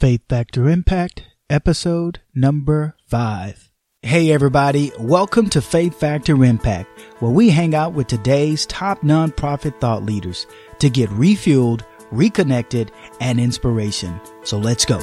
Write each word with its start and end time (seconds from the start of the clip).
Faith 0.00 0.22
Factor 0.28 0.68
Impact, 0.68 1.24
episode 1.50 2.20
number 2.32 2.94
five. 3.08 3.68
Hey, 4.02 4.30
everybody, 4.30 4.92
welcome 4.96 5.50
to 5.50 5.60
Faith 5.60 5.98
Factor 5.98 6.44
Impact, 6.44 6.88
where 7.18 7.32
we 7.32 7.50
hang 7.50 7.74
out 7.74 7.94
with 7.94 8.06
today's 8.06 8.64
top 8.66 9.00
nonprofit 9.00 9.80
thought 9.80 10.04
leaders 10.04 10.46
to 10.78 10.88
get 10.88 11.10
refueled, 11.10 11.82
reconnected, 12.12 12.92
and 13.20 13.40
inspiration. 13.40 14.20
So 14.44 14.56
let's 14.56 14.84
go. 14.84 15.00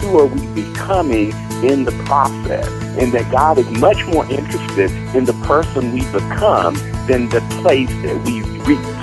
Who 0.00 0.18
are 0.18 0.24
we 0.24 0.46
becoming 0.62 1.32
in 1.62 1.84
the 1.84 1.92
process? 2.06 2.66
And 2.98 3.12
that 3.12 3.30
God 3.30 3.58
is 3.58 3.68
much 3.72 4.06
more 4.06 4.24
interested 4.30 4.90
in 5.14 5.26
the 5.26 5.34
person 5.44 5.92
we 5.92 6.00
become 6.12 6.76
than 7.06 7.28
the 7.28 7.42
place 7.60 7.90
that 7.90 8.22
we 8.24 8.40
reach. 8.64 9.01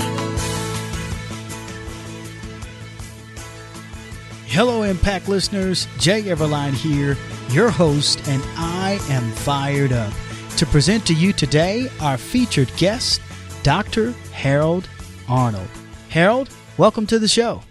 Hello, 4.51 4.81
Impact 4.81 5.29
listeners. 5.29 5.87
Jay 5.99 6.23
Everline 6.23 6.73
here, 6.73 7.15
your 7.51 7.69
host, 7.69 8.27
and 8.27 8.41
I 8.57 8.99
am 9.11 9.31
fired 9.31 9.93
up 9.93 10.11
to 10.57 10.65
present 10.65 11.05
to 11.05 11.13
you 11.13 11.33
today 11.33 11.87
our 12.01 12.17
featured 12.17 12.75
guest, 12.75 13.21
Dr. 13.61 14.11
Harold 14.31 14.89
Arnold. 15.27 15.69
Harold, 16.09 16.49
welcome 16.79 17.05
to 17.05 17.19
the 17.19 17.27
show. 17.27 17.61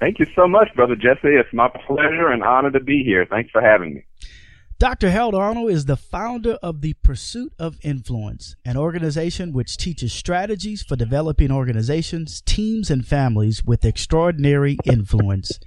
Thank 0.00 0.18
you 0.18 0.26
so 0.34 0.48
much, 0.48 0.74
Brother 0.74 0.96
Jesse. 0.96 1.28
It's 1.28 1.52
my 1.52 1.68
pleasure 1.86 2.28
and 2.28 2.42
honor 2.42 2.72
to 2.72 2.80
be 2.80 3.04
here. 3.04 3.24
Thanks 3.30 3.52
for 3.52 3.60
having 3.60 3.94
me. 3.94 4.04
Dr. 4.80 5.10
Harold 5.10 5.36
Arnold 5.36 5.70
is 5.70 5.84
the 5.84 5.96
founder 5.96 6.54
of 6.54 6.80
the 6.80 6.94
Pursuit 6.94 7.52
of 7.60 7.78
Influence, 7.82 8.56
an 8.64 8.76
organization 8.76 9.52
which 9.52 9.76
teaches 9.76 10.12
strategies 10.12 10.82
for 10.82 10.96
developing 10.96 11.52
organizations, 11.52 12.40
teams, 12.40 12.90
and 12.90 13.06
families 13.06 13.64
with 13.64 13.84
extraordinary 13.84 14.76
influence. 14.84 15.60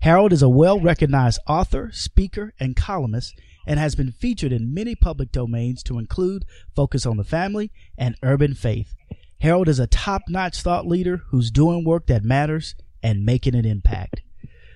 Harold 0.00 0.32
is 0.32 0.42
a 0.42 0.48
well 0.48 0.80
recognized 0.80 1.40
author, 1.46 1.90
speaker, 1.92 2.54
and 2.58 2.74
columnist 2.74 3.38
and 3.66 3.78
has 3.78 3.94
been 3.94 4.10
featured 4.10 4.52
in 4.52 4.72
many 4.72 4.94
public 4.94 5.30
domains 5.30 5.82
to 5.82 5.98
include 5.98 6.46
Focus 6.74 7.04
on 7.04 7.18
the 7.18 7.24
Family 7.24 7.70
and 7.98 8.16
Urban 8.22 8.54
Faith. 8.54 8.94
Harold 9.40 9.68
is 9.68 9.78
a 9.78 9.86
top 9.86 10.22
notch 10.28 10.62
thought 10.62 10.86
leader 10.86 11.22
who's 11.28 11.50
doing 11.50 11.84
work 11.84 12.06
that 12.06 12.24
matters 12.24 12.74
and 13.02 13.24
making 13.26 13.54
an 13.54 13.66
impact. 13.66 14.22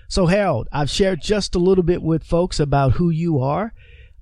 So, 0.08 0.26
Harold, 0.26 0.68
I've 0.70 0.90
shared 0.90 1.22
just 1.22 1.54
a 1.54 1.58
little 1.58 1.84
bit 1.84 2.02
with 2.02 2.22
folks 2.24 2.60
about 2.60 2.92
who 2.92 3.08
you 3.08 3.40
are. 3.40 3.72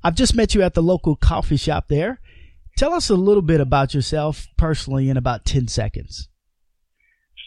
I've 0.05 0.15
just 0.15 0.35
met 0.35 0.55
you 0.55 0.63
at 0.63 0.75
the 0.75 0.83
local 0.83 1.17
coffee 1.17 1.57
shop 1.57 1.89
there. 1.89 2.21
Tell 2.77 2.95
us 2.95 3.11
a 3.11 3.15
little 3.15 3.43
bit 3.43 3.61
about 3.61 3.93
yourself 3.93 4.47
personally 4.57 5.11
in 5.11 5.17
about 5.17 5.45
10 5.45 5.69
seconds. 5.69 6.29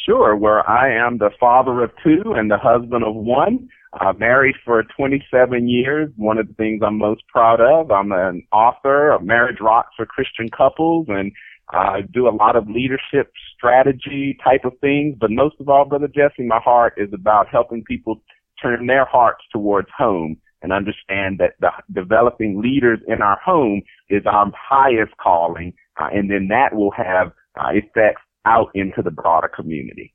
Sure, 0.06 0.36
where 0.36 0.68
I 0.70 0.94
am 0.94 1.18
the 1.18 1.32
father 1.40 1.84
of 1.84 1.92
two 2.04 2.34
and 2.36 2.52
the 2.52 2.58
husband 2.58 3.04
of 3.04 3.16
one. 3.16 3.68
Uh, 4.00 4.14
married 4.14 4.56
for 4.64 4.84
27 4.98 5.70
years. 5.70 6.12
One 6.18 6.38
of 6.38 6.48
the 6.48 6.54
things 6.54 6.82
I'm 6.86 6.98
most 6.98 7.24
proud 7.30 7.62
of, 7.62 7.92
I'm 7.92 8.12
an 8.12 8.46
author 8.52 9.12
of 9.12 9.24
Marriage 9.24 9.60
Rocks 9.62 9.94
for 9.96 10.06
Christian 10.06 10.50
Couples 10.50 11.08
and 11.10 11.32
I 11.72 12.00
uh, 12.00 12.02
do 12.14 12.28
a 12.28 12.36
lot 12.36 12.56
of 12.56 12.70
leadership 12.70 13.32
strategy 13.58 14.38
type 14.44 14.66
of 14.66 14.74
things. 14.82 15.16
But 15.20 15.32
most 15.32 15.56
of 15.60 15.68
all, 15.68 15.86
Brother 15.86 16.08
Jesse, 16.08 16.44
my 16.46 16.60
heart 16.60 16.94
is 16.98 17.10
about 17.12 17.48
helping 17.48 17.84
people 17.84 18.22
turn 18.62 18.86
their 18.86 19.06
hearts 19.06 19.44
towards 19.52 19.88
home 19.98 20.38
and 20.62 20.72
understand 20.72 21.40
that 21.40 21.54
the 21.60 21.72
developing 21.92 22.62
leaders 22.62 23.00
in 23.08 23.22
our 23.24 23.40
home 23.44 23.82
is 24.10 24.24
our 24.28 24.52
highest 24.56 25.18
calling. 25.18 25.74
Uh, 26.00 26.10
and 26.14 26.30
then 26.30 26.50
that 26.50 26.76
will 26.76 26.92
have 26.92 27.32
uh, 27.60 27.70
effects 27.70 28.22
out 28.46 28.70
into 28.74 29.02
the 29.02 29.12
broader 29.12 29.48
community. 29.48 30.14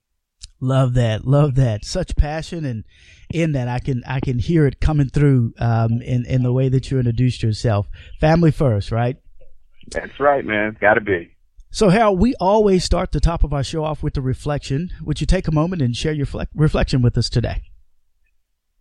Love 0.61 0.95
that. 0.95 1.27
Love 1.27 1.55
that. 1.55 1.85
Such 1.85 2.17
passion 2.17 2.65
and 2.65 2.85
in 3.33 3.53
that 3.53 3.69
I 3.69 3.79
can 3.79 4.03
I 4.07 4.21
can 4.21 4.39
hear 4.39 4.67
it 4.67 4.81
coming 4.81 5.09
through 5.09 5.55
um, 5.59 6.03
in 6.03 6.27
in 6.27 6.43
the 6.43 6.53
way 6.53 6.69
that 6.69 6.91
you 6.91 6.99
introduced 6.99 7.43
yourself. 7.43 7.89
Family 8.21 8.51
first, 8.51 8.93
right? 8.93 9.17
That's 9.91 10.21
right, 10.21 10.45
man. 10.45 10.77
Got 10.81 10.95
to 10.95 11.01
be. 11.01 11.37
So, 11.73 11.89
Harold, 11.89 12.19
we 12.19 12.35
always 12.41 12.85
start 12.85 13.13
the 13.13 13.21
top 13.21 13.45
of 13.45 13.53
our 13.53 13.63
show 13.63 13.85
off 13.85 14.03
with 14.03 14.15
the 14.15 14.21
reflection. 14.21 14.91
Would 15.05 15.21
you 15.21 15.27
take 15.27 15.47
a 15.47 15.53
moment 15.53 15.83
and 15.83 15.97
share 15.97 16.13
your 16.13 16.27
reflection 16.55 17.01
with 17.01 17.17
us 17.17 17.31
today? 17.31 17.63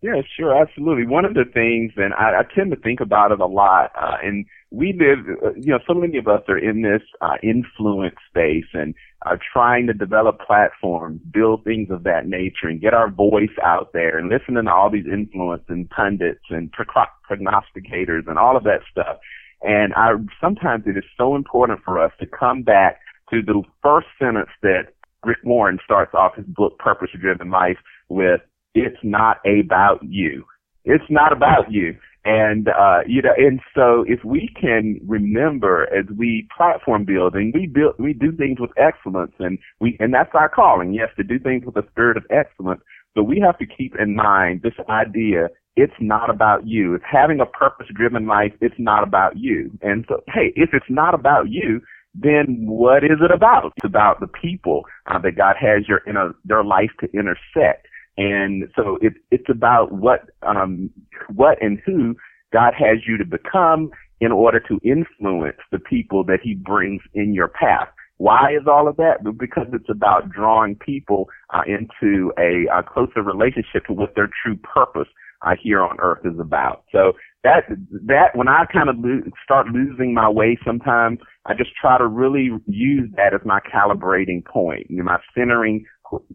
Yeah, 0.02 0.22
sure, 0.36 0.60
absolutely. 0.60 1.06
One 1.06 1.24
of 1.24 1.34
the 1.34 1.44
things, 1.44 1.92
and 1.96 2.14
I, 2.14 2.40
I 2.40 2.42
tend 2.54 2.70
to 2.70 2.76
think 2.76 3.00
about 3.00 3.32
it 3.32 3.40
a 3.40 3.46
lot, 3.46 3.92
uh, 3.94 4.16
and 4.22 4.46
we 4.70 4.94
live, 4.98 5.18
uh, 5.44 5.52
you 5.56 5.72
know, 5.72 5.78
so 5.86 5.92
many 5.92 6.16
of 6.16 6.26
us 6.26 6.42
are 6.48 6.58
in 6.58 6.82
this 6.82 7.02
uh, 7.20 7.34
influence 7.42 8.16
space 8.28 8.64
and 8.72 8.94
are 9.22 9.38
trying 9.52 9.86
to 9.86 9.92
develop 9.92 10.40
platforms, 10.40 11.20
build 11.30 11.62
things 11.64 11.88
of 11.90 12.04
that 12.04 12.26
nature, 12.26 12.68
and 12.68 12.80
get 12.80 12.94
our 12.94 13.10
voice 13.10 13.54
out 13.62 13.92
there, 13.92 14.18
and 14.18 14.30
listening 14.30 14.64
to 14.64 14.70
all 14.70 14.90
these 14.90 15.06
influence 15.06 15.62
and 15.68 15.88
pundits 15.90 16.44
and 16.48 16.72
prognosticators 16.72 18.26
and 18.26 18.38
all 18.38 18.56
of 18.56 18.64
that 18.64 18.80
stuff. 18.90 19.18
And 19.62 19.92
I 19.94 20.12
sometimes 20.40 20.84
it 20.86 20.96
is 20.96 21.04
so 21.18 21.36
important 21.36 21.80
for 21.84 22.02
us 22.02 22.12
to 22.20 22.26
come 22.26 22.62
back 22.62 23.00
to 23.30 23.42
the 23.42 23.62
first 23.82 24.06
sentence 24.18 24.48
that 24.62 24.94
Rick 25.24 25.38
Warren 25.44 25.78
starts 25.84 26.14
off 26.14 26.36
his 26.36 26.46
book 26.46 26.78
Purpose 26.78 27.10
Driven 27.20 27.50
Life 27.50 27.76
with 28.08 28.40
it's 28.74 28.96
not 29.02 29.38
about 29.44 30.00
you. 30.02 30.44
It's 30.84 31.04
not 31.10 31.32
about 31.32 31.70
you. 31.70 31.96
And, 32.24 32.68
uh, 32.68 33.00
you 33.06 33.22
know, 33.22 33.32
and 33.36 33.60
so 33.74 34.04
if 34.06 34.22
we 34.24 34.50
can 34.60 35.00
remember 35.06 35.88
as 35.94 36.04
we 36.16 36.46
platform 36.54 37.04
building, 37.04 37.50
we 37.54 37.66
build, 37.66 37.94
we 37.98 38.12
do 38.12 38.30
things 38.32 38.60
with 38.60 38.70
excellence 38.76 39.32
and 39.38 39.58
we, 39.80 39.96
and 40.00 40.12
that's 40.12 40.30
our 40.34 40.48
calling, 40.48 40.92
yes, 40.92 41.08
to 41.16 41.24
do 41.24 41.38
things 41.38 41.64
with 41.64 41.76
a 41.76 41.88
spirit 41.90 42.18
of 42.18 42.24
excellence. 42.30 42.82
But 43.14 43.24
we 43.24 43.40
have 43.40 43.58
to 43.58 43.66
keep 43.66 43.94
in 43.98 44.14
mind 44.14 44.60
this 44.62 44.74
idea, 44.88 45.48
it's 45.76 45.94
not 46.00 46.30
about 46.30 46.66
you. 46.66 46.94
It's 46.94 47.04
having 47.10 47.40
a 47.40 47.46
purpose 47.46 47.86
driven 47.94 48.26
life. 48.26 48.52
It's 48.60 48.74
not 48.78 49.02
about 49.02 49.38
you. 49.38 49.70
And 49.82 50.04
so, 50.08 50.22
hey, 50.26 50.52
if 50.56 50.70
it's 50.72 50.90
not 50.90 51.14
about 51.14 51.48
you, 51.48 51.80
then 52.14 52.66
what 52.66 53.04
is 53.04 53.18
it 53.22 53.30
about? 53.30 53.72
It's 53.76 53.86
about 53.86 54.20
the 54.20 54.26
people 54.26 54.84
uh, 55.06 55.18
that 55.20 55.36
God 55.36 55.56
has 55.60 55.88
your, 55.88 55.98
in 56.06 56.16
their 56.44 56.64
life 56.64 56.90
to 57.00 57.08
intersect. 57.12 57.86
And 58.20 58.64
so 58.76 58.98
it, 59.00 59.14
it's 59.30 59.48
about 59.48 59.92
what, 59.92 60.28
um, 60.42 60.90
what 61.34 61.60
and 61.62 61.80
who 61.86 62.16
God 62.52 62.74
has 62.78 62.98
you 63.06 63.16
to 63.16 63.24
become 63.24 63.90
in 64.20 64.30
order 64.30 64.60
to 64.60 64.78
influence 64.84 65.56
the 65.72 65.78
people 65.78 66.22
that 66.24 66.40
he 66.42 66.54
brings 66.54 67.00
in 67.14 67.32
your 67.32 67.48
path. 67.48 67.88
Why 68.18 68.50
is 68.52 68.66
all 68.66 68.86
of 68.86 68.96
that? 68.96 69.24
Because 69.38 69.68
it's 69.72 69.88
about 69.88 70.28
drawing 70.28 70.74
people 70.74 71.30
uh, 71.54 71.62
into 71.66 72.30
a, 72.38 72.66
a, 72.70 72.82
closer 72.82 73.22
relationship 73.22 73.86
to 73.86 73.94
what 73.94 74.14
their 74.14 74.28
true 74.44 74.58
purpose 74.58 75.08
uh, 75.40 75.54
here 75.58 75.80
on 75.82 75.96
earth 76.00 76.26
is 76.26 76.38
about. 76.38 76.84
So 76.92 77.14
that 77.44 77.62
that 78.06 78.34
when 78.36 78.46
I 78.46 78.66
kind 78.70 78.90
of 78.90 78.96
lo- 78.98 79.22
start 79.42 79.68
losing 79.68 80.12
my 80.12 80.28
way, 80.28 80.58
sometimes 80.66 81.20
I 81.46 81.54
just 81.54 81.70
try 81.80 81.96
to 81.96 82.06
really 82.06 82.50
use 82.66 83.08
that 83.16 83.32
as 83.32 83.40
my 83.46 83.60
calibrating 83.60 84.44
point, 84.44 84.90
you 84.90 84.98
know, 84.98 85.04
my 85.04 85.18
centering 85.34 85.86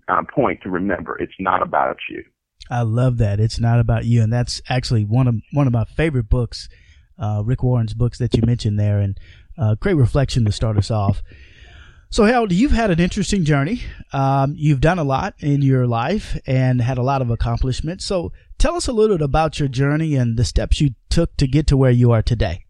uh, 0.08 0.22
point 0.34 0.62
to 0.63 0.69
remember. 0.69 1.18
It's 1.19 1.34
not 1.40 1.62
about 1.62 1.97
you. 2.09 2.24
I 2.69 2.81
love 2.81 3.18
that. 3.18 3.40
It's 3.40 3.59
not 3.59 3.80
about 3.80 4.06
you, 4.06 4.22
and 4.24 4.34
that's 4.34 4.62
actually 4.69 5.06
one 5.06 5.28
of 5.28 5.36
one 5.53 5.68
of 5.68 5.74
my 5.74 5.86
favorite 5.86 6.30
books, 6.30 6.68
uh, 7.19 7.44
Rick 7.46 7.63
Warren's 7.63 7.94
books 7.94 8.18
that 8.18 8.36
you 8.36 8.41
mentioned 8.46 8.80
there, 8.80 9.00
and 9.00 9.19
uh, 9.58 9.75
great 9.75 9.96
reflection 9.96 10.46
to 10.46 10.52
start 10.52 10.78
us 10.78 10.90
off. 10.90 11.22
So, 12.09 12.24
Harold, 12.24 12.52
you've 12.52 12.72
had 12.72 12.91
an 12.91 13.00
interesting 13.00 13.44
journey. 13.44 13.81
Um, 14.13 14.53
you've 14.56 14.80
done 14.80 15.00
a 15.00 15.03
lot 15.03 15.36
in 15.40 15.62
your 15.62 15.86
life 15.86 16.40
and 16.47 16.81
had 16.81 16.97
a 16.97 17.03
lot 17.03 17.22
of 17.22 17.30
accomplishments. 17.30 18.06
So, 18.06 18.31
tell 18.57 18.75
us 18.75 18.88
a 18.88 18.94
little 18.94 19.18
bit 19.18 19.25
about 19.25 19.59
your 19.59 19.68
journey 19.68 20.16
and 20.16 20.38
the 20.38 20.46
steps 20.46 20.80
you 20.80 20.92
took 21.09 21.36
to 21.38 21.47
get 21.47 21.68
to 21.68 21.78
where 21.78 21.92
you 21.92 22.12
are 22.12 22.22
today. 22.22 22.66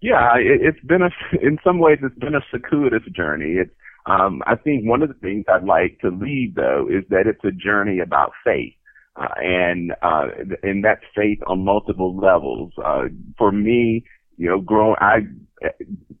Yeah, 0.00 0.36
it, 0.36 0.60
it's 0.62 0.86
been 0.86 1.02
a, 1.02 1.10
in 1.42 1.58
some 1.64 1.78
ways, 1.78 1.98
it's 2.02 2.18
been 2.18 2.34
a 2.34 2.44
circuitous 2.50 3.02
journey. 3.14 3.52
It's 3.52 3.72
um, 4.06 4.42
I 4.46 4.54
think 4.56 4.84
one 4.84 5.02
of 5.02 5.08
the 5.08 5.14
things 5.14 5.44
I'd 5.48 5.64
like 5.64 5.98
to 6.00 6.08
leave 6.10 6.54
though 6.54 6.88
is 6.90 7.04
that 7.10 7.26
it's 7.26 7.44
a 7.44 7.50
journey 7.50 8.00
about 8.00 8.32
faith. 8.44 8.74
Uh, 9.16 9.28
and, 9.38 9.92
uh, 10.02 10.26
and 10.62 10.84
that's 10.84 11.00
faith 11.14 11.38
on 11.46 11.64
multiple 11.64 12.14
levels. 12.16 12.72
Uh, 12.84 13.04
for 13.38 13.50
me, 13.50 14.04
you 14.36 14.46
know, 14.46 14.60
growing, 14.60 14.96
I, 15.00 15.20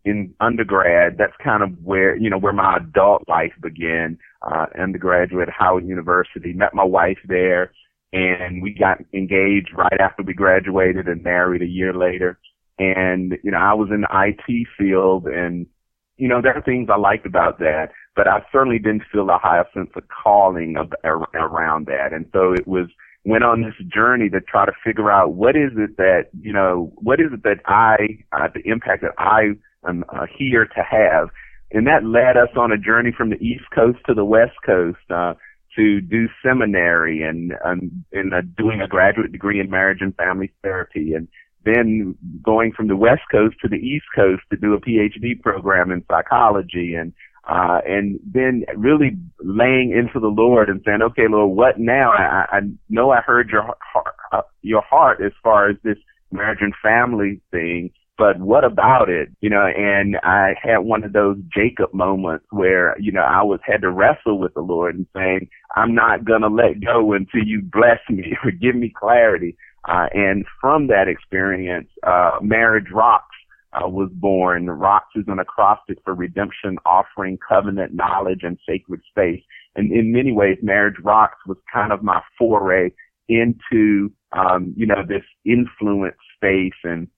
in 0.04 0.34
undergrad, 0.40 1.16
that's 1.18 1.34
kind 1.44 1.62
of 1.62 1.70
where, 1.84 2.16
you 2.16 2.30
know, 2.30 2.38
where 2.38 2.54
my 2.54 2.78
adult 2.78 3.22
life 3.28 3.52
began, 3.60 4.18
uh, 4.42 4.66
undergraduate 4.80 5.48
at 5.48 5.54
Howard 5.54 5.86
University, 5.86 6.54
met 6.54 6.74
my 6.74 6.84
wife 6.84 7.18
there, 7.26 7.72
and 8.12 8.62
we 8.62 8.72
got 8.72 8.98
engaged 9.12 9.72
right 9.76 10.00
after 10.00 10.22
we 10.22 10.32
graduated 10.32 11.06
and 11.06 11.22
married 11.22 11.62
a 11.62 11.66
year 11.66 11.92
later. 11.92 12.38
And, 12.78 13.36
you 13.42 13.50
know, 13.50 13.58
I 13.58 13.74
was 13.74 13.88
in 13.90 14.02
the 14.02 14.08
IT 14.10 14.68
field 14.78 15.26
and, 15.26 15.66
you 16.16 16.28
know, 16.28 16.40
there 16.40 16.56
are 16.56 16.62
things 16.62 16.88
I 16.92 16.96
liked 16.96 17.26
about 17.26 17.58
that, 17.58 17.90
but 18.14 18.26
I 18.26 18.44
certainly 18.50 18.78
didn't 18.78 19.02
feel 19.12 19.28
a 19.28 19.38
higher 19.38 19.66
sense 19.74 19.90
of 19.94 20.04
calling 20.08 20.76
of, 20.76 20.92
around 21.04 21.86
that. 21.86 22.12
And 22.12 22.26
so 22.32 22.52
it 22.52 22.66
was, 22.66 22.88
went 23.24 23.44
on 23.44 23.62
this 23.62 23.74
journey 23.92 24.30
to 24.30 24.40
try 24.40 24.64
to 24.66 24.72
figure 24.84 25.10
out 25.10 25.34
what 25.34 25.56
is 25.56 25.72
it 25.76 25.96
that, 25.96 26.28
you 26.40 26.52
know, 26.52 26.92
what 26.96 27.20
is 27.20 27.32
it 27.32 27.42
that 27.42 27.60
I, 27.66 28.24
uh, 28.32 28.48
the 28.54 28.62
impact 28.64 29.02
that 29.02 29.12
I 29.18 29.56
am 29.88 30.04
uh, 30.08 30.26
here 30.38 30.64
to 30.64 30.82
have. 30.82 31.28
And 31.72 31.86
that 31.86 32.04
led 32.04 32.36
us 32.36 32.48
on 32.56 32.72
a 32.72 32.78
journey 32.78 33.12
from 33.16 33.30
the 33.30 33.36
East 33.36 33.64
Coast 33.74 33.98
to 34.06 34.14
the 34.14 34.24
West 34.24 34.56
Coast, 34.64 34.98
uh, 35.10 35.34
to 35.76 36.00
do 36.00 36.26
seminary 36.42 37.22
and 37.22 37.52
um, 37.64 38.04
and 38.12 38.32
uh, 38.32 38.40
doing 38.56 38.80
a 38.80 38.88
graduate 38.88 39.30
degree 39.30 39.60
in 39.60 39.70
marriage 39.70 39.98
and 40.00 40.16
family 40.16 40.50
therapy 40.62 41.12
and 41.12 41.28
then 41.66 42.16
going 42.42 42.72
from 42.72 42.88
the 42.88 42.96
west 42.96 43.22
coast 43.30 43.56
to 43.60 43.68
the 43.68 43.76
east 43.76 44.06
coast 44.14 44.42
to 44.50 44.56
do 44.56 44.72
a 44.72 44.80
PhD 44.80 45.40
program 45.42 45.90
in 45.90 46.02
psychology 46.08 46.94
and 46.94 47.12
uh, 47.48 47.80
and 47.86 48.18
then 48.24 48.64
really 48.76 49.16
laying 49.40 49.92
into 49.92 50.18
the 50.18 50.32
Lord 50.34 50.68
and 50.68 50.82
saying, 50.84 51.00
okay, 51.02 51.28
Lord, 51.28 51.56
what 51.56 51.78
now? 51.78 52.10
I, 52.10 52.46
I 52.50 52.60
know 52.88 53.10
I 53.10 53.20
heard 53.20 53.50
your 53.50 53.62
heart, 53.62 54.16
uh, 54.32 54.42
your 54.62 54.82
heart 54.82 55.20
as 55.24 55.30
far 55.44 55.70
as 55.70 55.76
this 55.84 55.98
marriage 56.32 56.58
and 56.60 56.74
family 56.82 57.40
thing, 57.52 57.92
but 58.18 58.40
what 58.40 58.64
about 58.64 59.08
it? 59.08 59.28
You 59.40 59.50
know, 59.50 59.64
and 59.64 60.16
I 60.22 60.54
had 60.60 60.78
one 60.78 61.04
of 61.04 61.12
those 61.12 61.36
Jacob 61.54 61.92
moments 61.92 62.46
where, 62.50 62.98
you 62.98 63.12
know, 63.12 63.20
I 63.20 63.42
was 63.42 63.60
had 63.62 63.82
to 63.82 63.90
wrestle 63.90 64.38
with 64.38 64.54
the 64.54 64.60
Lord 64.60 64.96
and 64.96 65.06
saying, 65.14 65.48
I'm 65.74 65.94
not 65.94 66.24
going 66.24 66.40
to 66.40 66.48
let 66.48 66.80
go 66.84 67.12
until 67.12 67.44
you 67.44 67.62
bless 67.62 68.00
me 68.08 68.36
or 68.44 68.50
give 68.50 68.74
me 68.74 68.92
clarity. 68.94 69.56
Uh, 69.88 70.06
and 70.12 70.44
from 70.60 70.88
that 70.88 71.08
experience, 71.08 71.88
uh, 72.02 72.32
Marriage 72.42 72.90
Rocks 72.92 73.36
uh, 73.72 73.88
was 73.88 74.10
born. 74.12 74.66
Rocks 74.66 75.12
is 75.14 75.24
an 75.28 75.38
acrostic 75.38 75.98
for 76.04 76.14
redemption, 76.14 76.78
offering, 76.84 77.38
covenant, 77.46 77.94
knowledge, 77.94 78.40
and 78.42 78.58
sacred 78.68 79.00
space. 79.08 79.42
And 79.76 79.92
in 79.92 80.12
many 80.12 80.32
ways, 80.32 80.58
Marriage 80.62 80.96
Rocks 81.02 81.38
was 81.46 81.58
kind 81.72 81.92
of 81.92 82.02
my 82.02 82.20
foray 82.38 82.90
into, 83.28 84.10
um, 84.32 84.72
you 84.76 84.86
know, 84.86 85.02
this 85.06 85.24
influence 85.44 86.16
space 86.36 86.78
and, 86.82 87.08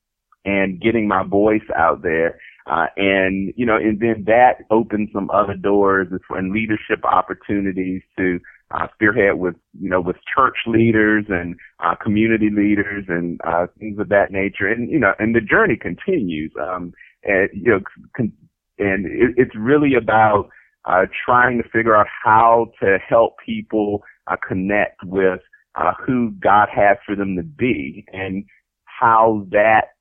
and 0.44 0.80
getting 0.80 1.06
my 1.06 1.22
voice 1.22 1.62
out 1.76 2.02
there. 2.02 2.38
Uh, 2.70 2.86
and, 2.96 3.52
you 3.56 3.64
know, 3.64 3.76
and 3.76 4.00
then 4.00 4.24
that 4.26 4.64
opened 4.70 5.08
some 5.12 5.30
other 5.30 5.54
doors 5.54 6.08
and 6.30 6.52
leadership 6.52 7.02
opportunities 7.04 8.02
to, 8.18 8.40
uh, 8.70 8.86
spearhead 8.94 9.38
with, 9.38 9.54
you 9.80 9.88
know, 9.88 10.00
with 10.00 10.16
church 10.34 10.56
leaders 10.66 11.24
and, 11.28 11.56
uh, 11.82 11.94
community 11.94 12.50
leaders 12.50 13.04
and, 13.08 13.40
uh, 13.46 13.66
things 13.78 13.98
of 13.98 14.08
that 14.08 14.30
nature. 14.30 14.68
And, 14.68 14.90
you 14.90 14.98
know, 14.98 15.14
and 15.18 15.34
the 15.34 15.40
journey 15.40 15.76
continues. 15.76 16.52
Um, 16.60 16.92
and, 17.24 17.48
you 17.52 17.70
know, 17.72 17.80
con- 18.16 18.32
and 18.78 19.06
it, 19.06 19.34
it's 19.36 19.56
really 19.56 19.94
about, 19.94 20.48
uh, 20.84 21.06
trying 21.24 21.60
to 21.62 21.68
figure 21.68 21.96
out 21.96 22.06
how 22.24 22.70
to 22.80 22.98
help 23.06 23.36
people, 23.44 24.02
uh, 24.26 24.36
connect 24.46 25.02
with, 25.04 25.40
uh, 25.74 25.92
who 26.04 26.32
God 26.32 26.68
has 26.74 26.98
for 27.06 27.16
them 27.16 27.36
to 27.36 27.42
be 27.42 28.04
and 28.12 28.44
how 28.84 29.46
that 29.50 29.92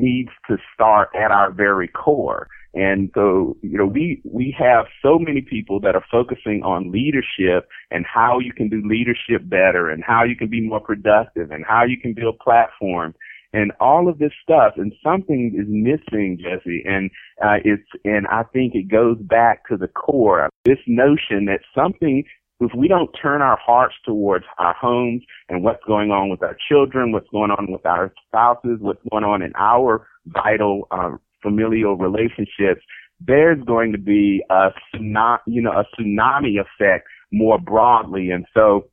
needs 0.00 0.30
to 0.48 0.56
start 0.74 1.10
at 1.14 1.30
our 1.30 1.50
very 1.50 1.88
core. 1.88 2.48
And 2.74 3.10
so, 3.14 3.56
you 3.62 3.76
know, 3.76 3.84
we, 3.84 4.22
we 4.24 4.54
have 4.58 4.86
so 5.02 5.18
many 5.18 5.42
people 5.42 5.78
that 5.80 5.94
are 5.94 6.04
focusing 6.10 6.62
on 6.62 6.90
leadership 6.90 7.68
and 7.90 8.06
how 8.06 8.38
you 8.38 8.52
can 8.52 8.70
do 8.70 8.82
leadership 8.84 9.48
better 9.48 9.90
and 9.90 10.02
how 10.02 10.24
you 10.24 10.36
can 10.36 10.48
be 10.48 10.66
more 10.66 10.80
productive 10.80 11.50
and 11.50 11.64
how 11.68 11.84
you 11.84 11.98
can 12.00 12.14
build 12.14 12.38
platforms 12.38 13.14
and 13.52 13.72
all 13.80 14.08
of 14.08 14.18
this 14.18 14.32
stuff 14.42 14.72
and 14.76 14.94
something 15.04 15.52
is 15.54 15.66
missing, 15.68 16.38
Jesse. 16.40 16.82
And, 16.86 17.10
uh, 17.44 17.58
it's, 17.62 17.86
and 18.04 18.26
I 18.28 18.44
think 18.44 18.74
it 18.74 18.90
goes 18.90 19.18
back 19.20 19.68
to 19.68 19.76
the 19.76 19.88
core, 19.88 20.48
this 20.64 20.78
notion 20.86 21.44
that 21.46 21.60
something 21.74 22.24
if 22.64 22.72
we 22.76 22.88
don't 22.88 23.10
turn 23.20 23.42
our 23.42 23.58
hearts 23.64 23.94
towards 24.04 24.44
our 24.58 24.74
homes 24.74 25.22
and 25.48 25.62
what's 25.62 25.82
going 25.86 26.10
on 26.10 26.28
with 26.30 26.42
our 26.42 26.56
children, 26.68 27.12
what's 27.12 27.28
going 27.30 27.50
on 27.50 27.70
with 27.70 27.84
our 27.86 28.12
spouses, 28.26 28.78
what's 28.80 29.02
going 29.10 29.24
on 29.24 29.42
in 29.42 29.52
our 29.56 30.06
vital 30.26 30.86
uh, 30.90 31.12
familial 31.42 31.96
relationships, 31.96 32.82
there's 33.20 33.62
going 33.64 33.92
to 33.92 33.98
be 33.98 34.42
a 34.50 34.68
tsunami, 34.94 35.38
you 35.46 35.62
know, 35.62 35.72
a 35.72 35.84
tsunami 35.96 36.56
effect 36.60 37.06
more 37.32 37.58
broadly. 37.58 38.30
And 38.30 38.46
so 38.54 38.86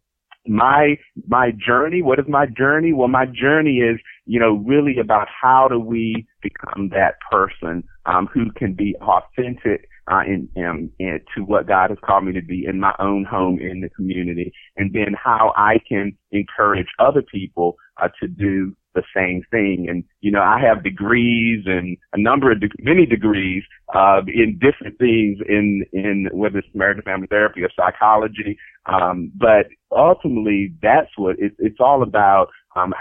my, 0.48 0.98
my 1.27 1.51
journey, 1.51 2.01
what 2.01 2.19
is 2.19 2.25
my 2.27 2.45
journey? 2.45 2.94
Well, 2.94 3.07
my 3.07 3.25
journey 3.25 3.77
is, 3.77 4.00
you 4.25 4.39
know, 4.39 4.63
really 4.65 4.98
about 5.00 5.27
how 5.30 5.68
do 5.68 5.80
we 5.80 6.27
become 6.42 6.89
that 6.89 7.15
person, 7.30 7.83
um, 8.06 8.27
who 8.33 8.51
can 8.51 8.74
be 8.74 8.95
authentic 9.01 9.88
in, 10.26 10.50
in, 10.56 10.92
in, 11.00 11.20
to 11.36 11.44
what 11.44 11.68
God 11.68 11.90
has 11.90 12.00
called 12.04 12.26
me 12.26 12.34
to 12.34 12.42
be 12.42 12.66
in 12.66 12.80
my 12.80 12.94
own 13.00 13.26
home 13.26 13.60
in 13.60 13.82
the 13.82 13.90
community, 13.90 14.52
and 14.78 14.94
then 14.94 15.14
how 15.14 15.54
I 15.56 15.80
can 15.88 16.18
encourage 16.32 16.88
other 17.00 17.22
people 17.22 17.76
uh, 18.02 18.10
to 18.22 18.28
do 18.28 18.76
the 18.96 19.04
same 19.16 19.44
thing. 19.52 19.88
And 19.90 20.04
you 20.22 20.32
know, 20.32 20.42
I 20.42 20.60
have 20.60 20.84
degrees 20.84 21.64
and 21.66 21.98
a 22.14 22.20
number 22.20 22.52
of 22.52 22.60
de- 22.60 22.70
many 22.80 23.06
degrees 23.06 23.64
uh, 23.94 24.22
in 24.28 24.60
different 24.60 24.98
things 24.98 25.40
in 25.48 25.86
in 25.94 26.28
whether 26.32 26.60
it's 26.60 26.68
marriage 26.74 26.98
and 26.98 27.06
family 27.06 27.28
therapy 27.28 27.62
or 27.64 27.70
psychology. 27.76 28.58
Um, 28.86 29.32
but 29.36 29.68
ultimately, 29.92 30.74
that's 30.82 31.12
what 31.18 31.38
it, 31.40 31.54
it's 31.60 31.80
all 31.80 32.02
about. 32.02 32.50
Um, 32.76 32.94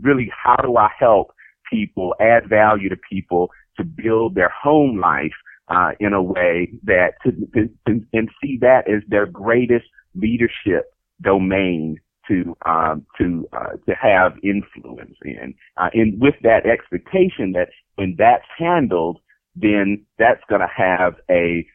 really, 0.00 0.30
how 0.30 0.56
do 0.56 0.76
I 0.76 0.90
help 0.98 1.32
people 1.70 2.14
add 2.20 2.48
value 2.48 2.88
to 2.88 2.96
people 3.10 3.50
to 3.78 3.84
build 3.84 4.34
their 4.34 4.52
home 4.62 5.00
life? 5.00 5.32
Uh, 5.68 5.92
in 6.00 6.12
a 6.12 6.22
way 6.22 6.72
that 6.84 7.12
to, 7.24 7.32
to, 7.54 7.68
to, 7.86 8.04
and 8.12 8.30
see 8.42 8.58
that 8.60 8.88
as 8.88 9.02
their 9.08 9.26
greatest 9.26 9.86
leadership 10.14 10.94
domain 11.22 11.98
to 12.28 12.56
um, 12.66 13.04
to 13.18 13.48
uh, 13.52 13.72
to 13.86 13.94
have 14.00 14.34
influence 14.42 15.16
in, 15.24 15.54
uh, 15.76 15.88
and 15.92 16.20
with 16.20 16.34
that 16.42 16.66
expectation 16.66 17.52
that 17.52 17.68
when 17.96 18.14
that's 18.16 18.44
handled, 18.56 19.18
then 19.56 20.04
that's 20.18 20.42
going 20.48 20.60
to 20.60 20.68
have 20.74 21.14
a 21.30 21.66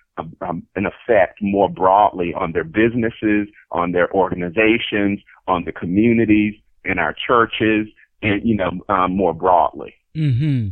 um, 0.41 0.65
an 0.75 0.85
effect 0.85 1.39
more 1.41 1.69
broadly 1.69 2.33
on 2.33 2.51
their 2.51 2.63
businesses, 2.63 3.47
on 3.71 3.91
their 3.91 4.11
organizations, 4.13 5.19
on 5.47 5.63
the 5.65 5.71
communities, 5.71 6.55
in 6.85 6.97
our 6.97 7.13
churches, 7.27 7.87
and 8.21 8.41
you 8.43 8.55
know 8.55 8.71
um, 8.89 9.15
more 9.15 9.33
broadly. 9.33 9.93
Mm-hmm. 10.15 10.69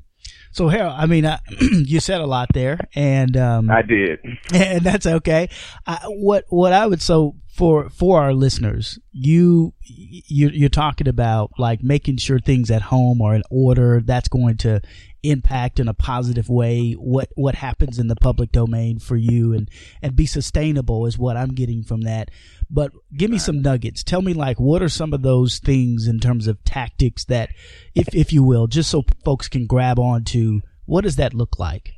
So 0.56 0.70
Harold, 0.70 0.96
I 0.98 1.06
mean, 1.06 1.26
I, 1.26 1.40
you 1.60 2.00
said 2.00 2.22
a 2.22 2.26
lot 2.26 2.48
there, 2.54 2.80
and 2.96 3.36
um, 3.36 3.70
I 3.70 3.82
did, 3.82 4.20
and 4.54 4.86
that's 4.86 5.06
okay. 5.06 5.50
I, 5.86 6.00
what 6.06 6.46
what 6.48 6.72
I 6.72 6.88
would 6.88 7.02
so 7.02 7.36
for 7.56 7.90
for 7.90 8.22
our 8.22 8.34
listeners, 8.34 9.00
you 9.14 9.74
you 9.82 10.50
you're 10.50 10.68
talking 10.68 11.08
about 11.08 11.52
like 11.58 11.82
making 11.82 12.18
sure 12.18 12.38
things 12.38 12.70
at 12.70 12.82
home 12.82 13.22
are 13.22 13.34
in 13.34 13.44
order. 13.50 14.02
That's 14.02 14.28
going 14.28 14.58
to 14.58 14.82
impact 15.24 15.80
in 15.80 15.88
a 15.88 15.94
positive 15.94 16.50
way 16.50 16.92
what 16.94 17.30
what 17.36 17.56
happens 17.56 17.98
in 17.98 18.08
the 18.08 18.16
public 18.16 18.52
domain 18.52 19.00
for 19.00 19.16
you 19.16 19.54
and 19.54 19.70
and 20.02 20.18
be 20.18 20.26
sustainable 20.26 21.06
is 21.06 21.18
what 21.18 21.38
I'm 21.38 21.56
getting 21.56 21.82
from 21.82 22.02
that. 22.02 22.30
But 22.70 22.92
give 23.16 23.32
me 23.32 23.38
some 23.38 23.62
nuggets. 23.62 24.04
Tell 24.04 24.22
me 24.22 24.34
like 24.34 24.60
what 24.60 24.84
are 24.84 24.90
some 24.90 25.14
of 25.14 25.22
those 25.22 25.60
things 25.60 26.08
in 26.08 26.20
terms 26.20 26.48
of 26.48 26.62
tactics 26.66 27.24
that 27.26 27.52
if 27.96 28.14
if 28.14 28.34
you 28.34 28.44
will, 28.44 28.68
just 28.68 28.90
so 28.90 29.06
folks 29.24 29.48
can 29.48 29.66
grab 29.66 29.98
onto 29.98 30.60
what 30.86 31.06
does 31.06 31.16
that 31.16 31.34
look 31.34 31.58
like? 31.58 31.94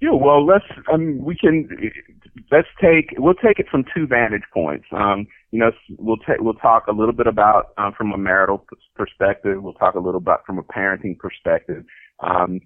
Yeah, 0.00 0.12
well, 0.12 0.46
let's 0.46 0.64
um 0.92 1.22
we 1.22 1.36
can 1.36 1.68
let's 2.50 2.68
take 2.80 3.14
we'll 3.18 3.34
take 3.34 3.58
it 3.58 3.66
from 3.70 3.84
two 3.94 4.06
vantage 4.06 4.44
points. 4.52 4.86
Um, 4.92 5.26
you 5.50 5.58
know, 5.58 5.72
we'll 5.98 6.16
take 6.18 6.40
we'll 6.40 6.54
talk 6.54 6.86
a 6.86 6.92
little 6.92 7.12
bit 7.12 7.26
about 7.26 7.72
um, 7.76 7.92
from 7.96 8.12
a 8.12 8.18
marital 8.18 8.64
perspective. 8.96 9.62
We'll 9.62 9.74
talk 9.74 9.94
a 9.94 10.00
little 10.00 10.18
about 10.18 10.46
from 10.46 10.58
a 10.58 10.62
parenting 10.62 11.18
perspective. 11.18 11.84
Um, 12.20 12.60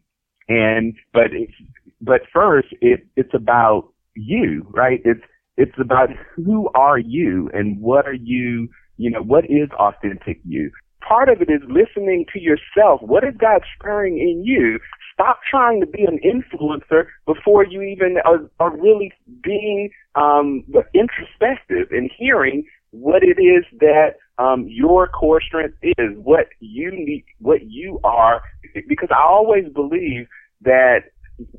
and 0.49 0.95
but 1.13 1.33
it's 1.33 1.53
but 2.01 2.21
first 2.33 2.69
it 2.81 3.07
it's 3.17 3.35
about 3.35 3.89
you, 4.15 4.67
right? 4.73 5.01
It's 5.05 5.23
it's 5.57 5.79
about 5.81 6.11
who 6.37 6.69
are 6.75 6.99
you 6.99 7.51
and 7.53 7.81
what 7.81 8.07
are 8.07 8.15
you, 8.15 8.69
you 8.97 9.11
know, 9.11 9.23
what 9.23 9.45
is 9.45 9.71
authentic 9.79 10.41
you? 10.45 10.71
Part 11.07 11.29
of 11.29 11.41
it 11.43 11.51
is 11.51 11.63
listening 11.69 12.27
to 12.33 12.41
yourself. 12.41 13.01
What 13.03 13.25
is 13.25 13.35
God 13.39 13.63
stirring 13.79 14.19
in 14.19 14.45
you? 14.45 14.79
Stop 15.15 15.41
trying 15.49 15.81
to 15.81 15.87
be 15.87 16.05
an 16.05 16.19
influencer 16.25 17.07
before 17.27 17.65
you 17.65 17.83
even 17.83 18.17
are, 18.25 18.51
are 18.61 18.77
really 18.77 19.13
being 19.43 19.91
um, 20.17 20.65
introspective 20.93 21.89
and 21.91 22.11
hearing 22.17 22.65
what 22.91 23.23
it 23.23 23.41
is 23.41 23.65
that 23.81 24.17
um, 24.39 24.67
your 24.69 25.07
core 25.09 25.41
strength 25.41 25.77
is, 25.83 26.17
what 26.17 26.49
you 26.61 26.91
need, 26.91 27.25
what 27.39 27.65
you 27.67 28.01
are. 28.03 28.43
Because 28.89 29.09
I 29.13 29.23
always 29.23 29.65
believe 29.73 30.27
that 30.63 31.05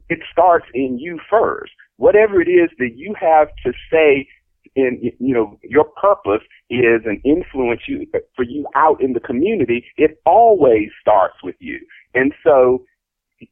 it 0.09 0.19
starts 0.31 0.65
in 0.73 0.99
you 0.99 1.19
first. 1.29 1.71
Whatever 1.97 2.41
it 2.41 2.49
is 2.49 2.69
that 2.79 2.95
you 2.95 3.15
have 3.19 3.47
to 3.65 3.71
say 3.91 4.27
in, 4.75 4.99
you 5.19 5.33
know, 5.33 5.57
your 5.63 5.85
purpose 5.85 6.45
is 6.69 7.01
an 7.05 7.21
influence 7.23 7.81
you, 7.87 8.05
for 8.35 8.43
you 8.43 8.67
out 8.75 9.01
in 9.01 9.13
the 9.13 9.19
community, 9.19 9.85
it 9.97 10.19
always 10.25 10.89
starts 10.99 11.35
with 11.43 11.55
you. 11.59 11.79
And 12.13 12.33
so, 12.43 12.85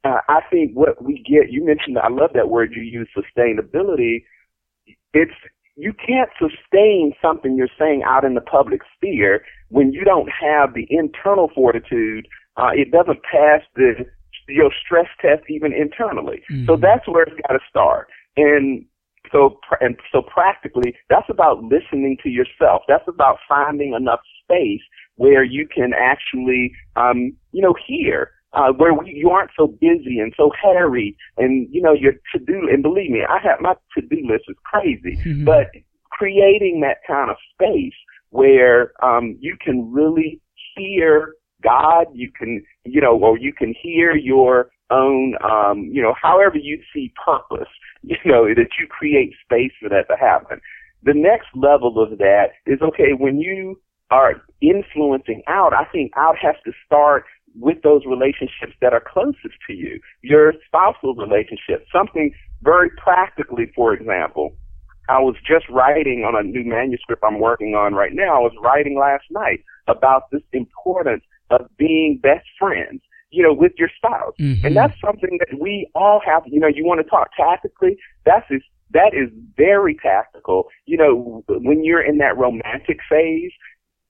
uh, 0.03 0.19
I 0.27 0.39
think 0.49 0.73
what 0.73 1.03
we 1.03 1.17
get, 1.17 1.51
you 1.51 1.65
mentioned, 1.65 1.97
I 1.97 2.09
love 2.09 2.31
that 2.33 2.49
word 2.49 2.73
you 2.75 2.81
use, 2.81 3.09
sustainability. 3.15 4.23
It's, 5.13 5.31
you 5.75 5.93
can't 5.93 6.29
sustain 6.39 7.13
something 7.21 7.55
you're 7.55 7.67
saying 7.79 8.03
out 8.05 8.23
in 8.23 8.35
the 8.35 8.41
public 8.41 8.81
sphere 8.95 9.43
when 9.69 9.91
you 9.91 10.03
don't 10.03 10.29
have 10.29 10.73
the 10.73 10.87
internal 10.89 11.49
fortitude. 11.53 12.27
Uh, 12.57 12.69
it 12.73 12.91
doesn't 12.91 13.19
pass 13.23 13.61
the 13.75 14.05
your 14.47 14.71
stress 14.85 15.07
test 15.21 15.43
even 15.49 15.73
internally. 15.73 16.43
Mm-hmm. 16.51 16.65
So 16.65 16.75
that's 16.75 17.07
where 17.07 17.23
it's 17.23 17.39
got 17.47 17.53
to 17.53 17.59
start. 17.69 18.09
And 18.35 18.85
so, 19.31 19.59
and 19.79 19.97
so 20.11 20.21
practically, 20.21 20.95
that's 21.09 21.29
about 21.29 21.63
listening 21.63 22.17
to 22.23 22.29
yourself. 22.29 22.83
That's 22.87 23.07
about 23.07 23.37
finding 23.47 23.93
enough 23.93 24.19
space 24.43 24.81
where 25.15 25.43
you 25.43 25.67
can 25.67 25.91
actually, 25.97 26.73
um, 26.95 27.35
you 27.51 27.61
know, 27.61 27.73
hear 27.87 28.31
uh, 28.53 28.71
where 28.71 28.93
we, 28.93 29.11
you 29.13 29.29
aren't 29.29 29.51
so 29.57 29.67
busy 29.67 30.19
and 30.19 30.33
so 30.37 30.51
hairy 30.61 31.17
and, 31.37 31.67
you 31.71 31.81
know, 31.81 31.93
your 31.93 32.13
to-do, 32.31 32.67
and 32.71 32.83
believe 32.83 33.09
me, 33.09 33.21
I 33.27 33.39
have, 33.43 33.59
my 33.61 33.73
to-do 33.95 34.17
list 34.27 34.45
is 34.47 34.55
crazy, 34.63 35.17
mm-hmm. 35.17 35.45
but 35.45 35.71
creating 36.11 36.81
that 36.81 36.97
kind 37.07 37.31
of 37.31 37.37
space 37.53 37.93
where, 38.29 38.91
um, 39.03 39.37
you 39.39 39.57
can 39.59 39.91
really 39.91 40.39
hear 40.75 41.33
God, 41.63 42.07
you 42.13 42.31
can, 42.37 42.63
you 42.83 43.01
know, 43.01 43.17
or 43.17 43.37
you 43.37 43.53
can 43.53 43.73
hear 43.81 44.15
your 44.15 44.69
own, 44.91 45.35
um, 45.43 45.89
you 45.91 46.01
know, 46.01 46.13
however 46.21 46.57
you 46.57 46.81
see 46.93 47.11
purpose, 47.25 47.69
you 48.03 48.17
know, 48.25 48.47
that 48.53 48.69
you 48.79 48.87
create 48.87 49.33
space 49.43 49.71
for 49.81 49.89
that 49.89 50.07
to 50.09 50.17
happen. 50.17 50.59
The 51.03 51.13
next 51.13 51.47
level 51.55 52.01
of 52.01 52.17
that 52.19 52.51
is, 52.65 52.81
okay, 52.81 53.13
when 53.17 53.39
you 53.39 53.81
are 54.11 54.41
influencing 54.61 55.41
out, 55.47 55.73
I 55.73 55.85
think 55.85 56.11
out 56.15 56.35
has 56.41 56.55
to 56.65 56.71
start 56.85 57.25
with 57.59 57.81
those 57.83 58.01
relationships 58.05 58.73
that 58.81 58.93
are 58.93 59.03
closest 59.05 59.55
to 59.67 59.73
you, 59.73 59.99
your 60.21 60.53
spousal 60.65 61.15
relationship, 61.15 61.85
something 61.91 62.33
very 62.61 62.89
practically, 62.91 63.71
for 63.75 63.93
example. 63.93 64.55
I 65.09 65.19
was 65.19 65.35
just 65.45 65.67
writing 65.69 66.23
on 66.23 66.33
a 66.33 66.43
new 66.43 66.63
manuscript 66.63 67.23
I'm 67.25 67.39
working 67.39 67.75
on 67.75 67.93
right 67.93 68.13
now. 68.13 68.37
I 68.37 68.39
was 68.39 68.53
writing 68.61 68.97
last 68.97 69.25
night 69.31 69.59
about 69.87 70.31
this 70.31 70.41
importance 70.53 71.23
of 71.49 71.67
being 71.77 72.19
best 72.23 72.45
friends, 72.57 73.01
you 73.29 73.43
know, 73.43 73.53
with 73.53 73.73
your 73.77 73.89
spouse. 73.95 74.33
Mm-hmm. 74.39 74.65
And 74.65 74.77
that's 74.77 74.99
something 75.01 75.37
that 75.39 75.59
we 75.59 75.89
all 75.93 76.21
have, 76.25 76.43
you 76.45 76.59
know, 76.59 76.69
you 76.69 76.85
want 76.85 77.01
to 77.03 77.09
talk 77.09 77.31
tactically, 77.35 77.97
that's 78.25 78.49
is, 78.49 78.61
that 78.91 79.13
is 79.13 79.29
very 79.57 79.95
tactical. 79.95 80.69
You 80.85 80.97
know, 80.97 81.43
when 81.49 81.83
you're 81.83 82.01
in 82.01 82.19
that 82.19 82.37
romantic 82.37 82.99
phase, 83.09 83.51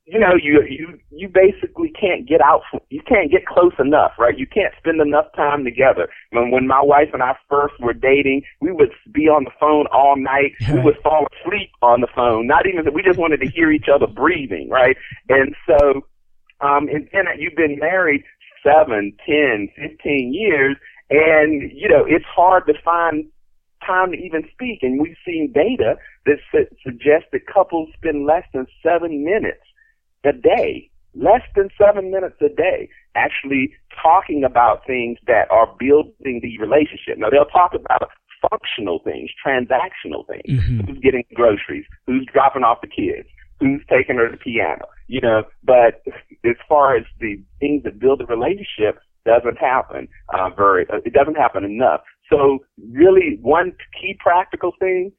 you 0.05 0.19
know, 0.19 0.33
you 0.41 0.61
you 0.69 0.99
you 1.11 1.29
basically 1.29 1.89
can't 1.89 2.27
get 2.27 2.41
out. 2.41 2.61
You 2.89 3.01
can't 3.07 3.31
get 3.31 3.45
close 3.45 3.73
enough, 3.79 4.11
right? 4.19 4.37
You 4.37 4.45
can't 4.45 4.73
spend 4.77 4.99
enough 4.99 5.27
time 5.35 5.63
together. 5.63 6.09
When 6.31 6.51
when 6.51 6.67
my 6.67 6.81
wife 6.81 7.09
and 7.13 7.23
I 7.23 7.35
first 7.49 7.75
were 7.79 7.93
dating, 7.93 8.43
we 8.59 8.73
would 8.73 8.91
be 9.13 9.29
on 9.29 9.45
the 9.45 9.51
phone 9.59 9.85
all 9.93 10.15
night. 10.17 10.51
we 10.73 10.81
would 10.81 10.97
fall 11.01 11.27
asleep 11.39 11.69
on 11.81 12.01
the 12.01 12.07
phone. 12.13 12.47
Not 12.47 12.67
even 12.67 12.83
that 12.83 12.93
we 12.93 13.01
just 13.01 13.17
wanted 13.17 13.39
to 13.41 13.49
hear 13.49 13.71
each 13.71 13.87
other 13.93 14.07
breathing, 14.07 14.69
right? 14.69 14.97
And 15.29 15.55
so, 15.65 16.01
um, 16.59 16.89
and 16.89 17.07
then 17.13 17.25
you've 17.37 17.55
been 17.55 17.79
married 17.79 18.23
seven, 18.61 19.15
ten, 19.25 19.69
fifteen 19.77 20.33
years, 20.33 20.75
and 21.11 21.71
you 21.73 21.87
know 21.87 22.03
it's 22.05 22.25
hard 22.25 22.67
to 22.67 22.73
find 22.83 23.25
time 23.85 24.11
to 24.11 24.17
even 24.17 24.43
speak. 24.51 24.79
And 24.81 25.01
we've 25.01 25.15
seen 25.25 25.53
data 25.53 25.95
that 26.25 26.39
su- 26.51 26.75
suggests 26.83 27.29
that 27.31 27.47
couples 27.47 27.87
spend 27.95 28.25
less 28.25 28.43
than 28.53 28.67
seven 28.83 29.23
minutes 29.23 29.63
a 30.25 30.31
day, 30.31 30.89
less 31.15 31.41
than 31.55 31.69
seven 31.77 32.11
minutes 32.11 32.35
a 32.41 32.49
day, 32.49 32.89
actually 33.15 33.73
talking 34.01 34.43
about 34.43 34.85
things 34.85 35.17
that 35.27 35.49
are 35.51 35.67
building 35.79 36.39
the 36.41 36.57
relationship. 36.59 37.17
Now 37.17 37.29
they'll 37.29 37.45
talk 37.45 37.73
about 37.73 38.09
functional 38.49 38.99
things, 39.03 39.29
transactional 39.45 40.27
things. 40.27 40.59
Mm-hmm. 40.59 40.79
Who's 40.87 40.99
getting 40.99 41.23
groceries? 41.33 41.85
Who's 42.07 42.27
dropping 42.31 42.63
off 42.63 42.81
the 42.81 42.87
kids? 42.87 43.27
Who's 43.59 43.81
taking 43.89 44.17
her 44.17 44.29
to 44.29 44.31
the 44.35 44.37
piano? 44.37 44.85
You 45.07 45.21
know, 45.21 45.43
but 45.63 46.03
as 46.43 46.55
far 46.67 46.95
as 46.97 47.03
the 47.19 47.41
things 47.59 47.83
that 47.83 47.99
build 47.99 48.21
a 48.21 48.25
relationship, 48.25 48.99
doesn't 49.25 49.57
happen 49.57 50.07
uh, 50.33 50.49
very. 50.49 50.85
Uh, 50.91 50.97
it 51.05 51.13
doesn't 51.13 51.35
happen 51.35 51.63
enough. 51.63 52.01
So 52.29 52.59
really, 52.91 53.37
one 53.41 53.73
key 53.99 54.17
practical 54.19 54.73
thing 54.79 55.11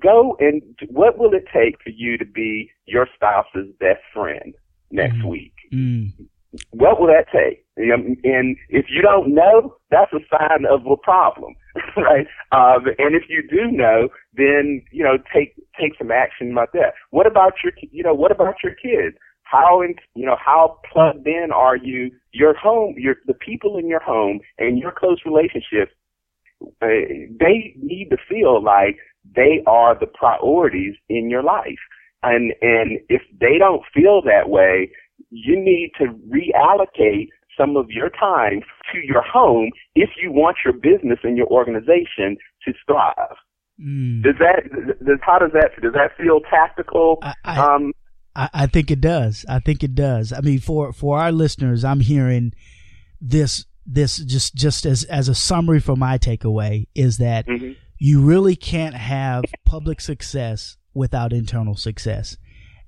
go 0.00 0.36
and 0.40 0.62
what 0.88 1.18
will 1.18 1.32
it 1.34 1.44
take 1.52 1.76
for 1.82 1.90
you 1.90 2.18
to 2.18 2.24
be 2.24 2.70
your 2.86 3.08
spouse's 3.14 3.68
best 3.78 4.02
friend 4.12 4.54
next 4.90 5.16
mm. 5.16 5.28
week? 5.28 5.54
Mm. 5.72 6.12
What 6.70 7.00
will 7.00 7.06
that 7.06 7.26
take? 7.32 7.64
And 7.76 8.56
if 8.68 8.86
you 8.90 9.02
don't 9.02 9.34
know, 9.34 9.76
that's 9.90 10.12
a 10.12 10.18
sign 10.30 10.66
of 10.68 10.84
a 10.86 10.96
problem, 10.96 11.54
right? 11.96 12.26
Um, 12.52 12.86
and 12.98 13.14
if 13.14 13.24
you 13.28 13.42
do 13.48 13.70
know, 13.70 14.08
then 14.34 14.82
you 14.90 15.04
know 15.04 15.16
take 15.32 15.54
take 15.80 15.92
some 15.96 16.10
action 16.10 16.52
about 16.52 16.72
that. 16.72 16.94
What 17.10 17.26
about 17.26 17.54
your 17.62 17.72
you 17.90 18.02
know 18.02 18.14
what 18.14 18.32
about 18.32 18.56
your 18.62 18.74
kids? 18.74 19.16
How 19.44 19.80
in, 19.82 19.94
you 20.14 20.26
know 20.26 20.36
how 20.38 20.78
plugged 20.92 21.26
in 21.26 21.48
are 21.54 21.76
you? 21.76 22.10
Your 22.32 22.54
home, 22.54 22.94
your 22.98 23.16
the 23.26 23.34
people 23.34 23.78
in 23.78 23.88
your 23.88 24.00
home 24.00 24.40
and 24.58 24.78
your 24.78 24.92
close 24.92 25.20
relationships. 25.24 25.92
Uh, 26.82 26.86
they 27.40 27.74
need 27.80 28.10
to 28.10 28.18
feel 28.28 28.62
like 28.62 28.98
they 29.24 29.62
are 29.66 29.98
the 29.98 30.06
priorities 30.06 30.94
in 31.08 31.30
your 31.30 31.42
life. 31.42 31.78
And, 32.22 32.52
and 32.60 32.98
if 33.08 33.22
they 33.40 33.58
don't 33.58 33.82
feel 33.94 34.22
that 34.22 34.50
way, 34.50 34.90
you 35.30 35.56
need 35.56 35.92
to 35.98 36.06
reallocate 36.28 37.28
some 37.56 37.76
of 37.76 37.90
your 37.90 38.10
time 38.10 38.60
to 38.92 38.98
your 39.04 39.22
home 39.22 39.70
if 39.94 40.10
you 40.22 40.32
want 40.32 40.58
your 40.64 40.74
business 40.74 41.18
and 41.22 41.36
your 41.36 41.46
organization 41.46 42.36
to 42.64 42.72
thrive. 42.86 43.36
Mm. 43.80 44.22
Does 44.22 44.34
that, 44.38 44.70
does, 45.04 45.18
how 45.22 45.38
does 45.38 45.52
that, 45.52 45.70
does 45.80 45.92
that 45.92 46.16
feel 46.16 46.40
tactical? 46.40 47.18
I, 47.22 47.34
I, 47.44 47.58
um, 47.58 47.92
I, 48.34 48.50
I 48.52 48.66
think 48.66 48.90
it 48.90 49.00
does. 49.00 49.44
I 49.48 49.58
think 49.58 49.82
it 49.82 49.94
does. 49.94 50.32
I 50.32 50.40
mean, 50.40 50.58
for, 50.58 50.92
for 50.92 51.18
our 51.18 51.32
listeners, 51.32 51.84
I'm 51.84 52.00
hearing 52.00 52.52
this, 53.20 53.64
this 53.86 54.18
just, 54.18 54.54
just 54.54 54.84
as, 54.84 55.04
as 55.04 55.28
a 55.28 55.34
summary 55.34 55.80
for 55.80 55.96
my 55.96 56.18
takeaway 56.18 56.86
is 56.94 57.18
that 57.18 57.46
mm-hmm 57.46 57.72
you 58.00 58.22
really 58.22 58.56
can't 58.56 58.96
have 58.96 59.44
public 59.64 60.00
success 60.00 60.78
without 60.94 61.32
internal 61.32 61.76
success. 61.76 62.36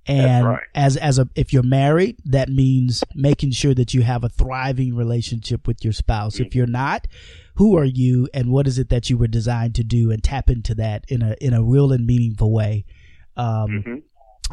And 0.06 0.46
right. 0.46 0.62
as 0.74 0.96
as 0.96 1.20
a 1.20 1.28
if 1.36 1.52
you're 1.52 1.62
married, 1.62 2.16
that 2.24 2.48
means 2.48 3.04
making 3.14 3.52
sure 3.52 3.72
that 3.74 3.94
you 3.94 4.02
have 4.02 4.24
a 4.24 4.28
thriving 4.28 4.96
relationship 4.96 5.68
with 5.68 5.84
your 5.84 5.92
spouse. 5.92 6.34
Mm-hmm. 6.34 6.44
If 6.46 6.54
you're 6.56 6.66
not, 6.66 7.06
who 7.54 7.78
are 7.78 7.84
you 7.84 8.28
and 8.34 8.50
what 8.50 8.66
is 8.66 8.80
it 8.80 8.88
that 8.88 9.10
you 9.10 9.16
were 9.16 9.28
designed 9.28 9.76
to 9.76 9.84
do 9.84 10.10
and 10.10 10.24
tap 10.24 10.50
into 10.50 10.74
that 10.76 11.04
in 11.06 11.22
a 11.22 11.36
in 11.40 11.54
a 11.54 11.62
real 11.62 11.92
and 11.92 12.04
meaningful 12.04 12.52
way. 12.52 12.84
Um, 13.36 13.46
mm-hmm. 13.46 13.94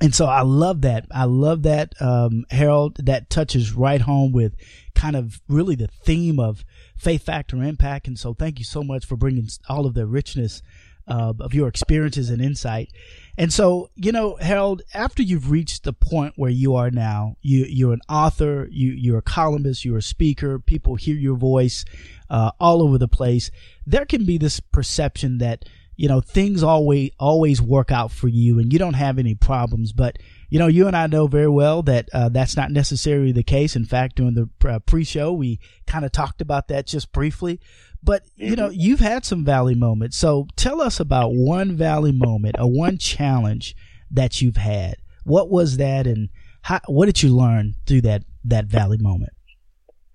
And 0.02 0.14
so 0.14 0.28
I 0.28 0.42
love 0.42 0.82
that. 0.82 1.08
I 1.12 1.26
love 1.26 1.64
that, 1.64 1.94
um, 2.00 2.46
Harold, 2.52 2.98
that 3.06 3.30
touches 3.30 3.74
right 3.74 4.00
home 4.00 4.32
with 4.32 4.56
kind 5.00 5.16
of 5.16 5.42
really 5.48 5.76
the 5.76 5.88
theme 5.88 6.42
of 6.42 6.66
faith 6.98 7.24
factor 7.24 7.64
impact. 7.64 8.06
And 8.06 8.20
so 8.20 8.34
thank 8.34 8.60
you 8.60 8.66
so 8.66 8.84
much 8.84 9.06
for 9.06 9.16
bringing 9.16 9.48
all 9.70 9.86
of 9.86 9.94
the 9.94 10.06
richness 10.06 10.62
uh, 11.08 11.34
of 11.40 11.54
your 11.54 11.70
experiences 11.70 12.30
and 12.30 12.42
insight. 12.42 12.92
And 13.38 13.54
so, 13.54 13.90
you 13.96 14.12
know, 14.12 14.36
Harold, 14.42 14.82
after 14.94 15.24
you've 15.24 15.50
reached 15.50 15.86
the 15.86 15.94
point 15.94 16.34
where 16.36 16.52
you 16.52 16.76
are 16.76 16.92
now, 16.92 17.38
you, 17.42 17.66
you're 17.70 17.94
an 17.94 18.02
author, 18.10 18.68
you, 18.70 18.92
you're 18.92 19.20
a 19.20 19.22
columnist, 19.22 19.86
you're 19.86 20.00
a 20.00 20.02
speaker, 20.02 20.60
people 20.60 20.96
hear 20.96 21.16
your 21.16 21.38
voice 21.38 21.86
uh, 22.30 22.52
all 22.60 22.84
over 22.84 22.98
the 22.98 23.08
place. 23.08 23.52
There 23.88 24.06
can 24.06 24.26
be 24.26 24.38
this 24.38 24.60
perception 24.60 25.38
that, 25.38 25.64
you 25.96 26.10
know, 26.10 26.20
things 26.20 26.62
always, 26.62 27.12
always 27.18 27.62
work 27.62 27.90
out 27.90 28.12
for 28.12 28.28
you 28.28 28.60
and 28.60 28.74
you 28.74 28.80
don't 28.80 28.96
have 28.96 29.18
any 29.18 29.34
problems. 29.34 29.94
But, 29.94 30.18
you 30.50 30.60
know, 30.60 30.68
you 30.68 30.88
and 30.88 30.96
I 30.96 31.08
know 31.08 31.28
very 31.28 31.50
well 31.50 31.82
that, 31.84 32.10
uh, 32.14 32.30
that's 32.30 32.58
not 32.58 32.72
necessarily 32.72 33.32
the 33.32 33.44
case. 33.44 33.76
In 33.76 33.86
fact, 33.86 34.16
during 34.16 34.34
the 34.34 34.50
uh, 34.68 34.80
pre-show, 34.80 35.32
we 35.32 35.60
kind 35.86 36.06
of 36.06 36.12
talked 36.12 36.42
about 36.42 36.68
that 36.70 36.88
just 36.88 37.12
briefly. 37.12 37.60
But, 38.02 38.24
you 38.36 38.56
know, 38.56 38.70
mm-hmm. 38.70 38.80
you've 38.80 39.00
had 39.02 39.26
some 39.26 39.44
valley 39.44 39.76
moments. 39.76 40.18
So 40.18 40.48
tell 40.56 40.82
us 40.82 41.00
about 41.00 41.34
one 41.34 41.76
valley 41.76 42.12
moment 42.12 42.56
or 42.58 42.72
one 42.72 42.98
challenge 42.98 43.76
that 44.10 44.42
you've 44.42 44.58
had. 44.58 44.96
What 45.24 45.50
was 45.50 45.78
that 45.78 46.08
and 46.08 46.30
how, 46.62 46.80
what 46.88 47.06
did 47.06 47.22
you 47.22 47.36
learn 47.36 47.76
through 47.86 48.02
that, 48.02 48.24
that 48.46 48.66
valley 48.66 48.98
moment? 48.98 49.34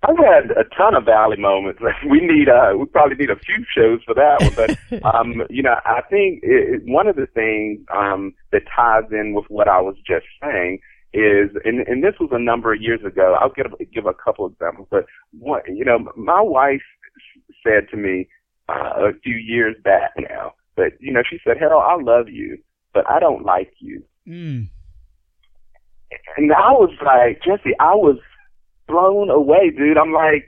I've 0.07 0.17
had 0.17 0.51
a 0.51 0.63
ton 0.75 0.95
of 0.95 1.05
valley 1.05 1.37
moments. 1.37 1.81
We 2.09 2.21
need, 2.21 2.49
uh, 2.49 2.77
we 2.77 2.85
probably 2.85 3.15
need 3.17 3.31
a 3.31 3.39
few 3.39 3.65
shows 3.75 4.01
for 4.05 4.13
that 4.13 4.41
one. 4.41 4.53
But, 4.55 5.03
um, 5.15 5.43
you 5.49 5.63
know, 5.63 5.75
I 5.85 6.01
think 6.09 6.41
it, 6.43 6.83
one 6.85 7.07
of 7.07 7.15
the 7.15 7.25
things, 7.25 7.79
um, 7.93 8.33
that 8.51 8.63
ties 8.75 9.11
in 9.11 9.33
with 9.33 9.45
what 9.49 9.67
I 9.67 9.81
was 9.81 9.95
just 10.05 10.25
saying 10.41 10.79
is, 11.13 11.49
and, 11.63 11.79
and 11.87 12.03
this 12.03 12.13
was 12.19 12.29
a 12.31 12.39
number 12.39 12.73
of 12.73 12.81
years 12.81 13.01
ago. 13.03 13.35
I'll 13.39 13.49
give, 13.49 13.67
give 13.93 14.05
a 14.05 14.13
couple 14.13 14.45
examples, 14.47 14.87
but 14.91 15.05
one, 15.31 15.61
you 15.67 15.85
know, 15.85 15.99
my 16.15 16.41
wife 16.41 16.83
said 17.63 17.89
to 17.91 17.97
me, 17.97 18.27
uh, 18.69 19.09
a 19.09 19.13
few 19.23 19.35
years 19.35 19.75
back 19.83 20.11
now, 20.17 20.53
but, 20.75 20.93
you 20.99 21.13
know, 21.13 21.21
she 21.27 21.37
said, 21.43 21.57
Harold, 21.57 21.83
I 21.85 22.01
love 22.01 22.29
you, 22.29 22.57
but 22.93 23.09
I 23.09 23.19
don't 23.19 23.45
like 23.45 23.73
you. 23.79 24.03
Mm. 24.27 24.69
And 26.37 26.51
I 26.51 26.71
was 26.71 26.91
like, 27.03 27.41
Jesse, 27.43 27.75
I 27.79 27.93
was 27.95 28.17
thrown 28.87 29.29
away, 29.29 29.71
dude. 29.75 29.97
I'm 29.97 30.11
like, 30.11 30.47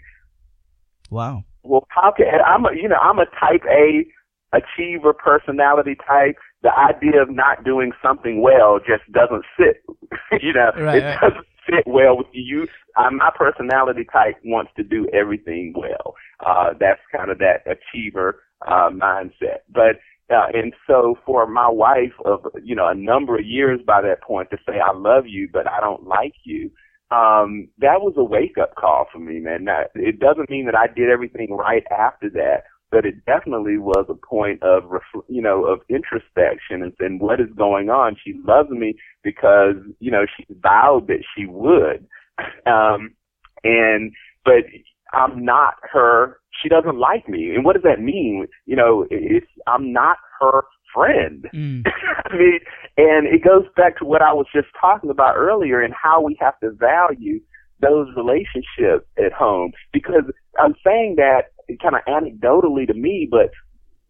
wow. 1.09 1.43
Well, 1.63 1.85
how 1.89 2.13
can 2.15 2.27
I'm 2.45 2.65
a 2.65 2.69
you 2.75 2.87
know 2.87 2.97
I'm 3.01 3.19
a 3.19 3.25
type 3.25 3.63
A 3.69 4.05
achiever 4.53 5.13
personality 5.13 5.95
type. 5.95 6.37
The 6.63 6.71
idea 6.75 7.21
of 7.21 7.29
not 7.29 7.63
doing 7.63 7.91
something 8.01 8.41
well 8.41 8.79
just 8.79 9.09
doesn't 9.11 9.43
sit. 9.57 9.83
you 10.41 10.53
know, 10.53 10.71
right, 10.77 10.97
it 10.97 11.05
right. 11.05 11.19
doesn't 11.21 11.45
fit 11.67 11.85
well 11.85 12.17
with 12.17 12.27
you. 12.31 12.67
Uh, 12.95 13.11
my 13.11 13.29
personality 13.35 14.05
type 14.11 14.35
wants 14.43 14.71
to 14.77 14.83
do 14.83 15.07
everything 15.13 15.73
well. 15.75 16.15
Uh, 16.45 16.73
that's 16.79 17.01
kind 17.15 17.29
of 17.29 17.37
that 17.39 17.63
achiever 17.67 18.41
uh, 18.65 18.89
mindset. 18.89 19.61
But 19.69 19.99
Uh, 20.29 20.47
and 20.53 20.73
so 20.85 21.15
for 21.25 21.47
my 21.47 21.69
wife 21.69 22.11
of, 22.25 22.45
you 22.61 22.75
know, 22.75 22.87
a 22.87 22.95
number 22.95 23.37
of 23.37 23.45
years 23.45 23.79
by 23.85 24.01
that 24.01 24.21
point 24.21 24.49
to 24.49 24.57
say, 24.65 24.73
I 24.79 24.91
love 24.93 25.25
you, 25.25 25.47
but 25.51 25.69
I 25.69 25.79
don't 25.79 26.05
like 26.05 26.33
you, 26.43 26.69
um, 27.09 27.69
that 27.79 28.01
was 28.01 28.13
a 28.17 28.23
wake 28.23 28.57
up 28.61 28.75
call 28.75 29.07
for 29.11 29.19
me, 29.19 29.39
man. 29.39 29.63
Now, 29.63 29.83
it 29.95 30.19
doesn't 30.19 30.49
mean 30.49 30.65
that 30.65 30.75
I 30.75 30.87
did 30.87 31.09
everything 31.09 31.53
right 31.53 31.83
after 31.89 32.29
that, 32.31 32.63
but 32.91 33.05
it 33.05 33.25
definitely 33.25 33.77
was 33.77 34.05
a 34.09 34.13
point 34.13 34.61
of, 34.61 34.83
you 35.29 35.41
know, 35.41 35.65
of 35.65 35.79
introspection 35.89 36.83
and 36.83 36.93
saying, 36.99 37.19
what 37.19 37.39
is 37.39 37.47
going 37.57 37.89
on? 37.89 38.17
She 38.21 38.33
loves 38.45 38.69
me 38.69 38.95
because, 39.23 39.75
you 39.99 40.11
know, 40.11 40.25
she 40.35 40.45
vowed 40.61 41.07
that 41.07 41.23
she 41.35 41.45
would. 41.45 42.05
Um, 42.67 43.15
and, 43.63 44.13
but 44.45 44.65
I'm 45.11 45.43
not 45.43 45.73
her, 45.91 46.37
she 46.61 46.69
doesn't 46.69 46.99
like 46.99 47.27
me. 47.27 47.55
And 47.55 47.65
what 47.65 47.73
does 47.73 47.81
that 47.81 47.99
mean? 47.99 48.45
You 48.67 48.75
know, 48.75 49.07
it's, 49.09 49.47
I'm 49.65 49.91
not 49.91 50.17
her 50.39 50.61
friend. 50.93 51.45
Mm. 51.57 51.83
I 52.25 52.35
mean, 52.35 52.59
and 52.97 53.25
it 53.25 53.43
goes 53.43 53.65
back 53.75 53.97
to 53.97 54.05
what 54.05 54.21
I 54.21 54.33
was 54.33 54.47
just 54.53 54.67
talking 54.79 55.09
about 55.09 55.35
earlier 55.37 55.81
and 55.81 55.93
how 55.93 56.21
we 56.21 56.37
have 56.39 56.59
to 56.59 56.71
value 56.71 57.39
those 57.81 58.07
relationships 58.15 59.07
at 59.17 59.31
home 59.31 59.71
because 59.93 60.23
I'm 60.59 60.75
saying 60.85 61.15
that 61.17 61.51
kind 61.81 61.95
of 61.95 62.01
anecdotally 62.07 62.87
to 62.87 62.93
me, 62.93 63.27
but 63.29 63.51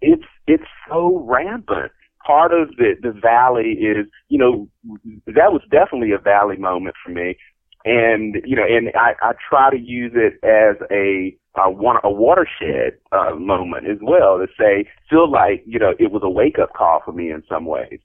it's 0.02 0.26
it's 0.48 0.64
so 0.90 1.24
rampant. 1.28 1.92
Part 2.26 2.54
of 2.54 2.70
the 2.78 2.96
the 3.02 3.12
valley 3.12 3.74
is, 3.74 4.08
you 4.30 4.38
know, 4.38 4.68
that 5.28 5.52
was 5.54 5.62
definitely 5.72 6.12
a 6.12 6.18
valley 6.18 6.58
moment 6.58 6.96
for 7.04 7.12
me, 7.12 7.38
and 7.88 8.36
you 8.46 8.56
know, 8.56 8.66
and 8.68 8.90
I, 8.96 9.14
I 9.22 9.32
try 9.50 9.70
to 9.70 9.78
use 9.78 10.14
it 10.16 10.34
as 10.44 10.76
a 10.92 11.36
uh, 11.56 11.70
one 11.70 11.98
a 12.04 12.12
watershed 12.12 12.98
uh, 13.12 13.36
moment 13.36 13.88
as 13.88 13.98
well 14.02 14.38
to 14.38 14.48
say, 14.60 14.90
feel 15.10 15.32
like 15.32 15.64
you 15.66 15.80
know 15.80 15.94
it 16.00 16.12
was 16.12 16.22
a 16.24 16.30
wake 16.30 16.60
up 16.60 16.74
call 16.74 17.02
for 17.04 17.12
me 17.12 17.32
in 17.32 17.44
some 17.50 17.66
ways. 17.66 18.00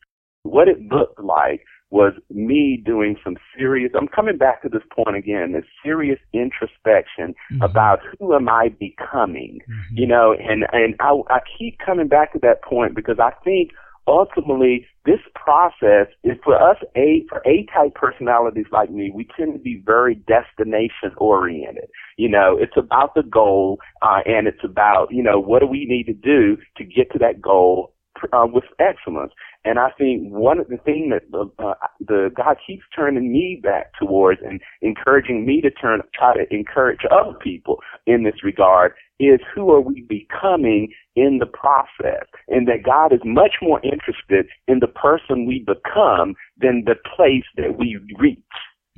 What 0.44 0.68
it 0.68 0.80
looked 0.90 1.20
like 1.20 1.64
was 1.92 2.14
me 2.30 2.82
doing 2.84 3.16
some 3.22 3.36
serious, 3.56 3.92
I'm 3.94 4.08
coming 4.08 4.38
back 4.38 4.62
to 4.62 4.68
this 4.70 4.82
point 4.96 5.14
again, 5.14 5.52
this 5.52 5.66
serious 5.84 6.18
introspection 6.32 7.34
mm-hmm. 7.52 7.62
about 7.62 8.00
who 8.18 8.34
am 8.34 8.48
I 8.48 8.70
becoming, 8.80 9.60
mm-hmm. 9.68 9.96
you 9.96 10.06
know, 10.06 10.32
and, 10.32 10.64
and 10.72 10.96
I, 11.00 11.12
I 11.28 11.40
keep 11.58 11.78
coming 11.84 12.08
back 12.08 12.32
to 12.32 12.38
that 12.40 12.62
point 12.62 12.96
because 12.96 13.18
I 13.20 13.32
think 13.44 13.72
ultimately 14.06 14.86
this 15.04 15.20
process 15.34 16.06
is 16.24 16.36
for 16.44 16.60
us 16.60 16.76
a 16.96 17.24
for 17.28 17.42
a 17.46 17.66
type 17.74 17.94
personalities 17.94 18.66
like 18.72 18.90
me 18.90 19.10
we 19.14 19.26
tend 19.36 19.52
to 19.52 19.58
be 19.58 19.82
very 19.84 20.14
destination 20.14 21.12
oriented. 21.18 21.88
You 22.16 22.28
know 22.28 22.56
it's 22.58 22.76
about 22.76 23.14
the 23.14 23.22
goal 23.22 23.78
uh 24.02 24.20
and 24.26 24.46
it's 24.46 24.64
about 24.64 25.08
you 25.10 25.22
know 25.22 25.38
what 25.38 25.60
do 25.60 25.66
we 25.66 25.86
need 25.86 26.04
to 26.04 26.14
do 26.14 26.56
to 26.76 26.84
get 26.84 27.10
to 27.12 27.18
that 27.18 27.40
goal 27.40 27.94
uh, 28.32 28.46
with 28.46 28.64
excellence 28.78 29.32
and 29.64 29.78
I 29.78 29.90
think 29.96 30.32
one 30.32 30.58
of 30.58 30.68
the 30.68 30.76
things 30.78 31.12
that 31.12 31.22
uh, 31.32 31.62
uh, 31.62 31.74
the 32.00 32.30
God 32.36 32.56
keeps 32.66 32.82
turning 32.94 33.32
me 33.32 33.60
back 33.62 33.92
towards 33.98 34.40
and 34.44 34.60
encouraging 34.80 35.46
me 35.46 35.60
to 35.60 35.70
turn, 35.70 36.02
try 36.14 36.34
to 36.34 36.52
encourage 36.54 37.00
other 37.10 37.36
people 37.38 37.78
in 38.06 38.24
this 38.24 38.42
regard 38.42 38.92
is 39.20 39.38
who 39.54 39.70
are 39.70 39.80
we 39.80 40.04
becoming 40.08 40.92
in 41.14 41.38
the 41.38 41.46
process? 41.46 42.26
And 42.48 42.66
that 42.66 42.82
God 42.84 43.12
is 43.12 43.20
much 43.24 43.56
more 43.62 43.80
interested 43.84 44.46
in 44.66 44.80
the 44.80 44.88
person 44.88 45.46
we 45.46 45.60
become 45.60 46.34
than 46.58 46.84
the 46.84 46.96
place 47.16 47.44
that 47.56 47.78
we 47.78 47.98
reach. 48.18 48.38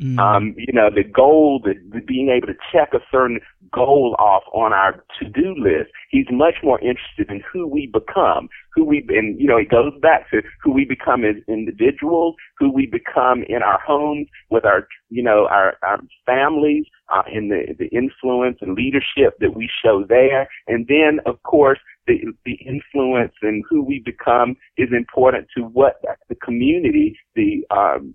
Mm. 0.00 0.18
Um, 0.18 0.54
you 0.58 0.72
know, 0.72 0.90
the 0.92 1.04
goal, 1.04 1.60
the, 1.62 1.74
the 1.92 2.00
being 2.00 2.28
able 2.28 2.48
to 2.48 2.58
check 2.72 2.92
a 2.94 2.98
certain 3.12 3.38
goal 3.72 4.16
off 4.18 4.42
on 4.52 4.72
our 4.72 5.04
to-do 5.18 5.54
list. 5.56 5.90
He's 6.10 6.26
much 6.32 6.54
more 6.64 6.80
interested 6.80 7.30
in 7.30 7.42
who 7.52 7.68
we 7.68 7.86
become, 7.86 8.48
who 8.74 8.84
we, 8.84 9.06
and 9.10 9.40
you 9.40 9.46
know, 9.46 9.56
it 9.56 9.70
goes 9.70 9.92
back 10.02 10.28
to 10.30 10.42
who 10.62 10.72
we 10.72 10.84
become 10.84 11.24
as 11.24 11.36
individuals, 11.46 12.34
who 12.58 12.72
we 12.72 12.86
become 12.86 13.44
in 13.48 13.62
our 13.62 13.78
homes 13.86 14.26
with 14.50 14.64
our, 14.64 14.88
you 15.10 15.22
know, 15.22 15.46
our, 15.48 15.76
our 15.84 16.00
families, 16.26 16.86
uh, 17.12 17.22
and 17.32 17.52
the, 17.52 17.74
the 17.78 17.86
influence 17.96 18.58
and 18.60 18.74
leadership 18.74 19.38
that 19.38 19.54
we 19.54 19.68
show 19.84 20.04
there. 20.08 20.48
And 20.66 20.86
then, 20.88 21.20
of 21.26 21.40
course, 21.44 21.78
the, 22.06 22.18
the 22.44 22.58
influence 22.66 23.32
and 23.42 23.64
who 23.68 23.82
we 23.82 24.02
become 24.04 24.56
is 24.76 24.88
important 24.92 25.46
to 25.56 25.62
what 25.62 26.00
the 26.28 26.34
community, 26.34 27.16
the, 27.34 27.64
um, 27.70 28.14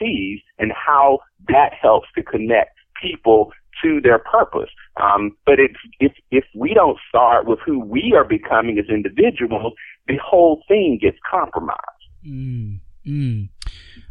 sees 0.00 0.40
and 0.58 0.72
how 0.72 1.20
that 1.48 1.72
helps 1.80 2.08
to 2.16 2.22
connect 2.22 2.76
people 3.00 3.52
to 3.82 4.00
their 4.00 4.18
purpose. 4.18 4.70
Um, 5.02 5.36
but 5.44 5.58
if, 5.58 5.72
if, 6.00 6.12
if 6.30 6.44
we 6.54 6.74
don't 6.74 6.98
start 7.08 7.46
with 7.46 7.58
who 7.64 7.80
we 7.80 8.14
are 8.16 8.24
becoming 8.24 8.78
as 8.78 8.86
individuals, 8.88 9.74
the 10.06 10.16
whole 10.24 10.62
thing 10.68 10.98
gets 11.00 11.18
compromised. 11.28 11.80
Mm, 12.26 12.80
mm. 13.06 13.48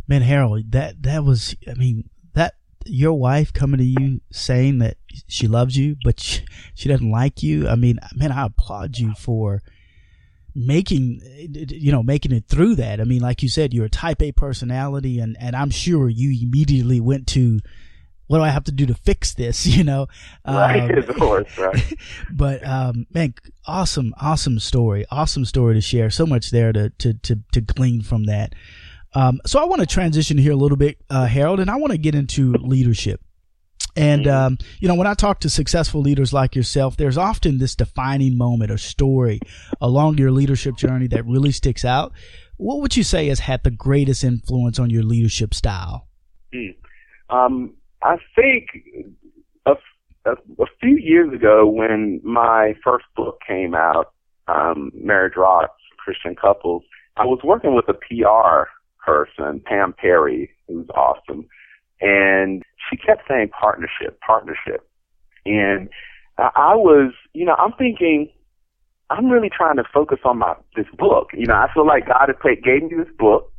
Man, 0.07 0.21
Harold, 0.21 0.71
that, 0.71 1.01
that 1.03 1.23
was, 1.23 1.55
I 1.69 1.73
mean, 1.75 2.09
that, 2.33 2.55
your 2.85 3.13
wife 3.13 3.53
coming 3.53 3.77
to 3.77 3.85
you 3.85 4.19
saying 4.29 4.79
that 4.79 4.97
she 5.27 5.47
loves 5.47 5.77
you, 5.77 5.95
but 6.03 6.19
she, 6.19 6.41
she 6.75 6.89
doesn't 6.89 7.09
like 7.09 7.41
you. 7.41 7.67
I 7.67 7.75
mean, 7.75 7.97
man, 8.13 8.33
I 8.33 8.47
applaud 8.47 8.97
you 8.97 9.13
for, 9.17 9.61
making 10.55 11.19
you 11.69 11.91
know 11.91 12.03
making 12.03 12.31
it 12.31 12.45
through 12.47 12.75
that. 12.75 13.01
I 13.01 13.03
mean 13.03 13.21
like 13.21 13.41
you 13.41 13.49
said 13.49 13.73
you're 13.73 13.85
a 13.85 13.89
type 13.89 14.21
a 14.21 14.31
personality 14.31 15.19
and 15.19 15.35
and 15.39 15.55
i'm 15.55 15.69
sure 15.69 16.09
you 16.09 16.47
immediately 16.47 16.99
went 16.99 17.27
to 17.27 17.59
what 18.27 18.37
do 18.37 18.43
i 18.43 18.49
have 18.49 18.63
to 18.65 18.71
do 18.71 18.85
to 18.85 18.93
fix 18.93 19.33
this 19.33 19.65
you 19.77 19.83
know? 19.83 20.07
Right 20.47 20.91
um, 20.91 20.97
of 20.97 21.15
course 21.15 21.57
right. 21.57 21.93
but 22.31 22.65
um 22.67 23.07
man 23.11 23.33
awesome 23.65 24.13
awesome 24.21 24.59
story 24.59 25.05
awesome 25.09 25.45
story 25.45 25.75
to 25.75 25.81
share. 25.81 26.09
So 26.09 26.25
much 26.25 26.51
there 26.51 26.71
to 26.71 26.89
to 26.89 27.13
to, 27.13 27.39
to 27.53 27.61
glean 27.61 28.01
from 28.01 28.25
that. 28.25 28.53
Um 29.15 29.41
so 29.45 29.59
i 29.59 29.65
want 29.65 29.81
to 29.81 29.87
transition 29.87 30.37
here 30.37 30.51
a 30.51 30.57
little 30.57 30.77
bit 30.77 30.97
uh 31.09 31.25
harold 31.25 31.59
and 31.59 31.69
i 31.69 31.75
want 31.77 31.91
to 31.91 31.97
get 31.97 32.15
into 32.15 32.53
leadership 32.53 33.21
and, 33.95 34.25
mm-hmm. 34.25 34.45
um, 34.45 34.57
you 34.79 34.87
know, 34.87 34.95
when 34.95 35.07
I 35.07 35.13
talk 35.13 35.39
to 35.41 35.49
successful 35.49 36.01
leaders 36.01 36.33
like 36.33 36.55
yourself, 36.55 36.97
there's 36.97 37.17
often 37.17 37.59
this 37.59 37.75
defining 37.75 38.37
moment 38.37 38.71
or 38.71 38.77
story 38.77 39.39
along 39.81 40.17
your 40.17 40.31
leadership 40.31 40.75
journey 40.75 41.07
that 41.07 41.25
really 41.25 41.51
sticks 41.51 41.85
out. 41.85 42.13
What 42.57 42.81
would 42.81 42.95
you 42.95 43.03
say 43.03 43.27
has 43.27 43.39
had 43.39 43.63
the 43.63 43.71
greatest 43.71 44.23
influence 44.23 44.79
on 44.79 44.89
your 44.89 45.03
leadership 45.03 45.53
style? 45.53 46.07
Mm. 46.53 46.75
Um, 47.29 47.73
I 48.03 48.17
think 48.35 48.67
a, 49.65 49.73
a, 50.25 50.31
a, 50.31 50.65
few 50.79 50.97
years 50.97 51.33
ago 51.33 51.67
when 51.67 52.21
my 52.23 52.75
first 52.83 53.05
book 53.15 53.39
came 53.47 53.73
out, 53.73 54.13
um, 54.47 54.91
Marriage 54.93 55.33
Rocks, 55.35 55.81
Christian 55.97 56.35
Couples, 56.35 56.83
I 57.17 57.25
was 57.25 57.39
working 57.43 57.75
with 57.75 57.85
a 57.89 57.93
PR 57.93 58.69
person, 59.03 59.61
Pam 59.65 59.93
Perry, 59.93 60.51
who's 60.67 60.87
awesome. 60.89 61.47
And 62.01 62.63
she 62.89 62.97
kept 62.97 63.27
saying 63.27 63.49
partnership, 63.49 64.19
partnership. 64.25 64.87
And 65.45 65.89
I 66.37 66.75
was, 66.75 67.13
you 67.33 67.45
know, 67.45 67.55
I'm 67.55 67.73
thinking, 67.77 68.29
I'm 69.09 69.29
really 69.29 69.49
trying 69.55 69.77
to 69.77 69.83
focus 69.93 70.19
on 70.25 70.39
my 70.39 70.55
this 70.75 70.87
book. 70.97 71.29
You 71.33 71.45
know, 71.45 71.55
I 71.55 71.67
feel 71.73 71.85
like 71.85 72.07
God 72.07 72.27
has 72.27 72.35
played, 72.41 72.63
gave 72.63 72.83
me 72.83 72.97
this 72.97 73.13
book. 73.17 73.51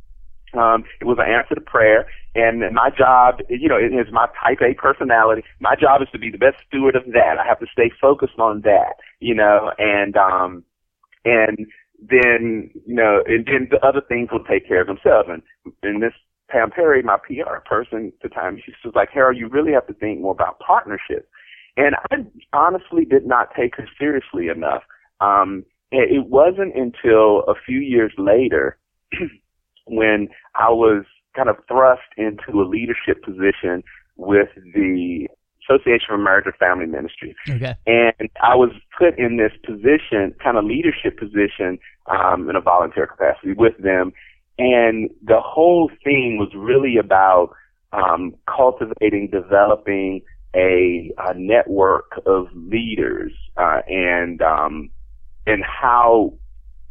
Um, 0.53 0.83
it 1.01 1.05
was 1.05 1.17
an 1.19 1.29
answer 1.29 1.55
to 1.55 1.61
prayer, 1.61 2.07
and 2.33 2.61
my 2.73 2.89
job, 2.89 3.39
you 3.49 3.67
know, 3.67 3.77
it 3.77 3.93
is 3.93 4.11
my 4.11 4.27
type 4.41 4.59
A 4.61 4.73
personality. 4.73 5.43
My 5.59 5.75
job 5.75 6.01
is 6.01 6.07
to 6.13 6.19
be 6.19 6.29
the 6.31 6.37
best 6.37 6.57
steward 6.67 6.95
of 6.95 7.03
that. 7.07 7.37
I 7.39 7.45
have 7.45 7.59
to 7.59 7.65
stay 7.71 7.91
focused 7.99 8.39
on 8.39 8.61
that, 8.61 8.95
you 9.19 9.35
know, 9.35 9.71
and 9.77 10.15
um, 10.15 10.63
and 11.25 11.67
then 11.99 12.71
you 12.85 12.95
know, 12.95 13.21
and 13.25 13.45
then 13.45 13.67
the 13.69 13.85
other 13.85 14.01
things 14.07 14.29
will 14.31 14.43
take 14.45 14.67
care 14.67 14.81
of 14.81 14.87
themselves. 14.87 15.27
And 15.29 15.41
in 15.83 15.99
this 15.99 16.13
Pam 16.49 16.71
Perry, 16.71 17.01
my 17.01 17.17
PR 17.17 17.57
person 17.65 18.13
at 18.15 18.21
the 18.21 18.29
time, 18.29 18.59
she 18.63 18.73
was 18.83 18.93
like, 18.95 19.09
Harold, 19.13 19.37
you 19.37 19.47
really 19.47 19.73
have 19.73 19.87
to 19.87 19.93
think 19.93 20.21
more 20.21 20.31
about 20.31 20.59
partnership. 20.59 21.27
And 21.77 21.95
I 22.11 22.17
honestly 22.53 23.05
did 23.05 23.25
not 23.25 23.49
take 23.55 23.75
her 23.75 23.87
seriously 23.99 24.47
enough. 24.47 24.83
Um, 25.21 25.65
it 25.91 26.27
wasn't 26.27 26.75
until 26.75 27.41
a 27.47 27.53
few 27.65 27.79
years 27.79 28.13
later 28.17 28.77
when 29.87 30.27
I 30.55 30.69
was 30.69 31.05
kind 31.35 31.49
of 31.49 31.57
thrust 31.67 32.01
into 32.17 32.61
a 32.61 32.65
leadership 32.67 33.23
position 33.23 33.83
with 34.15 34.49
the 34.73 35.27
Association 35.67 36.05
for 36.07 36.17
Marriage 36.17 36.45
and 36.45 36.55
Family 36.55 36.85
Ministry. 36.85 37.35
Okay. 37.49 37.75
And 37.87 38.29
I 38.41 38.55
was 38.55 38.71
put 38.97 39.17
in 39.17 39.37
this 39.37 39.51
position, 39.65 40.33
kind 40.43 40.57
of 40.57 40.63
leadership 40.65 41.17
position, 41.17 41.79
um, 42.07 42.49
in 42.49 42.55
a 42.55 42.61
volunteer 42.61 43.07
capacity 43.07 43.53
with 43.53 43.77
them. 43.79 44.13
And 44.57 45.09
the 45.23 45.39
whole 45.41 45.89
thing 46.03 46.37
was 46.37 46.49
really 46.55 46.97
about 46.97 47.53
um, 47.91 48.35
cultivating, 48.47 49.29
developing 49.31 50.21
a, 50.55 51.11
a, 51.17 51.33
network 51.33 52.19
of 52.25 52.47
leaders, 52.55 53.33
uh, 53.57 53.81
and 53.87 54.41
um, 54.41 54.89
and 55.45 55.63
how 55.63 56.33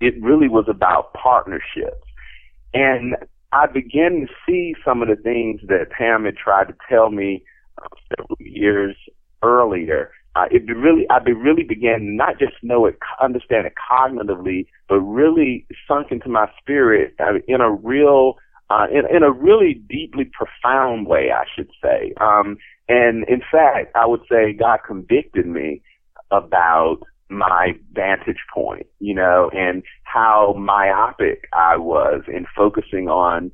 it 0.01 0.15
really 0.23 0.49
was 0.49 0.67
about 0.69 1.15
partnerships. 1.15 2.07
And 2.75 3.17
I 3.53 3.67
began 3.67 4.27
to 4.27 4.35
see 4.47 4.75
some 4.85 5.01
of 5.01 5.09
the 5.09 5.17
things 5.17 5.61
that 5.69 5.91
Pam 5.91 6.25
had 6.25 6.37
tried 6.37 6.69
to 6.69 6.75
tell 6.89 7.11
me 7.11 7.45
uh, 7.83 7.89
several 8.17 8.37
years 8.41 8.97
earlier 9.43 10.11
uh, 10.37 10.47
it 10.51 10.63
really, 10.69 11.07
I 11.11 11.19
really 11.19 11.63
began 11.63 12.17
not 12.17 12.39
just 12.39 12.55
know 12.63 12.87
it, 12.87 12.99
understand 13.23 13.67
it 13.67 13.75
cognitively, 13.91 14.67
but 14.89 15.01
really 15.01 15.67
sunk 15.87 16.11
into 16.11 16.29
my 16.29 16.47
spirit 16.61 17.15
uh, 17.21 17.39
in 17.47 17.61
a 17.61 17.71
real, 17.71 18.35
uh, 18.69 18.87
in, 18.91 19.05
in 19.15 19.23
a 19.23 19.31
really 19.31 19.75
deeply 19.89 20.25
profound 20.25 21.07
way, 21.07 21.31
I 21.31 21.45
should 21.55 21.71
say. 21.83 22.15
Um, 22.21 22.57
and 22.89 23.29
in 23.29 23.43
fact, 23.51 23.95
I 23.95 24.07
would 24.07 24.23
say 24.31 24.53
God 24.53 24.81
convicted 24.87 25.47
me 25.47 25.83
about 26.31 26.99
my 27.29 27.73
vantage 27.93 28.43
point, 28.53 28.87
you 28.99 29.15
know, 29.15 29.51
and 29.53 29.83
how 30.03 30.55
myopic 30.59 31.49
I 31.53 31.77
was 31.77 32.23
in 32.29 32.47
focusing 32.57 33.09
on, 33.09 33.51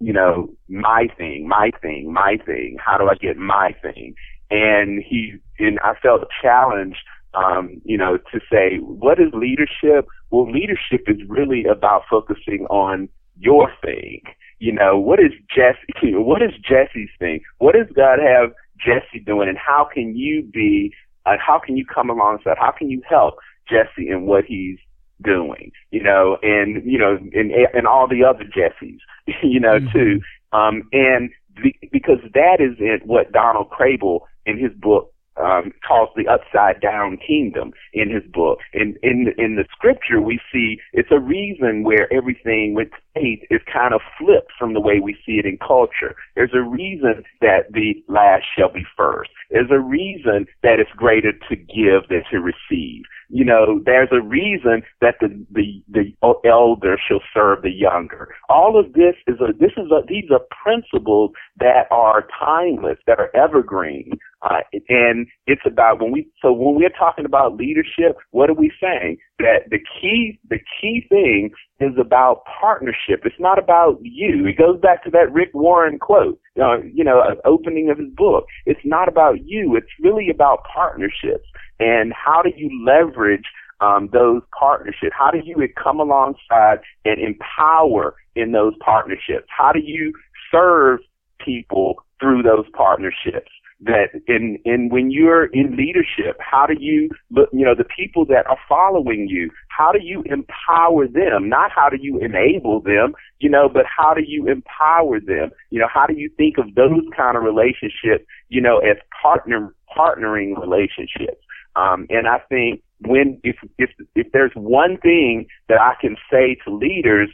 you 0.00 0.12
know, 0.12 0.50
my 0.68 1.08
thing, 1.16 1.46
my 1.48 1.70
thing, 1.80 2.12
my 2.12 2.38
thing. 2.44 2.76
How 2.84 2.96
do 2.96 3.08
I 3.08 3.14
get 3.14 3.36
my 3.36 3.74
thing? 3.82 4.14
And 4.52 5.02
he, 5.02 5.34
and 5.58 5.78
I 5.80 5.94
felt 6.02 6.22
challenged, 6.42 6.98
um, 7.32 7.80
you 7.84 7.96
know, 7.96 8.18
to 8.32 8.40
say, 8.50 8.76
what 8.80 9.18
is 9.18 9.32
leadership? 9.32 10.06
Well, 10.30 10.50
leadership 10.50 11.06
is 11.06 11.16
really 11.26 11.64
about 11.64 12.02
focusing 12.10 12.66
on 12.68 13.08
your 13.38 13.72
thing. 13.82 14.20
You 14.58 14.72
know, 14.72 14.98
what 14.98 15.20
is 15.20 15.32
Jesse, 15.48 16.14
what 16.14 16.42
is 16.42 16.52
Jesse's 16.62 17.08
thing? 17.18 17.40
What 17.58 17.74
does 17.74 17.88
God 17.96 18.18
have 18.20 18.52
Jesse 18.78 19.24
doing 19.24 19.48
and 19.48 19.58
how 19.58 19.88
can 19.92 20.14
you 20.14 20.42
be 20.52 20.92
uh, 21.24 21.36
how 21.44 21.60
can 21.64 21.76
you 21.76 21.84
come 21.86 22.10
alongside? 22.10 22.56
How 22.58 22.72
can 22.76 22.90
you 22.90 23.00
help 23.08 23.34
Jesse 23.68 24.08
in 24.08 24.22
what 24.22 24.44
he's 24.44 24.78
doing? 25.22 25.70
You 25.90 26.02
know, 26.02 26.36
and 26.42 26.84
you 26.84 26.98
know, 26.98 27.16
and 27.32 27.50
and 27.50 27.86
all 27.86 28.08
the 28.08 28.24
other 28.24 28.44
Jessies, 28.44 28.98
you 29.42 29.60
know, 29.60 29.78
mm-hmm. 29.78 29.98
too. 29.98 30.20
Um, 30.52 30.82
and 30.92 31.30
the, 31.62 31.74
because 31.90 32.18
that 32.34 32.58
is 32.60 32.76
it, 32.78 33.06
what 33.06 33.32
Donald 33.32 33.70
Kraybill 33.70 34.20
in 34.46 34.58
his 34.58 34.72
book 34.80 35.12
um, 35.36 35.72
calls 35.86 36.10
the 36.14 36.28
upside 36.28 36.80
down 36.80 37.16
kingdom 37.16 37.72
in 37.92 38.10
his 38.10 38.22
book. 38.32 38.58
In 38.72 38.96
in 39.02 39.32
in 39.38 39.56
the 39.56 39.64
scripture, 39.72 40.20
we 40.20 40.40
see 40.52 40.78
it's 40.92 41.10
a 41.10 41.20
reason 41.20 41.84
where 41.84 42.12
everything 42.12 42.74
with 42.74 42.88
faith 43.14 43.40
is 43.50 43.60
kind 43.72 43.94
of 43.94 44.00
flipped 44.18 44.52
from 44.58 44.74
the 44.74 44.80
way 44.80 45.00
we 45.00 45.16
see 45.24 45.38
it 45.38 45.46
in 45.46 45.58
culture. 45.58 46.14
There's 46.34 46.54
a 46.54 46.62
reason 46.62 47.24
that 47.40 47.72
the 47.72 48.02
last 48.08 48.44
shall 48.56 48.72
be 48.72 48.84
first. 48.96 49.30
There's 49.50 49.70
a 49.70 49.80
reason 49.80 50.46
that 50.62 50.80
it's 50.80 50.90
greater 50.96 51.32
to 51.32 51.56
give 51.56 52.08
than 52.08 52.24
to 52.30 52.38
receive. 52.38 53.02
You 53.28 53.44
know, 53.44 53.80
there's 53.84 54.10
a 54.12 54.20
reason 54.20 54.82
that 55.00 55.16
the 55.20 55.28
the 55.50 55.82
the 55.88 56.12
elder 56.44 56.98
shall 57.08 57.22
serve 57.32 57.62
the 57.62 57.70
younger. 57.72 58.34
All 58.50 58.78
of 58.78 58.92
this 58.92 59.14
is 59.26 59.40
a 59.40 59.52
this 59.52 59.72
is 59.78 59.90
a 59.90 60.02
these 60.06 60.30
are 60.30 60.40
principles 60.62 61.30
that 61.58 61.86
are 61.90 62.26
timeless, 62.38 62.98
that 63.06 63.18
are 63.18 63.30
evergreen. 63.34 64.18
Uh, 64.42 64.60
and 64.88 65.28
it's 65.46 65.62
about 65.64 66.00
when 66.00 66.10
we 66.10 66.26
so 66.42 66.52
when 66.52 66.74
we're 66.74 66.88
talking 66.90 67.24
about 67.24 67.56
leadership, 67.56 68.16
what 68.30 68.50
are 68.50 68.54
we 68.54 68.72
saying? 68.82 69.18
That 69.38 69.70
the 69.70 69.78
key 69.78 70.40
the 70.50 70.58
key 70.80 71.06
thing 71.08 71.50
is 71.80 71.92
about 72.00 72.42
partnership. 72.60 73.22
It's 73.24 73.38
not 73.38 73.58
about 73.58 73.98
you. 74.02 74.46
It 74.46 74.58
goes 74.58 74.80
back 74.80 75.04
to 75.04 75.10
that 75.10 75.32
Rick 75.32 75.50
Warren 75.54 75.98
quote, 75.98 76.40
uh, 76.60 76.82
you 76.82 77.04
know, 77.04 77.22
opening 77.44 77.90
of 77.90 77.98
his 77.98 78.10
book. 78.16 78.46
It's 78.66 78.80
not 78.84 79.08
about 79.08 79.44
you. 79.44 79.76
It's 79.76 79.90
really 80.02 80.28
about 80.28 80.64
partnerships 80.72 81.46
and 81.78 82.12
how 82.12 82.42
do 82.42 82.50
you 82.56 82.70
leverage 82.84 83.44
um, 83.80 84.08
those 84.12 84.42
partnerships? 84.56 85.12
How 85.18 85.30
do 85.30 85.38
you 85.44 85.56
come 85.82 85.98
alongside 86.00 86.78
and 87.04 87.20
empower 87.20 88.14
in 88.36 88.52
those 88.52 88.74
partnerships? 88.80 89.46
How 89.48 89.72
do 89.72 89.80
you 89.82 90.12
serve 90.50 91.00
people 91.44 91.96
through 92.20 92.42
those 92.42 92.66
partnerships? 92.72 93.50
That 93.84 94.10
in 94.26 94.58
in 94.64 94.88
when 94.90 95.10
you're 95.10 95.46
in 95.46 95.76
leadership 95.76 96.36
how 96.38 96.66
do 96.66 96.74
you 96.78 97.10
you 97.52 97.64
know 97.64 97.74
the 97.74 97.84
people 97.84 98.24
that 98.24 98.46
are 98.46 98.58
following 98.68 99.26
you 99.28 99.50
how 99.68 99.90
do 99.90 99.98
you 100.02 100.22
empower 100.26 101.08
them? 101.08 101.48
Not 101.48 101.70
how 101.72 101.88
do 101.88 101.96
you 102.00 102.18
enable 102.18 102.80
them 102.80 103.14
you 103.40 103.50
know 103.50 103.68
but 103.68 103.84
how 103.86 104.14
do 104.14 104.22
you 104.26 104.48
empower 104.48 105.20
them? 105.20 105.50
You 105.70 105.80
know 105.80 105.88
how 105.92 106.06
do 106.06 106.14
you 106.14 106.30
think 106.36 106.58
of 106.58 106.74
those 106.74 107.02
kind 107.16 107.36
of 107.36 107.42
relationships 107.42 108.24
you 108.48 108.60
know 108.60 108.78
as 108.78 108.96
partner 109.20 109.74
partnering 109.96 110.60
relationships? 110.60 111.42
Um 111.74 112.06
and 112.10 112.28
i 112.28 112.38
think 112.48 112.82
when 113.00 113.40
if 113.42 113.56
if 113.78 113.90
if 114.14 114.30
there's 114.32 114.52
one 114.54 114.96
thing 114.98 115.46
that 115.68 115.80
i 115.80 115.94
can 116.00 116.16
say 116.30 116.56
to 116.64 116.74
leaders 116.74 117.30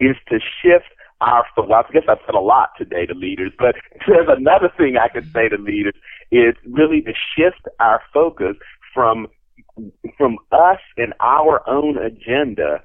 is 0.00 0.16
to 0.28 0.38
shift 0.62 0.90
our 1.20 1.44
well, 1.56 1.72
I 1.72 1.92
guess 1.92 2.04
I've 2.08 2.18
said 2.26 2.34
a 2.34 2.40
lot 2.40 2.70
today 2.78 3.06
to 3.06 3.14
leaders, 3.14 3.52
but 3.58 3.76
there's 4.06 4.28
another 4.28 4.70
thing 4.76 4.96
I 4.96 5.08
could 5.08 5.30
say 5.32 5.48
to 5.48 5.56
leaders 5.56 5.94
is 6.30 6.54
really 6.68 7.02
to 7.02 7.12
shift 7.36 7.66
our 7.78 8.00
focus 8.12 8.56
from 8.94 9.28
from 10.16 10.38
us 10.52 10.78
and 10.96 11.14
our 11.20 11.66
own 11.68 11.96
agenda 11.98 12.82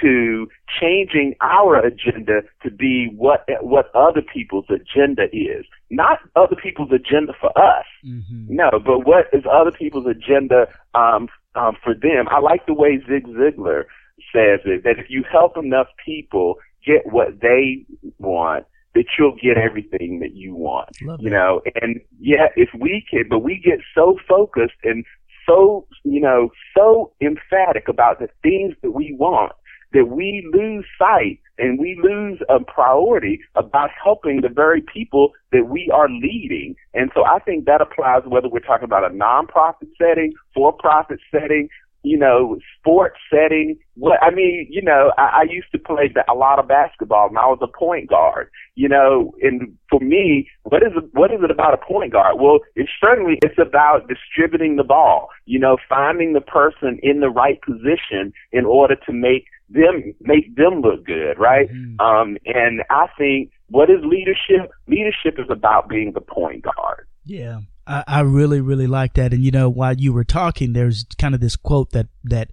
to 0.00 0.48
changing 0.80 1.34
our 1.40 1.76
agenda 1.76 2.42
to 2.62 2.70
be 2.70 3.08
what 3.16 3.44
what 3.60 3.90
other 3.94 4.22
people's 4.22 4.66
agenda 4.68 5.24
is. 5.32 5.64
Not 5.90 6.18
other 6.36 6.56
people's 6.62 6.92
agenda 6.92 7.32
for 7.40 7.50
us. 7.58 7.86
Mm-hmm. 8.06 8.54
No, 8.54 8.70
but 8.72 9.06
what 9.06 9.26
is 9.32 9.44
other 9.50 9.72
people's 9.72 10.06
agenda 10.06 10.66
um, 10.94 11.28
um, 11.54 11.76
for 11.82 11.94
them? 11.94 12.28
I 12.30 12.40
like 12.40 12.66
the 12.66 12.74
way 12.74 13.00
Zig 13.08 13.26
Ziglar 13.26 13.84
says 14.32 14.60
it 14.64 14.84
that 14.84 14.98
if 14.98 15.06
you 15.08 15.24
help 15.30 15.56
enough 15.56 15.86
people 16.04 16.56
get 16.88 17.12
what 17.12 17.40
they 17.40 17.84
want, 18.18 18.64
that 18.94 19.04
you'll 19.18 19.36
get 19.42 19.58
everything 19.58 20.20
that 20.20 20.34
you 20.34 20.54
want. 20.54 20.88
Love 21.02 21.20
you 21.20 21.30
know, 21.30 21.60
and 21.80 22.00
yeah, 22.18 22.48
if 22.56 22.70
we 22.78 23.04
can, 23.10 23.24
but 23.28 23.40
we 23.40 23.60
get 23.62 23.80
so 23.94 24.16
focused 24.28 24.80
and 24.82 25.04
so, 25.46 25.86
you 26.04 26.20
know, 26.20 26.50
so 26.76 27.12
emphatic 27.20 27.88
about 27.88 28.18
the 28.18 28.28
things 28.42 28.74
that 28.82 28.90
we 28.90 29.14
want 29.18 29.52
that 29.92 30.08
we 30.08 30.48
lose 30.52 30.84
sight 30.98 31.40
and 31.56 31.78
we 31.78 31.98
lose 32.02 32.38
a 32.48 32.62
priority 32.62 33.40
about 33.54 33.90
helping 34.02 34.42
the 34.42 34.48
very 34.48 34.82
people 34.82 35.32
that 35.50 35.66
we 35.68 35.90
are 35.92 36.08
leading. 36.08 36.76
And 36.94 37.10
so 37.14 37.24
I 37.24 37.38
think 37.40 37.64
that 37.64 37.80
applies 37.80 38.22
whether 38.26 38.48
we're 38.48 38.60
talking 38.60 38.84
about 38.84 39.10
a 39.10 39.14
nonprofit 39.14 39.88
setting, 39.98 40.34
for-profit 40.54 41.20
setting, 41.32 41.68
you 42.02 42.16
know, 42.16 42.58
sports 42.78 43.18
setting. 43.30 43.78
What 43.94 44.22
I 44.22 44.30
mean, 44.30 44.66
you 44.70 44.82
know, 44.82 45.12
I, 45.18 45.40
I 45.40 45.42
used 45.50 45.70
to 45.72 45.78
play 45.78 46.12
a 46.28 46.34
lot 46.34 46.58
of 46.58 46.68
basketball, 46.68 47.28
and 47.28 47.38
I 47.38 47.46
was 47.46 47.58
a 47.60 47.66
point 47.66 48.08
guard. 48.08 48.50
You 48.74 48.88
know, 48.88 49.34
and 49.42 49.76
for 49.90 50.00
me, 50.00 50.48
what 50.62 50.82
is 50.82 50.92
what 51.12 51.32
is 51.32 51.40
it 51.42 51.50
about 51.50 51.74
a 51.74 51.78
point 51.78 52.12
guard? 52.12 52.36
Well, 52.38 52.60
it's 52.76 52.90
certainly 53.00 53.38
it's 53.42 53.58
about 53.58 54.08
distributing 54.08 54.76
the 54.76 54.84
ball. 54.84 55.28
You 55.46 55.58
know, 55.58 55.76
finding 55.88 56.32
the 56.32 56.40
person 56.40 56.98
in 57.02 57.20
the 57.20 57.30
right 57.30 57.60
position 57.62 58.32
in 58.52 58.64
order 58.64 58.96
to 59.06 59.12
make 59.12 59.46
them 59.68 60.14
make 60.20 60.54
them 60.56 60.80
look 60.80 61.04
good, 61.04 61.38
right? 61.38 61.68
Mm-hmm. 61.68 62.00
Um, 62.00 62.38
and 62.46 62.82
I 62.90 63.06
think 63.18 63.50
what 63.68 63.90
is 63.90 63.98
leadership? 64.02 64.70
Leadership 64.86 65.38
is 65.38 65.50
about 65.50 65.88
being 65.88 66.12
the 66.12 66.20
point 66.20 66.62
guard. 66.62 67.06
Yeah. 67.24 67.60
I, 67.88 68.04
I 68.06 68.20
really, 68.20 68.60
really 68.60 68.86
like 68.86 69.14
that. 69.14 69.32
And 69.32 69.42
you 69.42 69.50
know, 69.50 69.68
while 69.68 69.94
you 69.94 70.12
were 70.12 70.24
talking, 70.24 70.72
there's 70.72 71.04
kind 71.18 71.34
of 71.34 71.40
this 71.40 71.56
quote 71.56 71.92
that 71.92 72.08
that 72.24 72.50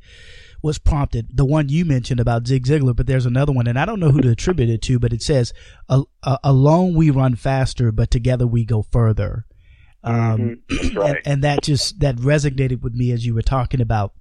was 0.61 0.79
prompted. 0.79 1.27
The 1.33 1.45
one 1.45 1.69
you 1.69 1.85
mentioned 1.85 2.19
about 2.19 2.47
Zig 2.47 2.65
Ziglar, 2.65 2.95
but 2.95 3.05
there's 3.05 3.25
another 3.25 3.51
one, 3.51 3.67
and 3.67 3.77
I 3.77 3.85
don't 3.85 3.99
know 3.99 4.11
who 4.11 4.21
to 4.21 4.31
attribute 4.31 4.69
it 4.69 4.81
to, 4.83 4.97
but 4.97 5.13
it 5.13 5.21
says, 5.21 5.53
"Alone 6.23 6.95
we 6.95 7.09
run 7.09 7.35
faster, 7.35 7.91
but 7.91 8.09
together 8.09 8.47
we 8.47 8.65
go 8.65 8.81
further." 8.81 9.45
Um, 10.03 10.61
mm-hmm. 10.69 10.97
right. 10.97 11.09
and, 11.09 11.19
and 11.25 11.43
that 11.43 11.63
just 11.63 11.99
that 11.99 12.15
resonated 12.17 12.81
with 12.81 12.93
me 12.93 13.11
as 13.11 13.25
you 13.25 13.33
were 13.33 13.41
talking 13.41 13.81
about 13.81 14.13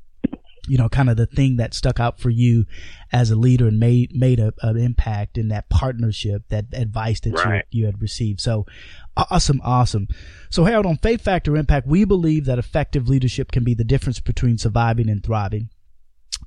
you 0.66 0.79
know, 0.79 0.88
kind 0.88 1.11
of 1.11 1.16
the 1.16 1.27
thing 1.27 1.57
that 1.57 1.74
stuck 1.74 2.00
out 2.00 2.18
for 2.18 2.31
you 2.31 2.64
as 3.12 3.31
a 3.31 3.37
leader 3.37 3.68
and 3.68 3.79
made 3.79 4.14
made 4.14 4.40
a, 4.40 4.53
an 4.62 4.77
impact 4.77 5.37
in 5.37 5.48
that 5.48 5.68
partnership, 5.68 6.44
that 6.48 6.66
advice 6.72 7.20
that 7.20 7.35
right. 7.35 7.64
you 7.70 7.81
you 7.81 7.87
had 7.87 8.00
received. 8.00 8.40
So 8.40 8.66
awesome, 9.16 9.61
awesome. 9.62 10.09
So 10.50 10.64
Harold, 10.64 10.87
on 10.87 10.96
Faith 10.96 11.22
Factor 11.22 11.57
Impact, 11.57 11.87
we 11.87 12.05
believe 12.05 12.46
that 12.46 12.59
effective 12.59 13.09
leadership 13.09 13.53
can 13.53 13.64
be 13.64 13.74
the 13.74 13.85
difference 13.85 14.20
between 14.20 14.59
surviving 14.59 15.09
and 15.09 15.22
thriving. 15.22 15.68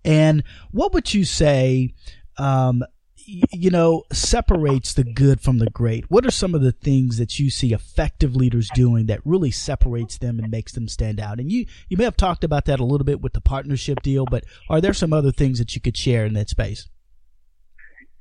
And 0.04 0.44
what 0.72 0.94
would 0.94 1.14
you 1.14 1.26
say 1.26 1.94
um, 2.38 2.84
you 3.28 3.70
know, 3.70 4.04
separates 4.12 4.94
the 4.94 5.04
good 5.04 5.42
from 5.42 5.60
the 5.60 5.70
great? 5.70 6.10
What 6.10 6.26
are 6.26 6.32
some 6.32 6.56
of 6.56 6.62
the 6.62 6.72
things 6.72 7.18
that 7.18 7.40
you 7.40 7.50
see 7.50 7.74
effective 7.74 8.36
leaders 8.36 8.70
doing 8.74 9.08
that 9.08 9.20
really 9.26 9.52
separates 9.52 10.18
them 10.18 10.40
and 10.40 10.50
makes 10.50 10.72
them 10.72 10.88
stand 10.88 11.20
out? 11.20 11.40
And 11.40 11.52
you, 11.52 11.66
you 11.90 11.98
may 11.98 12.06
have 12.06 12.18
talked 12.18 12.44
about 12.44 12.66
that 12.66 12.80
a 12.80 12.86
little 12.86 13.06
bit 13.06 13.22
with 13.22 13.34
the 13.34 13.42
partnership 13.42 14.02
deal, 14.02 14.26
but 14.26 14.46
are 14.70 14.80
there 14.80 14.94
some 14.94 15.12
other 15.12 15.32
things 15.32 15.60
that 15.60 15.76
you 15.76 15.82
could 15.82 15.98
share 15.98 16.26
in 16.26 16.34
that 16.34 16.50
space? 16.50 16.88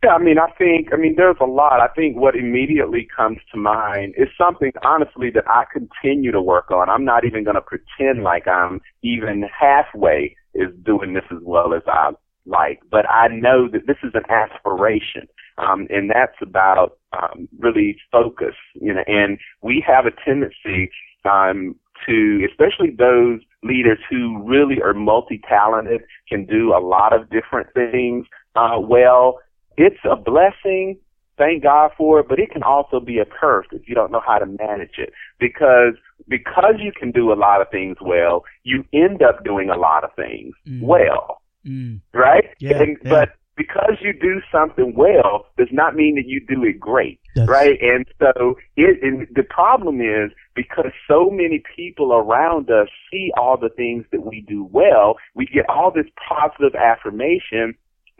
Yeah, 0.04 0.14
I 0.14 0.18
mean, 0.18 0.38
I 0.38 0.50
think, 0.58 0.88
I 0.92 0.96
mean, 0.96 1.14
there's 1.16 1.38
a 1.40 1.46
lot. 1.46 1.80
I 1.80 1.88
think 1.88 2.16
what 2.16 2.36
immediately 2.36 3.08
comes 3.16 3.38
to 3.52 3.58
mind 3.58 4.14
is 4.16 4.28
something, 4.36 4.72
honestly, 4.84 5.30
that 5.30 5.48
I 5.48 5.64
continue 5.72 6.32
to 6.32 6.42
work 6.42 6.70
on. 6.70 6.90
I'm 6.90 7.04
not 7.04 7.24
even 7.24 7.44
going 7.44 7.54
to 7.54 7.62
pretend 7.62 8.22
like 8.22 8.46
I'm 8.46 8.80
even 9.02 9.44
halfway 9.58 10.36
is 10.54 10.68
doing 10.84 11.14
this 11.14 11.24
as 11.30 11.38
well 11.42 11.74
as 11.74 11.82
I 11.86 12.10
like, 12.46 12.80
but 12.90 13.08
I 13.10 13.28
know 13.28 13.68
that 13.68 13.86
this 13.86 13.96
is 14.02 14.12
an 14.14 14.24
aspiration, 14.30 15.28
um, 15.58 15.86
and 15.90 16.10
that's 16.10 16.36
about 16.40 16.98
um, 17.12 17.48
really 17.58 17.96
focus. 18.12 18.54
You 18.74 18.94
know, 18.94 19.04
and 19.06 19.38
we 19.62 19.84
have 19.86 20.06
a 20.06 20.12
tendency 20.24 20.90
um, 21.24 21.74
to, 22.06 22.46
especially 22.48 22.90
those 22.90 23.40
leaders 23.62 23.98
who 24.08 24.42
really 24.44 24.80
are 24.82 24.94
multi-talented, 24.94 26.02
can 26.28 26.44
do 26.46 26.72
a 26.74 26.80
lot 26.80 27.12
of 27.14 27.30
different 27.30 27.68
things 27.74 28.26
uh, 28.54 28.78
well. 28.78 29.40
It's 29.76 30.00
a 30.10 30.16
blessing. 30.16 30.98
Thank 31.36 31.64
God 31.64 31.90
for 31.98 32.20
it, 32.20 32.28
but 32.28 32.38
it 32.38 32.50
can 32.50 32.62
also 32.62 32.98
be 32.98 33.18
a 33.18 33.26
curse 33.26 33.66
if 33.70 33.86
you 33.86 33.94
don't 33.94 34.10
know 34.10 34.22
how 34.26 34.38
to 34.38 34.46
manage 34.46 34.96
it. 34.96 35.12
Because 35.38 35.94
because 36.28 36.76
you 36.78 36.92
can 36.98 37.10
do 37.10 37.30
a 37.30 37.34
lot 37.34 37.60
of 37.60 37.68
things 37.70 37.98
well, 38.00 38.44
you 38.64 38.84
end 38.94 39.22
up 39.22 39.44
doing 39.44 39.68
a 39.68 39.76
lot 39.76 40.02
of 40.02 40.10
things 40.16 40.54
mm. 40.66 40.80
well. 40.80 41.42
Mm. 41.66 42.00
Right? 42.14 42.44
Yeah, 42.60 42.82
and, 42.82 42.96
yeah. 43.02 43.10
But 43.10 43.28
because 43.56 43.96
you 44.00 44.12
do 44.12 44.40
something 44.52 44.94
well 44.94 45.46
does 45.56 45.68
not 45.72 45.96
mean 45.96 46.14
that 46.16 46.26
you 46.26 46.40
do 46.46 46.62
it 46.64 46.78
great, 46.78 47.20
That's... 47.34 47.48
right? 47.48 47.78
And 47.80 48.06
so 48.18 48.56
it, 48.76 49.02
and 49.02 49.26
the 49.34 49.42
problem 49.42 50.00
is 50.00 50.30
because 50.54 50.92
so 51.08 51.30
many 51.30 51.62
people 51.74 52.12
around 52.12 52.70
us 52.70 52.88
see 53.10 53.32
all 53.38 53.56
the 53.56 53.70
things 53.70 54.04
that 54.12 54.24
we 54.24 54.44
do 54.46 54.68
well, 54.70 55.16
we 55.34 55.46
get 55.46 55.68
all 55.68 55.90
this 55.90 56.06
positive 56.28 56.74
affirmation 56.74 57.74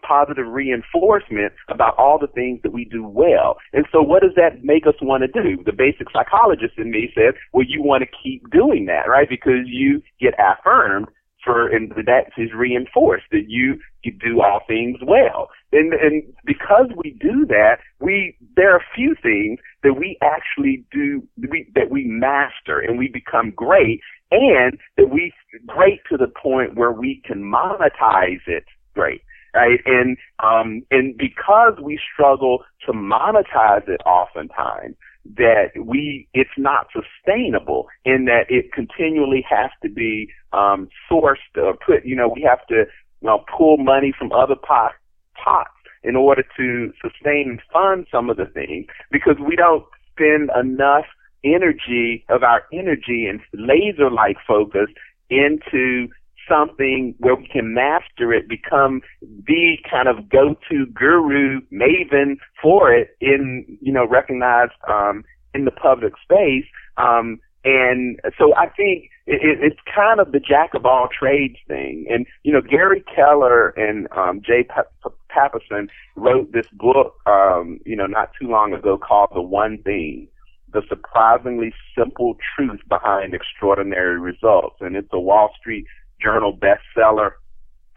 positive 0.07 0.47
reinforcement 0.47 1.53
about 1.69 1.97
all 1.99 2.19
the 2.19 2.29
things 2.29 2.61
that 2.63 2.73
we 2.73 2.85
do 2.85 3.07
well. 3.07 3.57
And 3.73 3.87
so 3.91 4.01
what 4.01 4.23
does 4.23 4.33
that 4.37 4.63
make 4.63 4.87
us 4.87 4.95
want 5.03 5.23
to 5.23 5.43
do? 5.43 5.63
The 5.65 5.73
basic 5.73 6.09
psychologist 6.13 6.75
in 6.79 6.91
me 6.91 7.11
says, 7.15 7.35
well, 7.53 7.67
you 7.67 7.83
want 7.83 8.05
to 8.05 8.09
keep 8.23 8.49
doing 8.51 8.87
that, 8.87 9.09
right? 9.09 9.29
Because 9.29 9.67
you 9.67 10.03
get 10.21 10.35
affirmed 10.39 11.09
for 11.47 11.69
and 11.69 11.93
that 11.93 12.27
is 12.37 12.51
reinforced 12.55 13.27
that 13.31 13.45
you 13.49 13.79
you 14.03 14.13
do 14.13 14.43
all 14.43 14.61
things 14.67 14.99
well. 15.07 15.49
And 15.73 15.95
and 15.95 16.23
because 16.45 16.89
we 16.97 17.17
do 17.21 17.47
that, 17.47 17.77
we 18.01 18.37
there 18.57 18.75
are 18.75 18.79
a 18.79 18.95
few 18.95 19.15
things 19.23 19.61
that 19.83 19.95
we 19.95 20.19
actually 20.23 20.85
do 20.93 21.23
we, 21.37 21.71
that 21.75 21.91
we 21.91 22.05
master 22.05 22.81
and 22.81 22.99
we 22.99 23.09
become 23.09 23.53
great 23.53 24.01
and 24.33 24.79
that 24.97 25.11
we 25.11 25.33
great 25.67 26.01
to 26.11 26.17
the 26.17 26.27
point 26.27 26.75
where 26.75 26.93
we 26.93 27.23
can 27.25 27.43
monetize 27.43 28.43
it 28.47 28.65
great. 28.95 29.23
Right. 29.55 29.81
And 29.87 30.19
um 30.43 30.83
and 30.91 31.17
because 31.17 31.79
we 31.81 31.99
struggle 32.13 32.65
to 32.85 32.93
monetize 32.93 33.89
it 33.89 34.03
oftentimes, 34.05 34.97
that 35.37 35.71
we 35.83 36.29
it's 36.35 36.51
not 36.57 36.89
sustainable 36.93 37.87
in 38.05 38.27
that 38.27 38.47
it 38.49 38.73
continually 38.73 39.45
has 39.49 39.71
to 39.83 39.89
be 39.89 40.29
um, 40.53 40.89
sourced 41.11 41.37
or 41.57 41.77
put. 41.77 42.05
You 42.05 42.17
know, 42.17 42.29
we 42.29 42.43
have 42.43 42.67
to 42.69 42.85
you 43.21 43.27
know, 43.29 43.45
pull 43.57 43.79
money 43.79 44.13
from 44.17 44.33
other 44.33 44.57
pot, 44.57 44.93
pots 45.43 45.71
in 46.03 46.17
order 46.17 46.45
to 46.57 46.93
sustain 47.03 47.51
and 47.51 47.63
fund 47.73 48.07
some 48.11 48.31
of 48.31 48.37
the 48.37 48.47
things 48.47 48.87
because 49.11 49.37
we 49.45 49.57
don't 49.57 49.85
spend 50.13 50.51
enough 50.59 51.05
energy 51.45 52.25
of 52.29 52.43
our 52.43 52.63
energy 52.73 53.27
and 53.27 53.41
laser 53.53 54.11
like 54.11 54.37
focus 54.47 54.89
into 55.31 56.09
something 56.49 57.15
where 57.19 57.35
we 57.35 57.47
can 57.47 57.75
master 57.75 58.33
it, 58.33 58.49
become 58.49 59.03
the 59.21 59.77
kind 59.89 60.09
of 60.09 60.29
go-to 60.29 60.87
guru 60.87 61.61
maven 61.73 62.37
for 62.63 62.93
it 62.93 63.17
in, 63.21 63.79
you 63.81 63.93
know, 63.93 64.07
recognized, 64.07 64.73
um, 64.89 65.25
in 65.55 65.65
the 65.65 65.71
public 65.71 66.15
space. 66.23 66.67
Um, 66.97 67.41
and 67.65 68.21
so 68.39 68.55
I 68.55 68.67
think 68.69 69.11
it, 69.27 69.41
it, 69.43 69.59
it's 69.61 69.81
kind 69.95 70.21
of 70.21 70.33
the 70.33 70.41
jack 70.41 70.75
of 70.75 70.87
all 70.87 71.09
trades 71.09 71.57
thing. 71.67 72.07
And, 72.09 72.27
you 72.43 72.53
know, 72.53 72.61
Gary 72.61 73.03
Keller 73.15 73.71
and, 73.71 74.07
um, 74.17 74.41
Jay 74.45 74.67
Papasan 75.31 75.89
wrote 76.15 76.53
this 76.53 76.69
book, 76.73 77.17
um, 77.27 77.81
you 77.85 77.97
know, 77.97 78.07
not 78.07 78.31
too 78.41 78.49
long 78.49 78.73
ago 78.73 78.97
called 78.99 79.31
The 79.35 79.43
One 79.43 79.83
Thing 79.83 80.29
the 80.73 80.83
surprisingly 80.89 81.73
simple 81.97 82.37
truth 82.55 82.81
behind 82.89 83.35
extraordinary 83.35 84.21
results. 84.21 84.77
And 84.81 84.97
it's 84.97 85.09
a 85.13 85.21
Wall 85.21 85.51
Street 85.59 85.87
Journal 86.23 86.57
bestseller. 86.57 87.33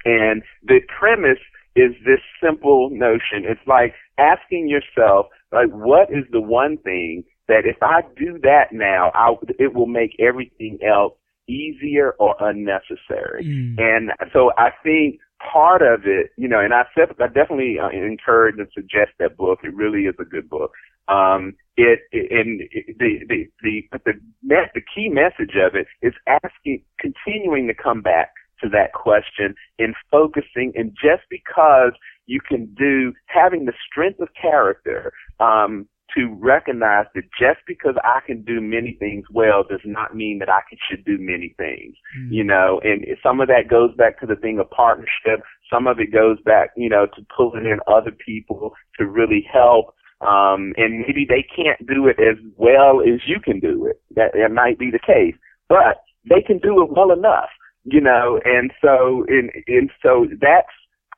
And 0.06 0.44
the 0.64 0.80
premise 0.98 1.40
is 1.76 1.94
this 2.06 2.20
simple 2.44 2.90
notion. 2.92 3.44
It's 3.44 3.66
like 3.68 3.94
asking 4.18 4.70
yourself, 4.70 5.28
like, 5.52 5.70
what 5.70 6.10
is 6.10 6.26
the 6.32 6.42
one 6.42 6.78
thing 6.78 7.24
that 7.48 7.66
if 7.66 7.78
I 7.82 8.02
do 8.18 8.40
that 8.44 8.72
now, 8.72 9.12
I, 9.14 9.34
it 9.58 9.74
will 9.74 9.88
make 9.88 10.16
everything 10.20 10.80
else 10.88 11.14
easier 11.48 12.12
or 12.20 12.36
unnecessary. 12.40 13.44
Mm. 13.44 13.80
And 13.80 14.12
so 14.32 14.52
I 14.58 14.70
think 14.84 15.20
part 15.52 15.82
of 15.82 16.02
it, 16.06 16.32
you 16.38 16.48
know, 16.48 16.60
and 16.60 16.74
I, 16.74 16.84
said, 16.96 17.10
I 17.20 17.28
definitely 17.28 17.78
uh, 17.82 17.90
encourage 17.90 18.56
and 18.58 18.68
suggest 18.74 19.12
that 19.20 19.36
book. 19.36 19.60
It 19.64 19.74
really 19.74 20.02
is 20.02 20.16
a 20.20 20.26
good 20.26 20.50
book. 20.50 20.72
Um, 21.10 21.54
it, 21.76 22.00
it 22.12 22.32
and 22.32 22.62
the 23.00 23.20
the 23.30 23.48
the 23.64 23.84
the, 24.06 24.62
the 24.74 24.82
key 24.94 25.10
message 25.10 25.56
of 25.56 25.76
it 25.76 25.88
is 26.02 26.14
asking, 26.28 26.84
continuing 27.00 27.68
to 27.68 27.74
come 27.74 28.02
back 28.02 28.32
to 28.62 28.70
that 28.70 28.94
question 28.94 29.56
and 29.80 29.96
focusing. 30.12 30.74
And 30.76 30.92
just 30.92 31.24
because 31.30 31.94
you 32.26 32.42
can 32.42 32.66
do 32.78 33.14
having 33.28 33.66
the 33.66 33.74
strength 33.90 34.20
of 34.20 34.28
character, 34.40 35.14
um, 35.40 35.88
to 36.16 36.36
recognize 36.40 37.06
that 37.14 37.24
just 37.40 37.60
because 37.68 37.96
I 38.04 38.20
can 38.26 38.42
do 38.42 38.62
many 38.62 38.96
things 39.00 39.26
well 39.32 39.64
does 39.64 39.82
not 39.86 40.16
mean 40.16 40.40
that 40.40 40.50
I 40.50 40.62
can, 40.68 40.78
should 40.90 41.06
do 41.06 41.18
many 41.20 41.54
things, 41.58 41.96
mm. 42.18 42.32
you 42.32 42.44
know, 42.44 42.82
and 42.84 43.06
some 43.22 43.40
of 43.42 43.48
that 43.48 43.70
goes 43.70 43.96
back 43.96 44.20
to 44.20 44.26
the 44.26 44.36
thing 44.36 44.60
of 44.60 44.70
partnership. 44.72 45.44
Some 45.72 45.88
of 45.88 46.00
it 46.00 46.12
goes 46.12 46.38
back, 46.44 46.72
you 46.76 46.90
know, 46.90 47.06
to 47.06 47.26
pulling 47.36 47.66
in 47.66 47.80
other 47.88 48.12
people 48.12 48.74
to 48.98 49.06
really 49.06 49.46
help 49.52 49.94
um, 50.22 50.74
and 50.78 51.00
maybe 51.00 51.26
they 51.28 51.44
can't 51.44 51.86
do 51.88 52.08
it 52.08 52.18
as 52.20 52.38
well 52.58 53.02
as 53.02 53.22
you 53.26 53.40
can 53.40 53.60
do 53.60 53.86
it. 53.86 54.02
That, 54.16 54.34
that 54.34 54.52
might 54.52 54.78
be 54.78 54.92
the 54.92 55.00
case, 55.00 55.36
but 55.68 56.04
they 56.30 56.42
can 56.42 56.60
do 56.60 56.84
it 56.84 56.92
well 56.92 57.12
enough, 57.12 57.50
you 57.86 58.02
know, 58.02 58.40
and 58.44 58.72
so, 58.82 59.26
and, 59.28 59.52
and 59.68 59.90
so 60.04 60.28
that's, 60.42 60.68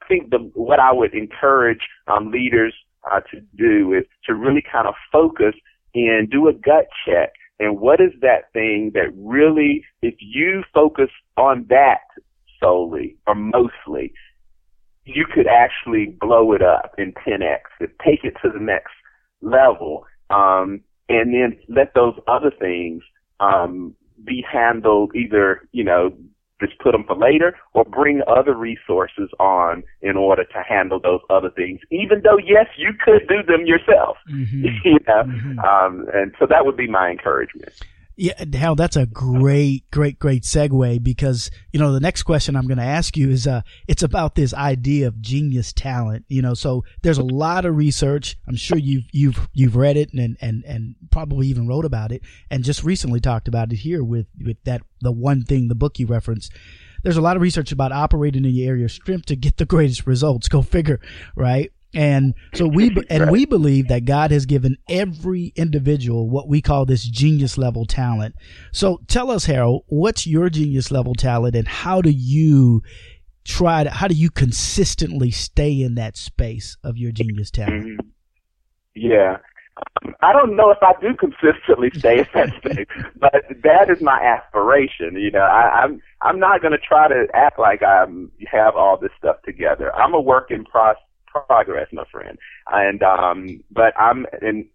I 0.01 0.07
think 0.07 0.29
the, 0.29 0.39
what 0.53 0.79
I 0.79 0.91
would 0.91 1.13
encourage, 1.13 1.81
um, 2.07 2.31
leaders, 2.31 2.73
uh, 3.11 3.21
to 3.31 3.41
do 3.55 3.93
is 3.93 4.05
to 4.25 4.35
really 4.35 4.63
kind 4.71 4.87
of 4.87 4.93
focus 5.11 5.55
and 5.95 6.29
do 6.29 6.47
a 6.47 6.53
gut 6.53 6.87
check. 7.05 7.33
And 7.59 7.79
what 7.79 7.99
is 7.99 8.11
that 8.21 8.51
thing 8.53 8.91
that 8.93 9.11
really, 9.15 9.83
if 10.01 10.15
you 10.19 10.63
focus 10.73 11.09
on 11.37 11.65
that 11.69 12.01
solely 12.59 13.17
or 13.27 13.35
mostly, 13.35 14.13
you 15.05 15.25
could 15.33 15.47
actually 15.47 16.17
blow 16.19 16.53
it 16.53 16.61
up 16.61 16.93
in 16.97 17.13
10x, 17.13 17.61
take 18.05 18.23
it 18.23 18.35
to 18.43 18.49
the 18.51 18.59
next 18.59 18.93
level, 19.41 20.05
um, 20.29 20.81
and 21.09 21.33
then 21.33 21.57
let 21.67 21.93
those 21.93 22.15
other 22.27 22.51
things 22.51 23.03
um, 23.39 23.95
be 24.23 24.43
handled 24.49 25.11
either, 25.15 25.67
you 25.71 25.83
know, 25.83 26.13
just 26.61 26.77
put 26.79 26.91
them 26.91 27.03
for 27.05 27.17
later 27.17 27.57
or 27.73 27.83
bring 27.83 28.21
other 28.27 28.53
resources 28.53 29.29
on 29.39 29.83
in 30.01 30.15
order 30.15 30.43
to 30.43 30.63
handle 30.67 30.99
those 30.99 31.19
other 31.29 31.49
things, 31.49 31.79
even 31.89 32.21
though, 32.23 32.37
yes, 32.37 32.67
you 32.77 32.91
could 33.03 33.27
do 33.27 33.41
them 33.43 33.65
yourself. 33.65 34.17
Mm-hmm. 34.31 34.65
you 34.85 34.99
know? 35.07 35.23
Mm-hmm. 35.23 35.59
Um, 35.59 36.07
and 36.13 36.33
so 36.39 36.45
that 36.47 36.65
would 36.65 36.77
be 36.77 36.87
my 36.87 37.09
encouragement. 37.09 37.73
Yeah, 38.21 38.33
Hal, 38.53 38.75
that's 38.75 38.97
a 38.97 39.07
great, 39.07 39.89
great, 39.89 40.19
great 40.19 40.43
segue 40.43 41.01
because, 41.01 41.49
you 41.73 41.79
know, 41.79 41.91
the 41.91 41.99
next 41.99 42.21
question 42.21 42.55
I'm 42.55 42.67
going 42.67 42.77
to 42.77 42.83
ask 42.83 43.17
you 43.17 43.31
is, 43.31 43.47
uh, 43.47 43.61
it's 43.87 44.03
about 44.03 44.35
this 44.35 44.53
idea 44.53 45.07
of 45.07 45.19
genius 45.23 45.73
talent, 45.73 46.25
you 46.27 46.43
know, 46.43 46.53
so 46.53 46.83
there's 47.01 47.17
a 47.17 47.23
lot 47.23 47.65
of 47.65 47.75
research. 47.75 48.37
I'm 48.47 48.55
sure 48.55 48.77
you've, 48.77 49.05
you've, 49.11 49.49
you've 49.53 49.75
read 49.75 49.97
it 49.97 50.13
and, 50.13 50.37
and, 50.39 50.63
and 50.65 50.95
probably 51.09 51.47
even 51.47 51.67
wrote 51.67 51.83
about 51.83 52.11
it 52.11 52.21
and 52.51 52.63
just 52.63 52.83
recently 52.83 53.19
talked 53.19 53.47
about 53.47 53.73
it 53.73 53.77
here 53.77 54.03
with, 54.03 54.27
with 54.39 54.63
that, 54.65 54.83
the 55.01 55.11
one 55.11 55.41
thing, 55.41 55.67
the 55.67 55.73
book 55.73 55.97
you 55.97 56.05
referenced. 56.05 56.53
There's 57.01 57.17
a 57.17 57.21
lot 57.21 57.37
of 57.37 57.41
research 57.41 57.71
about 57.71 57.91
operating 57.91 58.45
in 58.45 58.53
your 58.53 58.69
area 58.69 58.85
of 58.85 58.91
strength 58.91 59.25
to 59.25 59.35
get 59.35 59.57
the 59.57 59.65
greatest 59.65 60.05
results. 60.05 60.47
Go 60.47 60.61
figure, 60.61 60.99
right? 61.35 61.71
And 61.93 62.33
so 62.55 62.67
we, 62.67 62.95
and 63.09 63.31
we 63.31 63.45
believe 63.45 63.87
that 63.89 64.05
God 64.05 64.31
has 64.31 64.45
given 64.45 64.77
every 64.89 65.51
individual 65.55 66.29
what 66.29 66.47
we 66.47 66.61
call 66.61 66.85
this 66.85 67.03
genius 67.03 67.57
level 67.57 67.85
talent. 67.85 68.35
So 68.71 69.01
tell 69.07 69.29
us, 69.29 69.45
Harold, 69.45 69.83
what's 69.87 70.25
your 70.25 70.49
genius 70.49 70.91
level 70.91 71.13
talent 71.15 71.55
and 71.55 71.67
how 71.67 72.01
do 72.01 72.09
you 72.09 72.81
try 73.43 73.83
to, 73.83 73.89
how 73.89 74.07
do 74.07 74.15
you 74.15 74.29
consistently 74.29 75.31
stay 75.31 75.81
in 75.81 75.95
that 75.95 76.15
space 76.15 76.77
of 76.83 76.97
your 76.97 77.11
genius 77.11 77.51
talent? 77.51 77.85
Mm-hmm. 77.85 78.07
Yeah. 78.95 79.37
I 80.21 80.33
don't 80.33 80.55
know 80.55 80.69
if 80.69 80.77
I 80.81 80.93
do 81.01 81.15
consistently 81.15 81.91
stay 81.97 82.19
in 82.19 82.27
that 82.33 82.53
space, 82.57 82.87
but 83.17 83.45
that 83.63 83.89
is 83.89 84.01
my 84.01 84.19
aspiration. 84.21 85.15
You 85.15 85.31
know, 85.31 85.41
I, 85.41 85.81
I'm 85.83 86.01
I'm 86.21 86.39
not 86.39 86.61
going 86.61 86.73
to 86.73 86.77
try 86.77 87.07
to 87.07 87.25
act 87.33 87.57
like 87.57 87.81
I 87.81 88.05
have 88.51 88.75
all 88.75 88.97
this 88.97 89.11
stuff 89.17 89.37
together. 89.43 89.95
I'm 89.95 90.13
a 90.13 90.21
work 90.21 90.51
in 90.51 90.65
process 90.65 91.01
progress, 91.33 91.87
my 91.91 92.03
friend. 92.11 92.37
And 92.71 93.01
um, 93.03 93.61
but 93.71 93.93
I'm 93.99 94.25
in, 94.41 94.67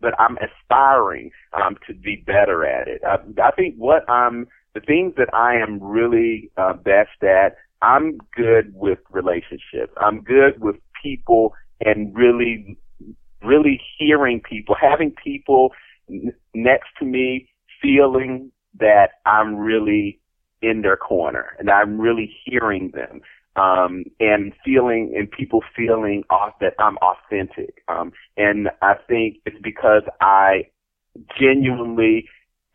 but 0.00 0.18
I'm 0.18 0.36
aspiring 0.38 1.30
um 1.52 1.76
to 1.86 1.94
be 1.94 2.16
better 2.16 2.64
at 2.66 2.88
it. 2.88 3.02
I, 3.06 3.18
I 3.42 3.50
think 3.52 3.76
what 3.76 4.08
I'm 4.08 4.46
the 4.74 4.80
things 4.80 5.14
that 5.16 5.32
I 5.32 5.54
am 5.56 5.80
really 5.82 6.50
uh, 6.56 6.74
best 6.74 7.22
at. 7.22 7.56
I'm 7.82 8.18
good 8.34 8.72
with 8.74 8.98
relationships. 9.10 9.92
I'm 9.96 10.20
good 10.22 10.60
with 10.60 10.76
people 11.02 11.54
and 11.84 12.14
really, 12.14 12.76
really 13.42 13.80
hearing 13.98 14.40
people, 14.40 14.74
having 14.80 15.12
people 15.22 15.72
n- 16.10 16.32
next 16.54 16.88
to 16.98 17.04
me 17.04 17.48
feeling 17.80 18.50
that 18.80 19.10
I'm 19.26 19.56
really 19.56 20.20
in 20.62 20.82
their 20.82 20.96
corner 20.96 21.54
and 21.58 21.70
I'm 21.70 22.00
really 22.00 22.34
hearing 22.44 22.90
them 22.94 23.20
um, 23.56 24.04
and 24.20 24.52
feeling 24.64 25.14
and 25.16 25.30
people 25.30 25.60
feeling 25.76 26.24
off 26.30 26.54
that 26.60 26.74
I'm 26.78 26.96
authentic. 26.98 27.82
Um, 27.88 28.12
and 28.36 28.68
I 28.82 28.94
think 29.08 29.38
it's 29.46 29.60
because 29.62 30.02
I 30.20 30.68
genuinely 31.38 32.26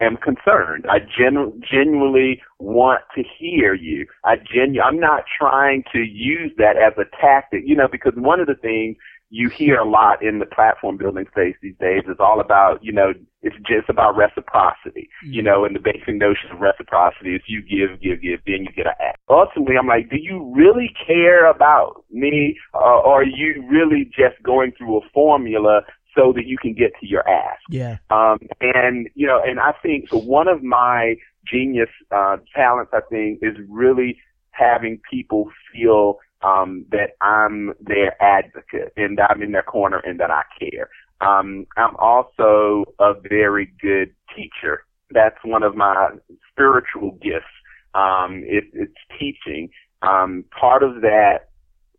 am 0.01 0.17
concerned. 0.17 0.85
I 0.89 0.99
genu- 0.99 1.59
genuinely 1.69 2.41
want 2.59 3.01
to 3.15 3.23
hear 3.37 3.73
you. 3.73 4.05
I 4.23 4.37
genu- 4.37 4.81
I'm 4.81 4.99
not 4.99 5.23
trying 5.37 5.83
to 5.91 5.99
use 5.99 6.51
that 6.57 6.77
as 6.77 6.93
a 6.97 7.05
tactic, 7.19 7.63
you 7.65 7.75
know, 7.75 7.87
because 7.91 8.13
one 8.15 8.39
of 8.39 8.47
the 8.47 8.55
things 8.55 8.95
you 9.29 9.49
hear 9.49 9.77
a 9.77 9.87
lot 9.87 10.23
in 10.23 10.39
the 10.39 10.45
platform 10.45 10.97
building 10.97 11.25
space 11.31 11.55
these 11.61 11.75
days 11.79 12.03
is 12.07 12.17
all 12.19 12.39
about, 12.39 12.83
you 12.83 12.91
know, 12.91 13.13
it's 13.41 13.55
just 13.57 13.87
about 13.87 14.17
reciprocity, 14.17 15.07
mm-hmm. 15.23 15.33
you 15.33 15.41
know, 15.41 15.65
and 15.65 15.75
the 15.75 15.79
basic 15.79 16.15
notion 16.15 16.51
of 16.51 16.59
reciprocity 16.59 17.35
is 17.35 17.41
you 17.47 17.61
give, 17.61 18.01
give, 18.01 18.21
give, 18.21 18.39
then 18.45 18.65
you 18.65 18.71
get 18.75 18.87
a 18.87 18.95
act. 19.01 19.19
Ultimately, 19.29 19.75
I'm 19.77 19.87
like, 19.87 20.09
do 20.09 20.17
you 20.19 20.51
really 20.55 20.91
care 21.05 21.49
about 21.49 22.03
me, 22.11 22.57
uh, 22.73 22.77
or 22.77 23.21
are 23.21 23.23
you 23.23 23.63
really 23.69 24.05
just 24.05 24.41
going 24.43 24.71
through 24.77 24.97
a 24.97 25.01
formula 25.13 25.81
so 26.17 26.33
that 26.33 26.47
you 26.47 26.57
can 26.57 26.73
get 26.73 26.91
to 26.99 27.07
your 27.07 27.27
ask? 27.29 27.61
Yeah. 27.69 27.97
Um, 28.09 28.39
and 28.59 29.07
you 29.13 29.27
know, 29.27 29.39
and 29.45 29.59
I 29.59 29.73
think 29.83 30.09
so. 30.09 30.17
One 30.17 30.47
of 30.47 30.63
my 30.63 31.15
genius 31.45 31.89
uh, 32.11 32.37
talents, 32.55 32.91
I 32.93 33.01
think, 33.09 33.39
is 33.41 33.55
really 33.69 34.19
having 34.51 34.99
people 35.09 35.49
feel 35.71 36.17
um, 36.41 36.85
that 36.91 37.11
I'm 37.21 37.73
their 37.81 38.21
advocate 38.21 38.93
and 38.95 39.19
I'm 39.19 39.41
in 39.41 39.51
their 39.51 39.63
corner 39.63 39.99
and 39.99 40.19
that 40.19 40.31
I 40.31 40.43
care. 40.59 40.89
Um, 41.21 41.65
I'm 41.77 41.95
also 41.97 42.85
a 42.99 43.13
very 43.27 43.73
good 43.81 44.13
teacher. 44.35 44.85
That's 45.11 45.37
one 45.43 45.63
of 45.63 45.75
my 45.75 46.09
spiritual 46.51 47.17
gifts. 47.21 47.45
Um, 47.93 48.43
it, 48.45 48.65
it's 48.73 48.93
teaching. 49.19 49.69
Um, 50.01 50.45
part 50.57 50.83
of 50.83 51.01
that 51.01 51.49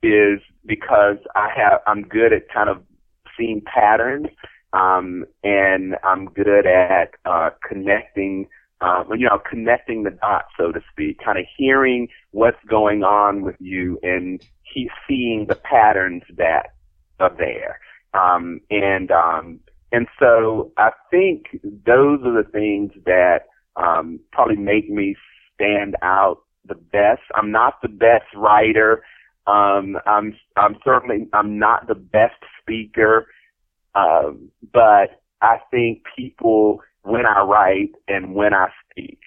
is 0.03 0.40
because 0.64 1.16
I 1.35 1.48
have, 1.55 1.81
I'm 1.87 2.03
good 2.03 2.33
at 2.33 2.48
kind 2.53 2.70
of 2.70 2.83
seeing 3.37 3.62
patterns, 3.62 4.29
um, 4.72 5.26
and 5.42 5.96
I'm 6.03 6.26
good 6.26 6.66
at, 6.66 7.11
uh, 7.26 7.50
connecting 7.68 8.48
uh, 8.81 9.05
you 9.11 9.27
know, 9.27 9.40
connecting 9.49 10.05
the 10.05 10.11
dots, 10.11 10.49
so 10.59 10.73
to 10.73 10.81
speak, 10.90 11.19
kind 11.25 11.38
of 11.38 11.45
hearing 11.57 12.09
what's 12.31 12.62
going 12.69 13.03
on 13.03 13.43
with 13.43 13.57
you 13.59 13.99
and 14.03 14.43
he, 14.62 14.88
seeing 15.07 15.47
the 15.49 15.55
patterns 15.55 16.23
that 16.37 16.75
are 17.19 17.35
there. 17.37 17.79
Um, 18.14 18.61
and, 18.71 19.11
um, 19.11 19.61
and 19.93 20.07
so 20.19 20.73
I 20.79 20.90
think 21.11 21.47
those 21.62 22.21
are 22.25 22.43
the 22.43 22.49
things 22.51 22.93
that, 23.05 23.47
um, 23.77 24.21
probably 24.33 24.57
make 24.57 24.88
me 24.90 25.16
stand 25.55 25.97
out 26.03 26.38
the 26.66 26.75
best. 26.75 27.23
I'm 27.35 27.51
not 27.51 27.83
the 27.83 27.88
best 27.88 28.27
writer. 28.35 29.03
Um, 29.47 29.99
I'm, 30.07 30.37
I'm 30.57 30.77
certainly, 30.85 31.29
I'm 31.33 31.59
not 31.59 31.87
the 31.87 31.95
best 31.95 32.37
speaker. 32.61 33.27
Um, 33.95 34.51
but 34.73 35.21
I 35.43 35.59
think 35.71 36.05
people, 36.16 36.81
when 37.03 37.27
I 37.27 37.43
write 37.43 37.93
and 38.09 38.35
when 38.35 38.55
I 38.55 38.69
speak. 38.91 39.19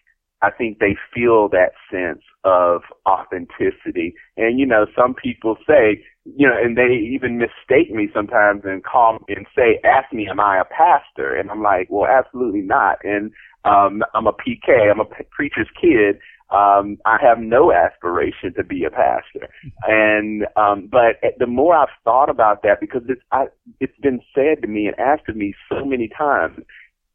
I 0.44 0.52
think 0.52 0.80
they 0.80 0.98
feel 1.14 1.48
that 1.50 1.72
sense 1.90 2.22
of 2.44 2.82
authenticity. 3.08 4.14
And, 4.36 4.60
you 4.60 4.66
know, 4.66 4.86
some 4.94 5.14
people 5.14 5.56
say, 5.66 6.04
you 6.26 6.46
know, 6.46 6.56
and 6.62 6.78
they 6.78 6.94
even 6.94 7.38
mistake 7.38 7.92
me 7.92 8.10
sometimes 8.14 8.64
and 8.66 8.84
call 8.84 9.20
and 9.30 9.48
say, 9.56 9.80
ask 9.86 10.12
me, 10.12 10.28
am 10.30 10.42
I 10.42 10.60
a 10.60 10.66
pastor? 10.66 11.34
And 11.34 11.50
I'm 11.50 11.64
like, 11.64 11.88
well, 11.90 12.10
absolutely 12.10 12.62
not. 12.62 12.98
And, 13.04 13.32
um, 13.64 14.04
I'm 14.14 14.28
a 14.28 14.34
PK. 14.34 14.92
I'm 14.92 15.00
a 15.00 15.06
preacher's 15.32 15.70
kid. 15.80 16.18
Um, 16.50 16.98
I 17.06 17.18
have 17.22 17.40
no 17.40 17.72
aspiration 17.72 18.54
to 18.58 18.64
be 18.66 18.84
a 18.84 18.92
pastor. 18.92 19.48
And, 19.88 20.46
um, 20.58 20.90
but 20.92 21.16
the 21.40 21.48
more 21.48 21.74
I've 21.76 21.88
thought 22.04 22.30
about 22.30 22.64
that, 22.64 22.82
because 22.82 23.04
it's, 23.08 23.22
I, 23.32 23.46
it's 23.80 23.98
been 24.02 24.20
said 24.36 24.62
to 24.62 24.68
me 24.68 24.88
and 24.88 25.00
asked 25.00 25.30
of 25.30 25.38
me 25.38 25.56
so 25.70 25.86
many 25.86 26.10
times, 26.10 26.60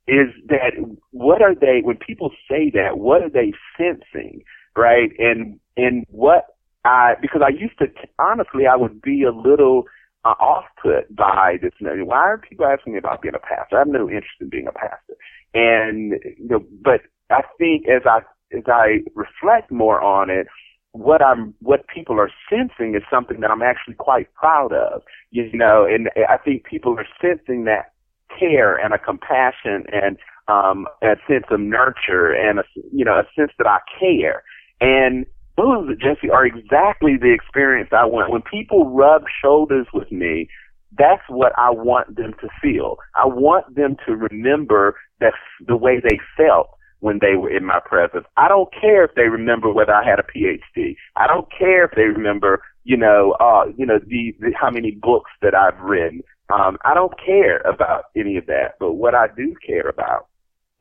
is 0.09 0.29
that 0.49 0.73
what 1.11 1.43
are 1.43 1.55
they 1.55 1.81
when 1.83 1.97
people 1.97 2.31
say 2.51 2.71
that 2.75 2.99
what 2.99 3.23
are 3.23 3.31
they 3.31 3.53
sensing 3.77 4.43
right? 4.79 5.11
And 5.19 5.59
and 5.77 6.07
what 6.09 6.47
i 6.85 7.15
because 7.21 7.43
i 7.45 7.51
used 7.51 7.79
to 7.79 7.87
honestly 8.19 8.67
i 8.67 8.77
would 8.77 9.03
be 9.03 9.25
a 9.25 9.33
little 9.33 9.85
uh, 10.25 10.35
off 10.41 10.65
put 10.81 11.15
by 11.15 11.57
this 11.61 11.73
why 11.81 12.17
are 12.17 12.39
people 12.39 12.67
asking 12.67 12.93
me 12.93 12.99
about 12.99 13.21
being 13.23 13.35
a 13.35 13.39
pastor? 13.39 13.77
I 13.77 13.81
have 13.81 13.89
no 13.89 14.09
interest 14.09 14.41
in 14.41 14.49
being 14.49 14.69
a 14.69 14.73
pastor. 14.73 15.15
And 15.55 16.15
you 16.39 16.49
know 16.49 16.65
but 16.83 17.03
i 17.31 17.43
think 17.59 17.87
as 17.89 18.03
i 18.07 18.21
as 18.57 18.65
i 18.67 18.99
reflect 19.15 19.71
more 19.71 20.01
on 20.01 20.31
it 20.31 20.47
what 20.93 21.23
I'm, 21.23 21.55
what 21.61 21.87
people 21.87 22.19
are 22.19 22.31
sensing 22.49 22.95
is 22.95 23.03
something 23.11 23.41
that 23.41 23.51
I'm 23.51 23.63
actually 23.63 23.95
quite 23.95 24.33
proud 24.35 24.73
of, 24.73 25.03
you 25.31 25.49
know, 25.53 25.87
and 25.89 26.09
I 26.29 26.39
think 26.39 26.65
people 26.65 26.97
are 26.99 27.07
sensing 27.21 27.65
that 27.65 27.93
care 28.37 28.77
and 28.77 28.95
a 28.95 28.99
compassion 28.99 29.85
and 29.93 30.19
um, 30.49 30.87
a 31.03 31.17
sense 31.29 31.45
of 31.51 31.61
nurture 31.61 32.33
and 32.33 32.59
a 32.59 32.65
you 32.93 33.05
know 33.05 33.19
a 33.19 33.25
sense 33.37 33.53
that 33.59 33.67
I 33.67 33.79
care. 33.99 34.43
And 34.81 35.27
those, 35.57 35.89
Jesse, 35.99 36.31
are 36.31 36.47
exactly 36.47 37.17
the 37.17 37.35
experience 37.35 37.91
I 37.93 38.05
want. 38.07 38.31
When 38.31 38.43
people 38.43 38.91
rub 38.95 39.25
shoulders 39.43 39.89
with 39.93 40.11
me, 40.13 40.49
that's 40.97 41.23
what 41.29 41.53
I 41.59 41.71
want 41.71 42.17
them 42.17 42.33
to 42.41 42.49
feel. 42.63 42.99
I 43.15 43.27
want 43.27 43.75
them 43.75 43.97
to 44.07 44.17
remember 44.17 44.97
that 45.21 45.35
the 45.67 45.77
way 45.77 46.01
they 46.01 46.19
felt 46.37 46.71
when 47.01 47.19
they 47.21 47.37
were 47.37 47.51
in 47.55 47.65
my 47.65 47.81
presence. 47.85 48.25
I 48.37 48.49
don't 48.49 48.73
care 48.73 49.05
if 49.05 49.15
they 49.15 49.29
remember 49.29 49.73
whether 49.73 49.93
I 49.93 50.09
had 50.09 50.19
a 50.19 50.23
PhD. 50.23 50.97
I 51.17 51.27
don't 51.27 51.49
care 51.57 51.85
if 51.85 51.93
they 51.95 52.03
remember, 52.03 52.63
you 52.85 52.97
know, 52.97 53.37
uh, 53.41 53.67
you 53.77 53.87
know, 53.87 53.99
the, 53.99 54.35
the 54.41 54.53
how 54.59 54.71
many 54.71 54.93
books 54.93 55.31
that 55.43 55.55
I've 55.55 55.79
written. 55.81 56.23
Um, 56.51 56.79
I 56.85 56.95
don't 56.95 57.13
care 57.25 57.59
about 57.59 58.05
any 58.17 58.37
of 58.37 58.47
that, 58.47 58.77
but 58.81 58.95
what 58.95 59.15
I 59.15 59.27
do 59.37 59.55
care 59.67 59.89
about, 59.89 60.29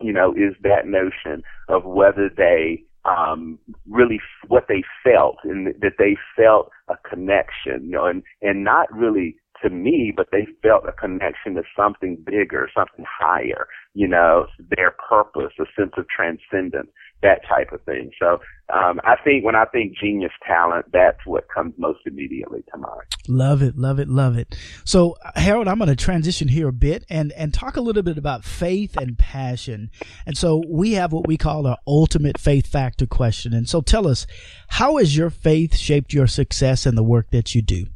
you 0.01 0.13
know, 0.13 0.31
is 0.33 0.55
that 0.63 0.85
notion 0.87 1.43
of 1.67 1.83
whether 1.83 2.29
they 2.35 2.83
um, 3.05 3.57
really 3.89 4.19
what 4.47 4.65
they 4.67 4.83
felt 5.03 5.37
and 5.43 5.67
that 5.81 5.93
they 5.97 6.17
felt 6.35 6.69
a 6.89 6.95
connection, 7.09 7.85
you 7.85 7.91
know, 7.91 8.05
and 8.05 8.23
and 8.41 8.63
not 8.63 8.91
really 8.93 9.37
to 9.63 9.69
me, 9.69 10.13
but 10.15 10.27
they 10.31 10.47
felt 10.61 10.83
a 10.87 10.91
connection 10.91 11.55
to 11.55 11.63
something 11.75 12.17
bigger, 12.23 12.69
something 12.75 13.05
higher, 13.07 13.67
you 13.93 14.07
know, 14.07 14.45
their 14.75 14.91
purpose, 15.09 15.53
a 15.59 15.65
sense 15.75 15.93
of 15.97 16.05
transcendence 16.15 16.89
that 17.23 17.41
type 17.47 17.71
of 17.71 17.81
thing. 17.83 18.11
So 18.19 18.39
um, 18.73 18.99
I 19.03 19.15
think 19.23 19.43
when 19.43 19.55
I 19.55 19.65
think 19.65 19.97
genius 19.97 20.31
talent, 20.45 20.85
that's 20.91 21.19
what 21.25 21.47
comes 21.49 21.73
most 21.77 21.99
immediately 22.05 22.63
to 22.71 22.77
mind. 22.77 23.01
Love 23.27 23.61
it, 23.61 23.77
love 23.77 23.99
it, 23.99 24.07
love 24.07 24.37
it. 24.37 24.55
So 24.85 25.15
Harold, 25.35 25.67
I'm 25.67 25.77
going 25.77 25.89
to 25.89 25.95
transition 25.95 26.47
here 26.47 26.67
a 26.67 26.73
bit 26.73 27.05
and 27.09 27.31
and 27.33 27.53
talk 27.53 27.77
a 27.77 27.81
little 27.81 28.03
bit 28.03 28.17
about 28.17 28.43
faith 28.43 28.97
and 28.97 29.17
passion. 29.17 29.89
And 30.25 30.37
so 30.37 30.63
we 30.67 30.93
have 30.93 31.11
what 31.11 31.27
we 31.27 31.37
call 31.37 31.65
our 31.65 31.77
ultimate 31.87 32.37
faith 32.37 32.67
factor 32.67 33.07
question. 33.07 33.53
And 33.53 33.67
so 33.67 33.81
tell 33.81 34.07
us, 34.07 34.27
how 34.69 34.97
has 34.97 35.17
your 35.17 35.29
faith 35.29 35.75
shaped 35.75 36.13
your 36.13 36.27
success 36.27 36.85
in 36.85 36.95
the 36.95 37.03
work 37.03 37.31
that 37.31 37.55
you 37.55 37.61
do? 37.61 37.87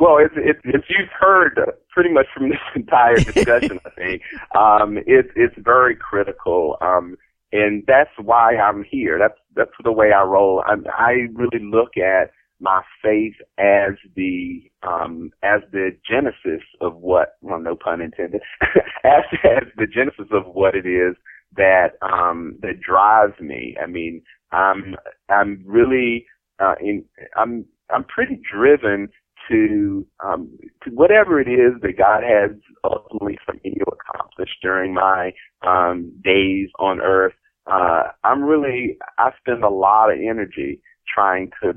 Well, 0.00 0.18
it's, 0.18 0.34
it's, 0.36 0.60
it's 0.64 0.84
you've 0.88 1.08
heard 1.18 1.58
pretty 1.90 2.10
much 2.10 2.26
from 2.32 2.50
this 2.50 2.58
entire 2.76 3.16
discussion, 3.16 3.80
I 3.84 3.90
think, 3.90 4.22
um, 4.54 4.98
it's, 5.06 5.30
it's 5.34 5.54
very 5.58 5.96
critical. 5.96 6.76
Um, 6.80 7.16
and 7.52 7.84
that's 7.86 8.10
why 8.22 8.56
I'm 8.56 8.84
here. 8.84 9.18
That's 9.18 9.38
that's 9.54 9.70
the 9.84 9.92
way 9.92 10.12
I 10.12 10.22
roll. 10.22 10.62
I, 10.66 10.74
I 10.90 11.12
really 11.34 11.64
look 11.64 11.96
at 11.96 12.30
my 12.60 12.82
faith 13.02 13.34
as 13.58 13.92
the 14.16 14.62
um 14.82 15.30
as 15.42 15.60
the 15.72 15.90
genesis 16.08 16.62
of 16.80 16.96
what 16.96 17.36
well 17.40 17.60
no 17.60 17.76
pun 17.76 18.00
intended 18.00 18.42
as 19.04 19.22
as 19.44 19.64
the 19.76 19.86
genesis 19.86 20.26
of 20.32 20.44
what 20.46 20.74
it 20.74 20.86
is 20.86 21.14
that 21.56 21.92
um 22.02 22.58
that 22.60 22.80
drives 22.80 23.38
me 23.40 23.76
i 23.82 23.86
mean 23.86 24.20
i'm 24.50 24.96
i'm 25.28 25.62
really 25.64 26.26
uh 26.58 26.74
in 26.80 27.04
i'm 27.36 27.64
i'm 27.90 28.04
pretty 28.04 28.40
driven 28.50 29.08
to 29.48 30.06
um 30.24 30.48
to 30.82 30.90
whatever 30.90 31.40
it 31.40 31.48
is 31.48 31.80
that 31.82 31.96
god 31.96 32.22
has 32.22 32.50
ultimately 32.84 33.38
for 33.44 33.54
me 33.64 33.74
to 33.74 33.84
accomplish 33.84 34.50
during 34.62 34.94
my 34.94 35.32
um 35.66 36.12
days 36.22 36.68
on 36.78 37.00
earth 37.00 37.34
uh, 37.70 38.04
I'm 38.24 38.42
really, 38.42 38.96
I 39.18 39.30
spend 39.38 39.62
a 39.62 39.68
lot 39.68 40.10
of 40.10 40.18
energy 40.18 40.80
trying 41.12 41.50
to 41.62 41.74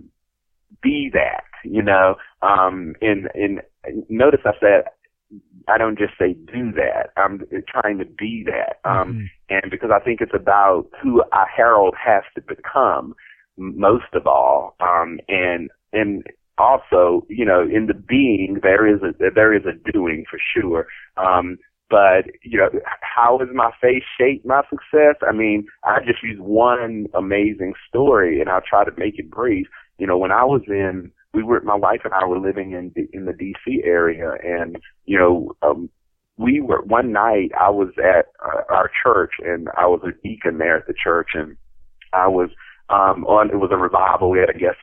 be 0.82 1.10
that, 1.14 1.44
you 1.66 1.82
know, 1.82 2.16
um, 2.42 2.96
and, 3.02 3.28
and 3.34 3.62
notice 4.10 4.42
I 4.46 4.52
said, 4.60 4.86
I 5.68 5.78
don't 5.78 5.98
just 5.98 6.14
say 6.20 6.34
do 6.34 6.72
that. 6.74 7.12
I'm 7.18 7.42
trying 7.68 7.98
to 8.00 8.06
be 8.06 8.46
that. 8.48 8.90
Um, 8.90 9.14
mm-hmm. 9.14 9.26
and 9.50 9.72
because 9.72 9.90
I 9.94 10.04
think 10.04 10.22
it's 10.22 10.34
about 10.34 10.88
who 11.02 11.22
a 11.22 11.46
Harold 11.56 11.96
has 12.04 12.24
to 12.36 12.42
become 12.42 13.14
most 13.58 14.14
of 14.14 14.28
all. 14.28 14.76
Um, 14.80 15.20
and, 15.28 15.70
and 15.94 16.24
also, 16.62 17.26
you 17.28 17.46
know, 17.46 17.62
in 17.62 17.88
the 17.88 17.94
being, 17.94 18.60
there 18.62 18.88
is 18.88 19.02
a, 19.02 19.32
there 19.34 19.54
is 19.54 19.64
a 19.66 19.92
doing 19.92 20.26
for 20.30 20.40
sure. 20.54 20.88
Um, 21.18 21.58
but 21.90 22.26
you 22.42 22.58
know, 22.58 22.70
how 23.02 23.38
has 23.40 23.50
my 23.54 23.72
faith 23.82 24.04
shaped 24.18 24.46
my 24.46 24.62
success? 24.70 25.16
I 25.28 25.34
mean, 25.34 25.68
I 25.84 26.00
just 26.06 26.24
use 26.24 26.40
one 26.40 27.08
amazing 27.14 27.74
story, 27.90 28.40
and 28.40 28.50
I'll 28.50 28.62
try 28.62 28.86
to 28.86 28.92
make 28.98 29.20
it 29.20 29.30
brief. 29.30 29.68
You 29.98 30.08
know, 30.08 30.18
when 30.18 30.32
I 30.32 30.46
was 30.46 30.62
in, 30.68 31.12
we 31.34 31.44
were 31.44 31.60
my 31.62 31.76
wife 31.76 32.02
and 32.06 32.14
I 32.14 32.26
were 32.26 32.40
living 32.40 32.72
in 32.72 32.92
the, 32.96 33.08
in 33.12 33.26
the 33.26 33.34
D.C. 33.34 33.82
area, 33.84 34.32
and 34.44 34.78
you 35.06 35.18
know, 35.18 35.52
um, 35.62 35.90
we 36.38 36.62
were 36.62 36.82
one 36.82 37.12
night. 37.12 37.52
I 37.60 37.70
was 37.70 37.90
at 37.98 38.28
uh, 38.44 38.62
our 38.70 38.90
church, 39.04 39.34
and 39.46 39.68
I 39.78 39.88
was 39.88 40.02
a 40.06 40.14
deacon 40.26 40.60
there 40.60 40.78
at 40.78 40.88
the 40.88 40.94
church, 40.94 41.32
and 41.34 41.58
I 42.14 42.28
was 42.28 42.50
um 42.90 43.26
on. 43.26 43.50
It 43.50 43.60
was 43.60 43.72
a 43.74 43.78
revival. 43.78 44.30
We 44.30 44.40
had 44.40 44.50
a 44.50 44.58
guest 44.58 44.78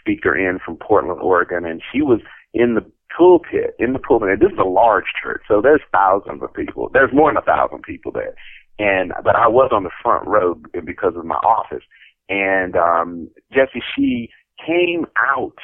speaker 0.00 0.36
in 0.36 0.58
from 0.64 0.76
Portland, 0.76 1.20
Oregon, 1.20 1.64
and 1.64 1.82
she 1.92 2.02
was 2.02 2.20
in 2.52 2.74
the 2.74 2.84
pulpit, 3.16 3.74
in 3.78 3.92
the 3.92 3.98
pulpit. 3.98 4.28
And 4.28 4.40
this 4.40 4.52
is 4.52 4.58
a 4.58 4.68
large 4.68 5.04
church, 5.22 5.42
so 5.48 5.60
there's 5.60 5.82
thousands 5.92 6.42
of 6.42 6.52
people. 6.54 6.90
There's 6.92 7.12
more 7.12 7.30
than 7.30 7.36
a 7.36 7.42
thousand 7.42 7.82
people 7.82 8.12
there. 8.12 8.34
And, 8.78 9.12
but 9.22 9.36
I 9.36 9.46
was 9.46 9.70
on 9.72 9.84
the 9.84 9.90
front 10.02 10.26
row 10.26 10.60
because 10.84 11.14
of 11.16 11.24
my 11.24 11.36
office. 11.36 11.84
And, 12.28 12.74
um, 12.76 13.30
Jesse, 13.52 13.82
she 13.94 14.30
came 14.64 15.06
out 15.16 15.58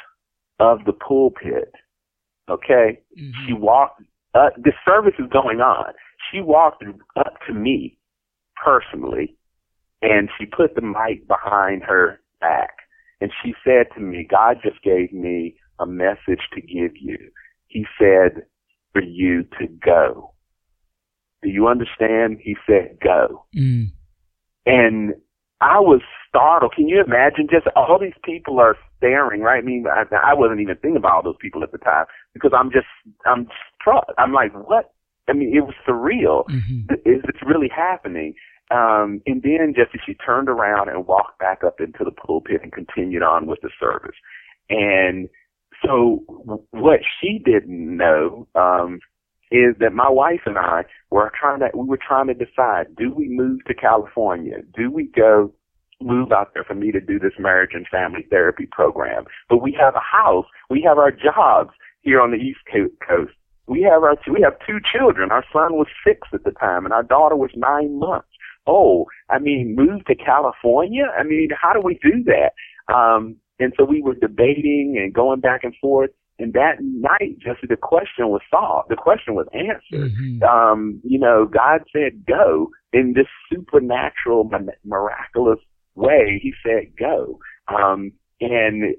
of 0.59 0.85
the 0.85 0.93
pulpit. 0.93 1.73
Okay. 2.49 2.99
Mm-hmm. 3.19 3.47
She 3.47 3.53
walked, 3.53 4.01
uh, 4.33 4.49
the 4.57 4.71
service 4.85 5.15
is 5.19 5.25
going 5.31 5.59
on. 5.59 5.93
She 6.31 6.39
walked 6.39 6.83
up 7.17 7.39
to 7.47 7.53
me 7.53 7.97
personally 8.63 9.35
and 10.01 10.29
she 10.37 10.45
put 10.45 10.75
the 10.75 10.81
mic 10.81 11.27
behind 11.27 11.83
her 11.83 12.19
back 12.39 12.69
and 13.21 13.31
she 13.43 13.53
said 13.63 13.87
to 13.95 14.01
me, 14.01 14.27
God 14.29 14.57
just 14.63 14.81
gave 14.83 15.13
me 15.13 15.55
a 15.79 15.85
message 15.85 16.41
to 16.53 16.61
give 16.61 16.97
you. 16.99 17.17
He 17.67 17.85
said 17.97 18.43
for 18.91 19.01
you 19.01 19.43
to 19.59 19.67
go. 19.67 20.33
Do 21.41 21.49
you 21.49 21.67
understand? 21.67 22.39
He 22.41 22.55
said 22.67 22.97
go. 23.03 23.45
Mm. 23.55 23.91
And 24.65 25.13
I 25.61 25.79
was 25.79 26.01
startled. 26.27 26.73
Can 26.75 26.87
you 26.87 27.01
imagine? 27.01 27.47
Just 27.49 27.67
all 27.75 27.99
these 27.99 28.17
people 28.23 28.59
are 28.59 28.75
staring, 28.97 29.41
right? 29.41 29.63
I 29.63 29.65
mean, 29.65 29.85
I, 29.87 30.03
I 30.15 30.33
wasn't 30.33 30.59
even 30.59 30.75
thinking 30.75 30.97
about 30.97 31.11
all 31.11 31.23
those 31.23 31.35
people 31.39 31.63
at 31.63 31.71
the 31.71 31.77
time 31.77 32.05
because 32.33 32.51
I'm 32.55 32.71
just, 32.71 32.87
I'm 33.25 33.47
struck. 33.79 34.07
I'm 34.17 34.33
like, 34.33 34.51
what? 34.67 34.91
I 35.27 35.33
mean, 35.33 35.55
it 35.55 35.61
was 35.61 35.75
surreal. 35.87 36.45
Mm-hmm. 36.49 36.93
Is 37.05 37.21
this 37.23 37.41
really 37.45 37.69
happening? 37.73 38.33
Um, 38.71 39.21
and 39.25 39.43
then 39.43 39.73
just 39.75 39.93
as 39.93 40.01
she 40.05 40.13
turned 40.13 40.47
around 40.47 40.87
and 40.87 41.05
walked 41.05 41.39
back 41.39 41.61
up 41.63 41.81
into 41.81 42.05
the 42.05 42.11
pulpit 42.11 42.61
and 42.63 42.71
continued 42.71 43.21
on 43.21 43.45
with 43.45 43.59
the 43.61 43.69
service. 43.79 44.15
And 44.69 45.27
so 45.85 46.23
what 46.71 47.01
she 47.19 47.39
didn't 47.43 47.97
know, 47.97 48.47
um, 48.55 48.99
is 49.51 49.75
that 49.79 49.91
my 49.91 50.09
wife 50.09 50.41
and 50.45 50.57
I 50.57 50.83
were 51.09 51.31
trying 51.37 51.59
to, 51.59 51.69
we 51.75 51.85
were 51.85 51.99
trying 51.99 52.27
to 52.27 52.33
decide, 52.33 52.95
do 52.95 53.13
we 53.13 53.27
move 53.27 53.59
to 53.65 53.73
California? 53.73 54.59
Do 54.77 54.89
we 54.89 55.07
go 55.13 55.53
move 55.99 56.31
out 56.31 56.53
there 56.53 56.63
for 56.63 56.73
me 56.73 56.91
to 56.91 57.01
do 57.01 57.19
this 57.19 57.33
marriage 57.37 57.71
and 57.73 57.85
family 57.89 58.25
therapy 58.29 58.67
program? 58.71 59.25
But 59.49 59.61
we 59.61 59.77
have 59.79 59.95
a 59.95 59.99
house, 59.99 60.45
we 60.69 60.81
have 60.87 60.97
our 60.97 61.11
jobs 61.11 61.71
here 62.01 62.21
on 62.21 62.31
the 62.31 62.37
East 62.37 62.59
Coast. 62.71 63.33
We 63.67 63.81
have 63.81 64.03
our, 64.03 64.15
we 64.31 64.41
have 64.41 64.53
two 64.65 64.79
children. 64.97 65.31
Our 65.31 65.43
son 65.51 65.73
was 65.73 65.87
six 66.07 66.29
at 66.33 66.45
the 66.45 66.51
time 66.51 66.85
and 66.85 66.93
our 66.93 67.03
daughter 67.03 67.35
was 67.35 67.51
nine 67.55 67.99
months 67.99 68.30
oh, 68.67 69.05
I 69.29 69.39
mean, 69.39 69.75
move 69.75 70.05
to 70.05 70.15
California? 70.15 71.05
I 71.17 71.23
mean, 71.23 71.49
how 71.59 71.73
do 71.73 71.81
we 71.81 71.99
do 72.01 72.23
that? 72.25 72.93
Um, 72.93 73.35
and 73.59 73.73
so 73.77 73.85
we 73.85 74.01
were 74.01 74.15
debating 74.15 74.97
and 75.01 75.13
going 75.13 75.39
back 75.39 75.63
and 75.63 75.75
forth. 75.79 76.11
And 76.39 76.53
that 76.53 76.77
night, 76.81 77.37
just 77.39 77.59
the 77.67 77.75
question 77.75 78.29
was 78.29 78.41
solved. 78.49 78.89
The 78.89 78.95
question 78.95 79.35
was 79.35 79.45
answered. 79.53 80.11
Mm-hmm. 80.11 80.43
Um, 80.43 80.99
you 81.03 81.19
know, 81.19 81.45
God 81.45 81.81
said 81.93 82.25
go 82.25 82.71
in 82.91 83.13
this 83.15 83.27
supernatural, 83.51 84.49
miraculous 84.83 85.59
way. 85.93 86.39
He 86.41 86.53
said 86.65 86.97
go. 86.97 87.39
Um, 87.67 88.11
and 88.39 88.95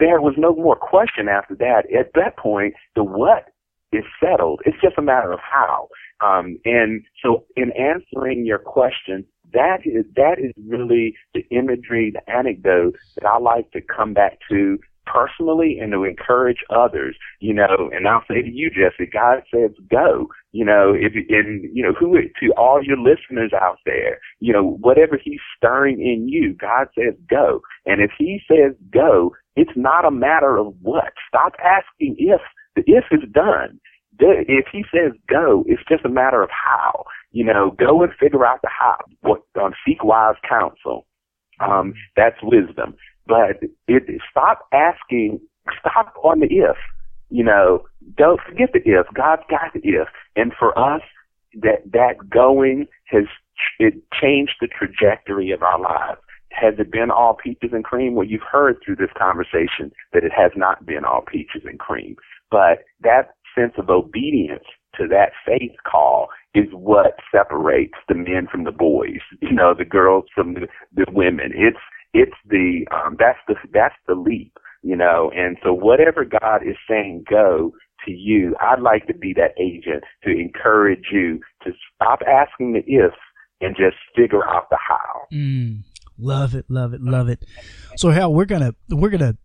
there 0.00 0.20
was 0.20 0.34
no 0.36 0.54
more 0.56 0.74
question 0.74 1.28
after 1.28 1.54
that. 1.56 1.84
At 1.96 2.12
that 2.14 2.36
point, 2.36 2.74
the 2.96 3.04
what 3.04 3.44
is 3.92 4.04
settled. 4.22 4.60
It's 4.64 4.80
just 4.82 4.98
a 4.98 5.02
matter 5.02 5.32
of 5.32 5.40
how. 5.40 5.88
Um, 6.20 6.58
and 6.64 7.02
so 7.22 7.44
in 7.56 7.72
answering 7.72 8.44
your 8.46 8.58
question, 8.58 9.24
that 9.52 9.78
is, 9.84 10.04
that 10.16 10.38
is 10.38 10.52
really 10.68 11.16
the 11.34 11.44
imagery, 11.50 12.12
the 12.12 12.32
anecdote 12.32 12.94
that 13.16 13.26
I 13.26 13.38
like 13.38 13.70
to 13.72 13.80
come 13.80 14.14
back 14.14 14.38
to 14.50 14.78
personally 15.06 15.78
and 15.80 15.92
to 15.92 16.04
encourage 16.04 16.58
others, 16.70 17.16
you 17.40 17.52
know, 17.52 17.90
and 17.92 18.06
I'll 18.06 18.22
say 18.28 18.42
to 18.42 18.50
you, 18.50 18.70
Jesse, 18.70 19.10
God 19.10 19.42
says 19.52 19.70
go, 19.90 20.28
you 20.52 20.64
know, 20.64 20.94
if, 20.94 21.14
and, 21.28 21.64
you 21.74 21.82
know, 21.82 21.92
who, 21.98 22.16
to 22.16 22.52
all 22.56 22.80
your 22.82 22.98
listeners 22.98 23.52
out 23.60 23.78
there, 23.84 24.20
you 24.38 24.52
know, 24.52 24.78
whatever 24.80 25.18
he's 25.22 25.40
stirring 25.56 26.00
in 26.00 26.28
you, 26.28 26.54
God 26.54 26.88
says 26.96 27.14
go. 27.28 27.60
And 27.86 28.00
if 28.00 28.12
he 28.18 28.40
says 28.46 28.74
go, 28.92 29.34
it's 29.56 29.72
not 29.74 30.04
a 30.04 30.10
matter 30.10 30.56
of 30.56 30.74
what. 30.80 31.12
Stop 31.28 31.54
asking 31.58 32.16
if, 32.18 32.40
if 32.86 33.04
is 33.10 33.28
done 33.32 33.80
if 34.20 34.66
he 34.72 34.84
says 34.92 35.12
go, 35.28 35.64
it's 35.66 35.82
just 35.88 36.04
a 36.04 36.08
matter 36.08 36.42
of 36.42 36.50
how. 36.50 37.04
You 37.32 37.44
know, 37.44 37.70
go 37.78 38.02
and 38.02 38.12
figure 38.18 38.44
out 38.44 38.60
the 38.62 38.68
how. 38.68 38.98
What 39.20 39.42
um, 39.60 39.72
seek 39.86 40.02
wise 40.02 40.36
counsel. 40.48 41.06
Um, 41.60 41.94
that's 42.16 42.36
wisdom. 42.42 42.94
But 43.26 43.62
it, 43.86 44.20
stop 44.30 44.66
asking. 44.72 45.40
Stop 45.78 46.14
on 46.24 46.40
the 46.40 46.46
if. 46.46 46.76
You 47.28 47.44
know, 47.44 47.84
don't 48.16 48.40
forget 48.40 48.70
the 48.72 48.80
if. 48.84 49.06
God's 49.14 49.42
got 49.48 49.72
the 49.74 49.80
if. 49.84 50.08
And 50.34 50.52
for 50.58 50.76
us, 50.76 51.02
that 51.54 51.82
that 51.92 52.28
going 52.28 52.88
has 53.04 53.24
it 53.78 53.94
changed 54.20 54.54
the 54.60 54.68
trajectory 54.68 55.50
of 55.52 55.62
our 55.62 55.80
lives. 55.80 56.20
Has 56.50 56.74
it 56.78 56.90
been 56.90 57.10
all 57.10 57.34
peaches 57.34 57.70
and 57.72 57.84
cream? 57.84 58.14
Well, 58.14 58.26
you've 58.26 58.42
heard 58.50 58.76
through 58.84 58.96
this 58.96 59.10
conversation 59.16 59.92
that 60.12 60.24
it 60.24 60.32
has 60.36 60.52
not 60.56 60.84
been 60.84 61.04
all 61.04 61.22
peaches 61.22 61.62
and 61.64 61.78
cream. 61.78 62.16
But 62.50 62.84
that 63.02 63.30
sense 63.54 63.74
of 63.78 63.90
obedience 63.90 64.64
to 64.96 65.06
that 65.08 65.32
faith 65.46 65.76
call 65.90 66.28
is 66.54 66.66
what 66.72 67.14
separates 67.32 67.94
the 68.08 68.14
men 68.14 68.48
from 68.50 68.64
the 68.64 68.72
boys, 68.72 69.20
you 69.40 69.52
know, 69.52 69.74
the 69.76 69.84
girls 69.84 70.24
from 70.34 70.54
the, 70.54 70.66
the 70.94 71.06
women. 71.12 71.52
It's 71.54 71.78
it's 72.12 72.36
the 72.48 72.86
um 72.90 73.16
that's 73.18 73.38
the 73.46 73.54
that's 73.72 73.94
the 74.06 74.14
leap, 74.14 74.58
you 74.82 74.96
know, 74.96 75.30
and 75.34 75.56
so 75.62 75.72
whatever 75.72 76.24
God 76.24 76.62
is 76.66 76.76
saying 76.88 77.24
go 77.30 77.72
to 78.04 78.10
you, 78.10 78.56
I'd 78.60 78.80
like 78.80 79.06
to 79.06 79.14
be 79.14 79.34
that 79.34 79.54
agent 79.60 80.04
to 80.24 80.30
encourage 80.30 81.06
you 81.12 81.40
to 81.64 81.72
stop 81.94 82.20
asking 82.26 82.72
the 82.72 82.80
ifs 82.80 83.16
and 83.60 83.76
just 83.76 83.96
figure 84.16 84.46
out 84.48 84.70
the 84.70 84.78
how. 84.78 85.26
Mm, 85.32 85.82
love 86.20 86.54
it, 86.54 86.66
love 86.68 86.94
it, 86.94 87.00
love 87.00 87.28
it. 87.28 87.44
So 87.96 88.10
Hal, 88.10 88.32
we're 88.32 88.44
gonna 88.44 88.74
we're 88.88 89.10
gonna 89.10 89.36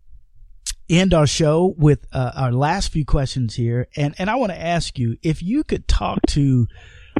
end 0.88 1.14
our 1.14 1.26
show 1.26 1.74
with 1.76 2.06
uh, 2.12 2.32
our 2.36 2.52
last 2.52 2.92
few 2.92 3.04
questions 3.04 3.54
here, 3.54 3.88
and 3.96 4.14
and 4.18 4.30
I 4.30 4.36
want 4.36 4.52
to 4.52 4.60
ask 4.60 4.98
you 4.98 5.16
if 5.22 5.42
you 5.42 5.64
could 5.64 5.88
talk 5.88 6.20
to 6.28 6.66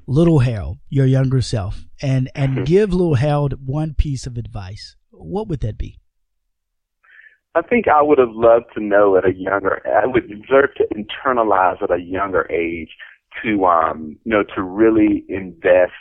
little 0.06 0.40
Harold, 0.40 0.78
your 0.88 1.06
younger 1.06 1.40
self, 1.40 1.84
and 2.00 2.30
and 2.34 2.54
mm-hmm. 2.54 2.64
give 2.64 2.92
little 2.92 3.16
Harold 3.16 3.66
one 3.66 3.94
piece 3.94 4.26
of 4.26 4.36
advice. 4.36 4.96
What 5.10 5.48
would 5.48 5.60
that 5.60 5.78
be? 5.78 5.98
I 7.54 7.62
think 7.62 7.88
I 7.88 8.02
would 8.02 8.18
have 8.18 8.32
loved 8.32 8.66
to 8.74 8.82
know 8.82 9.16
at 9.16 9.24
a 9.24 9.32
younger. 9.34 9.80
I 9.86 10.06
would 10.06 10.28
deserve 10.28 10.74
to 10.76 10.86
internalize 10.94 11.82
at 11.82 11.90
a 11.90 12.00
younger 12.00 12.50
age 12.52 12.90
to 13.42 13.64
um 13.66 14.16
you 14.24 14.32
know 14.32 14.42
to 14.54 14.62
really 14.62 15.24
invest 15.28 15.92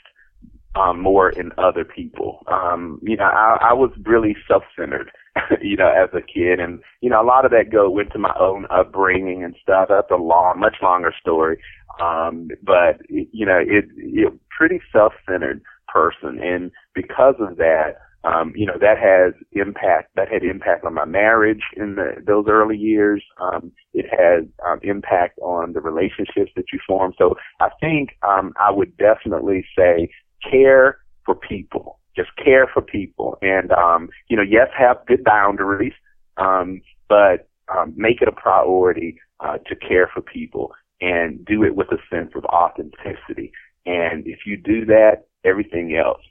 um 0.76 1.00
more 1.00 1.30
in 1.30 1.52
other 1.58 1.86
people. 1.86 2.44
Um 2.48 3.00
you 3.02 3.18
know 3.18 3.26
I 3.26 3.58
I 3.70 3.74
was 3.74 3.92
really 4.06 4.36
self-centered 4.48 5.12
you 5.62 5.76
know, 5.76 5.88
as 5.88 6.10
a 6.14 6.22
kid. 6.22 6.60
And, 6.60 6.80
you 7.02 7.10
know, 7.10 7.22
a 7.22 7.26
lot 7.26 7.46
of 7.46 7.52
that 7.52 7.72
go 7.72 7.90
went 7.90 8.12
to 8.14 8.20
my 8.20 8.34
own 8.40 8.66
upbringing 8.70 9.44
and 9.44 9.56
stuff. 9.62 9.88
That's 9.90 10.12
a 10.12 10.16
long, 10.16 10.60
much 10.60 10.78
longer 10.82 11.14
story. 11.20 11.60
Um, 12.00 12.50
but, 12.64 13.00
you 13.10 13.46
know, 13.46 13.58
it, 13.60 13.86
it 13.98 14.34
pretty 14.50 14.82
self-centered 14.92 15.62
person. 15.88 16.40
And 16.42 16.72
because 16.94 17.36
of 17.40 17.58
that, 17.58 17.98
um, 18.24 18.54
you 18.56 18.66
know, 18.66 18.78
that 18.80 18.98
has 18.98 19.34
impact, 19.52 20.16
that 20.16 20.32
had 20.32 20.44
impact 20.44 20.84
on 20.84 20.96
my 20.96 21.06
marriage 21.06 21.62
in 21.78 21.96
the, 21.96 22.16
those 22.26 22.46
early 22.50 22.76
years. 22.76 23.24
Um, 23.40 23.72
it 23.94 24.06
has, 24.10 24.46
um, 24.66 24.80
impact 24.82 25.38
on 25.40 25.74
the 25.74 25.82
relationships 25.82 26.52
that 26.56 26.66
you 26.74 26.80
form. 26.88 27.14
So 27.18 27.36
I 27.60 27.70
think, 27.80 28.18
um, 28.28 28.54
I 28.60 28.72
would 28.72 28.98
definitely 28.98 29.66
say 29.78 30.10
care 30.50 30.98
for 31.26 31.36
people 31.36 32.00
just 32.16 32.30
care 32.44 32.68
for 32.74 32.82
people. 32.82 33.38
And 33.42 33.72
um 33.72 34.10
you 34.30 34.38
know 34.38 34.44
yes 34.44 34.68
have 34.78 35.06
good 35.08 35.24
boundaries 35.24 35.94
um 36.38 36.82
but 37.10 37.50
um 37.74 37.94
make 37.96 38.22
it 38.22 38.28
a 38.28 38.32
priority 38.32 39.20
uh 39.40 39.58
to 39.68 39.76
care 39.76 40.10
for 40.14 40.22
people 40.22 40.72
and 41.02 41.44
do 41.46 41.64
it 41.64 41.76
with 41.76 41.88
a 41.92 41.98
sense 42.10 42.32
of 42.36 42.46
authenticity. 42.46 43.52
And 43.86 44.26
if 44.26 44.40
you 44.46 44.58
do 44.58 44.86
that 44.86 45.26
everything 45.44 45.96
else 45.96 46.22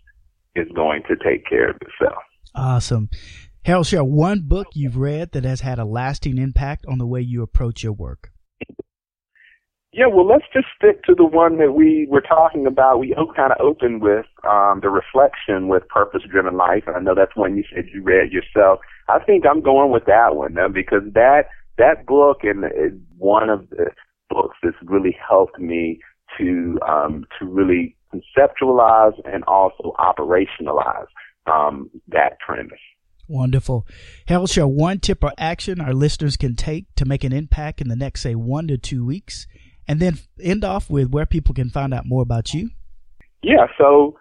is 0.57 0.69
going 0.75 1.03
to 1.09 1.17
take 1.17 1.47
care 1.47 1.71
of 1.71 1.77
itself. 1.77 2.23
Awesome. 2.55 3.11
Harold 3.65 3.87
share 3.87 4.05
one 4.05 4.43
book 4.43 4.69
you've 4.75 4.97
read 4.97 5.33
that 5.33 5.45
has 5.45 5.61
had 5.61 5.79
a 5.79 5.85
lasting 5.85 6.39
impact 6.39 6.85
on 6.87 6.99
the 6.99 7.07
way 7.07 7.21
you 7.21 7.43
approach 7.43 7.83
your 7.83 7.93
work 7.93 8.34
Yeah, 9.97 10.07
well, 10.07 10.26
let's 10.26 10.47
just 10.53 10.66
stick 10.76 11.05
to 11.05 11.14
the 11.14 11.24
one 11.24 11.59
that 11.59 11.72
we 11.72 12.09
were 12.11 12.20
talking 12.20 12.66
about. 12.66 12.99
We 12.99 13.14
kind 13.36 13.53
of 13.53 13.61
opened 13.61 14.03
with 14.03 14.26
um, 14.42 14.80
the 14.82 14.90
reflection 14.90 15.68
with 15.68 15.86
purpose-driven 15.86 16.57
life, 16.57 16.82
and 16.88 16.97
I 16.97 16.99
know 16.99 17.14
that's 17.14 17.36
one 17.36 17.57
you 17.57 17.62
said 17.72 17.84
you 17.95 18.03
read 18.03 18.32
yourself. 18.32 18.80
I 19.09 19.20
think 19.20 19.45
I'm 19.49 19.61
going 19.61 19.92
with 19.92 20.07
that 20.07 20.34
one 20.34 20.55
though, 20.55 20.68
because 20.68 21.03
that 21.12 21.45
that 21.78 22.07
book 22.07 22.38
and 22.42 22.64
one 23.18 23.49
of 23.49 23.70
the 23.70 23.92
books 24.30 24.57
that's 24.64 24.76
really 24.82 25.16
helped 25.28 25.61
me 25.61 26.01
to 26.38 26.76
um, 26.88 27.24
to 27.38 27.47
really 27.47 27.95
conceptualize 28.12 29.14
and 29.24 29.45
also 29.45 29.95
operationalize 30.01 31.07
um, 31.47 31.88
that 32.09 32.40
premise. 32.40 32.80
Wonderful. 33.28 33.86
Harold, 34.26 34.51
share 34.51 34.66
one 34.66 34.99
tip 34.99 35.22
or 35.22 35.32
action 35.38 35.80
our 35.80 35.95
listeners 35.95 36.36
can 36.36 36.57
take 36.57 36.92
to 36.97 37.05
make 37.05 37.22
an 37.22 37.32
impact 37.32 37.80
in 37.80 37.86
the 37.86 37.97
next, 37.97 38.22
say, 38.22 38.34
one 38.34 38.66
to 38.66 38.76
two 38.76 39.05
weeks 39.05 39.47
and 39.89 40.01
then 40.01 40.18
end 40.43 40.64
off 40.64 40.91
with 40.91 41.11
where 41.11 41.26
people 41.26 41.55
can 41.55 41.70
find 41.70 41.93
out 41.95 42.07
more 42.07 42.22
about 42.22 42.55
you. 42.55 42.70
Yeah, 43.43 43.66
so 43.76 44.16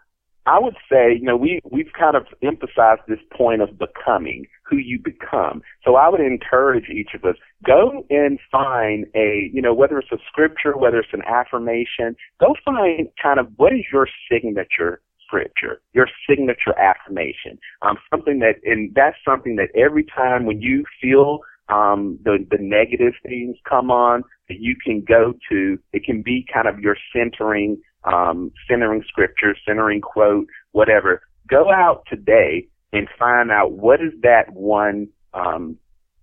I 0.46 0.60
would 0.60 0.76
say, 0.92 1.14
you 1.14 1.24
know, 1.24 1.38
we 1.38 1.62
we've 1.72 1.92
kind 1.98 2.18
of 2.18 2.26
emphasized 2.42 3.02
this 3.08 3.20
point 3.32 3.62
of 3.62 3.80
becoming 3.80 4.46
who 4.64 4.78
you 4.78 5.00
become. 5.00 5.62
So 5.86 5.96
I 5.96 6.10
would 6.10 6.20
encourage 6.20 6.90
each 6.90 7.14
of 7.14 7.24
us 7.24 7.36
go 7.66 8.06
and 8.10 8.40
find 8.52 9.06
a, 9.16 9.50
you 9.54 9.62
know, 9.62 9.74
whether 9.74 9.98
it's 9.98 10.12
a 10.12 10.18
scripture, 10.28 10.78
whether 10.78 11.00
it's 11.00 11.14
an 11.14 11.24
affirmation, 11.28 12.16
go 12.40 12.56
find 12.66 13.08
kind 13.22 13.40
of 13.40 13.48
what 13.56 13.74
is 13.74 13.86
your 13.92 14.08
signature 14.30 15.02
scripture, 15.26 15.82
your 15.94 16.08
signature 16.30 16.78
affirmation, 16.78 17.58
um, 17.82 17.98
something 18.10 18.40
that, 18.40 18.56
and 18.66 18.94
that's 18.94 19.18
something 19.26 19.56
that 19.56 19.70
every 19.76 20.04
time 20.04 20.46
when 20.46 20.62
you 20.62 20.84
feel 21.02 21.40
um, 21.74 22.20
the 22.24 22.46
the 22.52 22.58
negative 22.60 23.14
things 23.24 23.58
come 23.68 23.90
on, 23.90 24.24
that 24.48 24.60
you 24.60 24.76
can 24.84 25.04
go 25.08 25.34
to. 25.50 25.80
It 25.92 26.04
can 26.04 26.22
be 26.22 26.46
kind 26.54 26.68
of 26.68 26.80
your 26.80 26.98
centering, 27.16 27.82
um, 28.04 28.52
centering 28.68 29.04
scripture, 29.08 29.56
centering 29.66 30.02
quote, 30.02 30.48
whatever. 30.72 31.22
Go 31.50 31.72
out 31.72 32.04
today 32.08 32.68
and 32.92 33.08
find 33.18 33.52
out 33.52 33.72
what 33.72 34.02
is 34.02 34.14
that 34.22 34.54
one 34.54 35.08
um, 35.34 35.78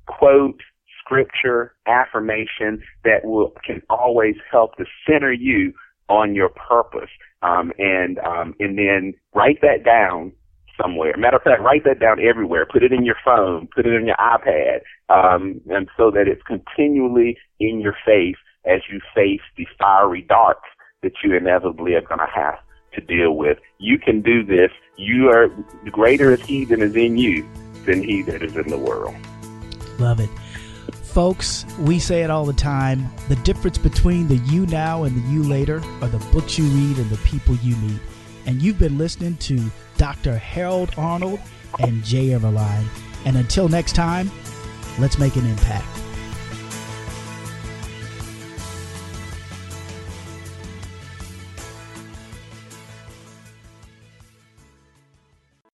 quote, 0.07 0.61
scripture, 1.05 1.75
affirmation 1.87 2.83
that 3.05 3.25
will 3.25 3.53
can 3.65 3.83
always 3.91 4.37
help 4.51 4.77
to 4.77 4.85
center 5.09 5.33
you 5.33 5.73
on 6.09 6.35
your 6.35 6.51
purpose. 6.51 7.11
Um, 7.43 7.73
and 7.79 8.19
um, 8.19 8.55
and 8.61 8.79
then 8.79 9.15
write 9.35 9.61
that 9.63 9.85
down 9.85 10.33
somewhere. 10.81 11.17
Matter 11.17 11.37
of 11.37 11.43
fact, 11.43 11.63
write 11.63 11.85
that 11.85 12.01
down 12.01 12.19
everywhere. 12.21 12.67
Put 12.71 12.83
it 12.83 12.93
in 12.93 13.05
your 13.05 13.17
phone. 13.25 13.69
Put 13.75 13.87
it 13.87 13.95
in 13.95 14.07
your 14.07 14.17
iPad, 14.17 14.81
um, 15.09 15.61
and 15.71 15.89
so 15.97 16.11
that 16.11 16.29
it's 16.29 16.43
continually 16.43 17.37
in 17.59 17.81
your 17.81 17.97
face 18.05 18.37
as 18.65 18.81
you 18.91 19.01
face 19.15 19.41
the 19.57 19.67
fiery 19.79 20.23
darts 20.23 20.61
that 21.03 21.13
you 21.25 21.35
inevitably 21.35 21.95
are 21.95 22.03
going 22.03 22.21
to 22.21 22.27
have 22.33 22.59
to 22.95 23.01
deal 23.01 23.37
with. 23.37 23.59
You 23.79 23.99
can 23.99 24.21
do 24.21 24.45
this. 24.45 24.71
You 24.97 25.31
are 25.31 25.49
greater 25.91 26.33
is 26.33 26.43
He 26.43 26.65
that 26.67 26.81
is 26.81 26.95
in 26.95 27.17
you 27.17 27.49
than 27.87 28.03
He 28.03 28.23
that 28.23 28.43
is 28.43 28.57
in 28.57 28.69
the 28.69 28.79
world. 28.79 29.15
Love 29.99 30.21
it. 30.21 30.31
Folks, 31.05 31.65
we 31.81 31.99
say 31.99 32.23
it 32.23 32.31
all 32.31 32.45
the 32.45 32.53
time. 32.53 33.11
The 33.29 33.37
difference 33.37 33.79
between 33.79 34.29
the 34.29 34.37
you 34.37 34.67
now 34.67 35.05
and 35.05 35.17
the 35.17 35.29
you 35.31 35.43
later 35.43 35.83
are 36.03 36.09
the 36.09 36.25
books 36.33 36.59
you 36.59 36.65
read 36.67 36.99
and 36.99 37.11
the 37.11 37.17
people 37.19 37.57
you 37.57 37.77
meet. 37.77 38.01
And 38.47 38.63
you've 38.63 38.79
been 38.79 38.97
listening 38.97 39.37
to 39.39 39.71
Dr. 40.01 40.39
Harold 40.39 40.95
Arnold 40.97 41.41
and 41.79 42.03
Jay 42.03 42.29
Everline. 42.29 42.87
And 43.27 43.37
until 43.37 43.69
next 43.69 43.93
time, 43.93 44.31
let's 44.99 45.19
make 45.19 45.37
an 45.37 45.45
impact. 45.45 46.10